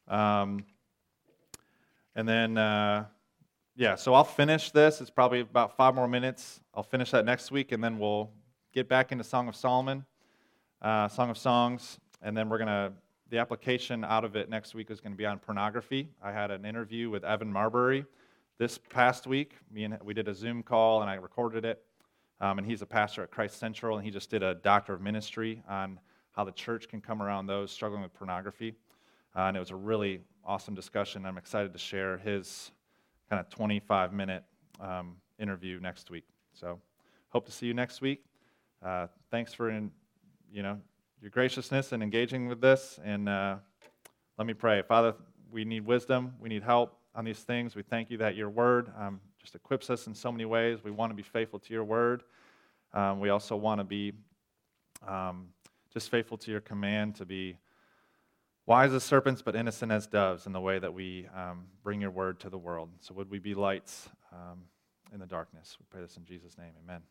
Um, 0.07 0.65
and 2.15 2.27
then, 2.27 2.57
uh, 2.57 3.05
yeah, 3.75 3.95
so 3.95 4.13
I'll 4.13 4.23
finish 4.23 4.71
this. 4.71 5.01
It's 5.01 5.09
probably 5.09 5.41
about 5.41 5.77
five 5.77 5.93
more 5.93 6.07
minutes. 6.07 6.61
I'll 6.73 6.83
finish 6.83 7.11
that 7.11 7.25
next 7.25 7.51
week, 7.51 7.71
and 7.71 7.83
then 7.83 7.99
we'll 7.99 8.31
get 8.73 8.89
back 8.89 9.11
into 9.11 9.23
Song 9.23 9.47
of 9.47 9.55
Solomon, 9.55 10.05
uh, 10.81 11.07
Song 11.07 11.29
of 11.29 11.37
Songs, 11.37 11.99
and 12.21 12.35
then 12.35 12.49
we're 12.49 12.57
going 12.57 12.67
to, 12.67 12.91
the 13.29 13.37
application 13.37 14.03
out 14.03 14.23
of 14.23 14.35
it 14.35 14.49
next 14.49 14.73
week 14.73 14.89
is 14.89 15.01
going 15.01 15.11
to 15.11 15.17
be 15.17 15.25
on 15.25 15.37
pornography. 15.37 16.09
I 16.23 16.31
had 16.31 16.49
an 16.49 16.65
interview 16.65 17.09
with 17.09 17.23
Evan 17.23 17.51
Marbury 17.51 18.05
this 18.57 18.77
past 18.77 19.27
week. 19.27 19.55
Me 19.71 19.83
and 19.83 19.97
we 20.03 20.13
did 20.13 20.27
a 20.27 20.33
Zoom 20.33 20.63
call, 20.63 21.01
and 21.01 21.09
I 21.09 21.15
recorded 21.15 21.65
it. 21.65 21.83
Um, 22.39 22.59
and 22.59 22.67
he's 22.67 22.81
a 22.81 22.85
pastor 22.85 23.23
at 23.23 23.31
Christ 23.31 23.59
Central, 23.59 23.97
and 23.97 24.05
he 24.05 24.11
just 24.11 24.29
did 24.29 24.43
a 24.43 24.55
doctor 24.55 24.93
of 24.93 25.01
ministry 25.01 25.61
on 25.67 25.99
how 26.31 26.43
the 26.43 26.51
church 26.51 26.87
can 26.87 27.01
come 27.01 27.21
around 27.21 27.47
those 27.47 27.71
struggling 27.71 28.01
with 28.01 28.13
pornography. 28.13 28.75
Uh, 29.37 29.41
and 29.41 29.55
it 29.55 29.59
was 29.59 29.69
a 29.69 29.75
really 29.75 30.21
awesome 30.43 30.73
discussion. 30.73 31.23
I'm 31.23 31.37
excited 31.37 31.71
to 31.71 31.77
share 31.77 32.17
his 32.17 32.71
kind 33.29 33.39
of 33.39 33.47
25 33.49 34.11
minute 34.11 34.43
um, 34.81 35.17
interview 35.37 35.79
next 35.79 36.09
week. 36.09 36.23
So, 36.53 36.79
hope 37.29 37.45
to 37.45 37.51
see 37.51 37.67
you 37.67 37.75
next 37.75 38.01
week. 38.01 38.23
Uh, 38.83 39.05
thanks 39.29 39.53
for 39.53 39.69
in, 39.69 39.91
you 40.51 40.63
know 40.63 40.79
your 41.21 41.29
graciousness 41.29 41.91
and 41.91 42.01
engaging 42.01 42.47
with 42.47 42.61
this. 42.61 42.99
And 43.03 43.29
uh, 43.29 43.57
let 44.39 44.47
me 44.47 44.55
pray, 44.55 44.81
Father. 44.81 45.13
We 45.51 45.65
need 45.65 45.85
wisdom. 45.85 46.33
We 46.39 46.49
need 46.49 46.63
help 46.63 46.97
on 47.13 47.23
these 47.23 47.39
things. 47.39 47.75
We 47.75 47.83
thank 47.83 48.09
you 48.09 48.17
that 48.17 48.35
your 48.35 48.49
word 48.49 48.91
um, 48.99 49.19
just 49.39 49.53
equips 49.53 49.91
us 49.91 50.07
in 50.07 50.15
so 50.15 50.31
many 50.31 50.45
ways. 50.45 50.83
We 50.83 50.89
want 50.89 51.11
to 51.11 51.15
be 51.15 51.23
faithful 51.23 51.59
to 51.59 51.73
your 51.73 51.83
word. 51.83 52.23
Um, 52.91 53.19
we 53.19 53.29
also 53.29 53.55
want 53.55 53.81
to 53.81 53.83
be 53.83 54.13
um, 55.07 55.49
just 55.93 56.09
faithful 56.09 56.37
to 56.39 56.51
your 56.51 56.61
command 56.61 57.15
to 57.15 57.25
be 57.25 57.57
wise 58.67 58.93
as 58.93 59.03
serpents, 59.03 59.41
but 59.41 59.55
innocent 59.55 59.91
as 59.91 60.05
doves 60.05 60.45
in 60.45 60.51
the 60.51 60.61
way 60.61 60.77
that 60.77 60.93
we 60.93 61.27
um, 61.35 61.65
bring 61.83 62.01
your 62.01 62.11
word 62.11 62.39
to 62.41 62.49
the 62.51 62.57
world. 62.57 62.89
So, 62.99 63.15
would 63.15 63.31
we 63.31 63.39
be 63.39 63.55
lights 63.55 64.09
um, 64.31 64.65
in 65.11 65.19
the 65.19 65.25
darkness? 65.25 65.75
We 65.79 65.85
pray 65.89 66.01
this 66.01 66.17
in 66.17 66.25
Jesus' 66.25 66.57
name. 66.57 66.73
Amen. 66.83 67.01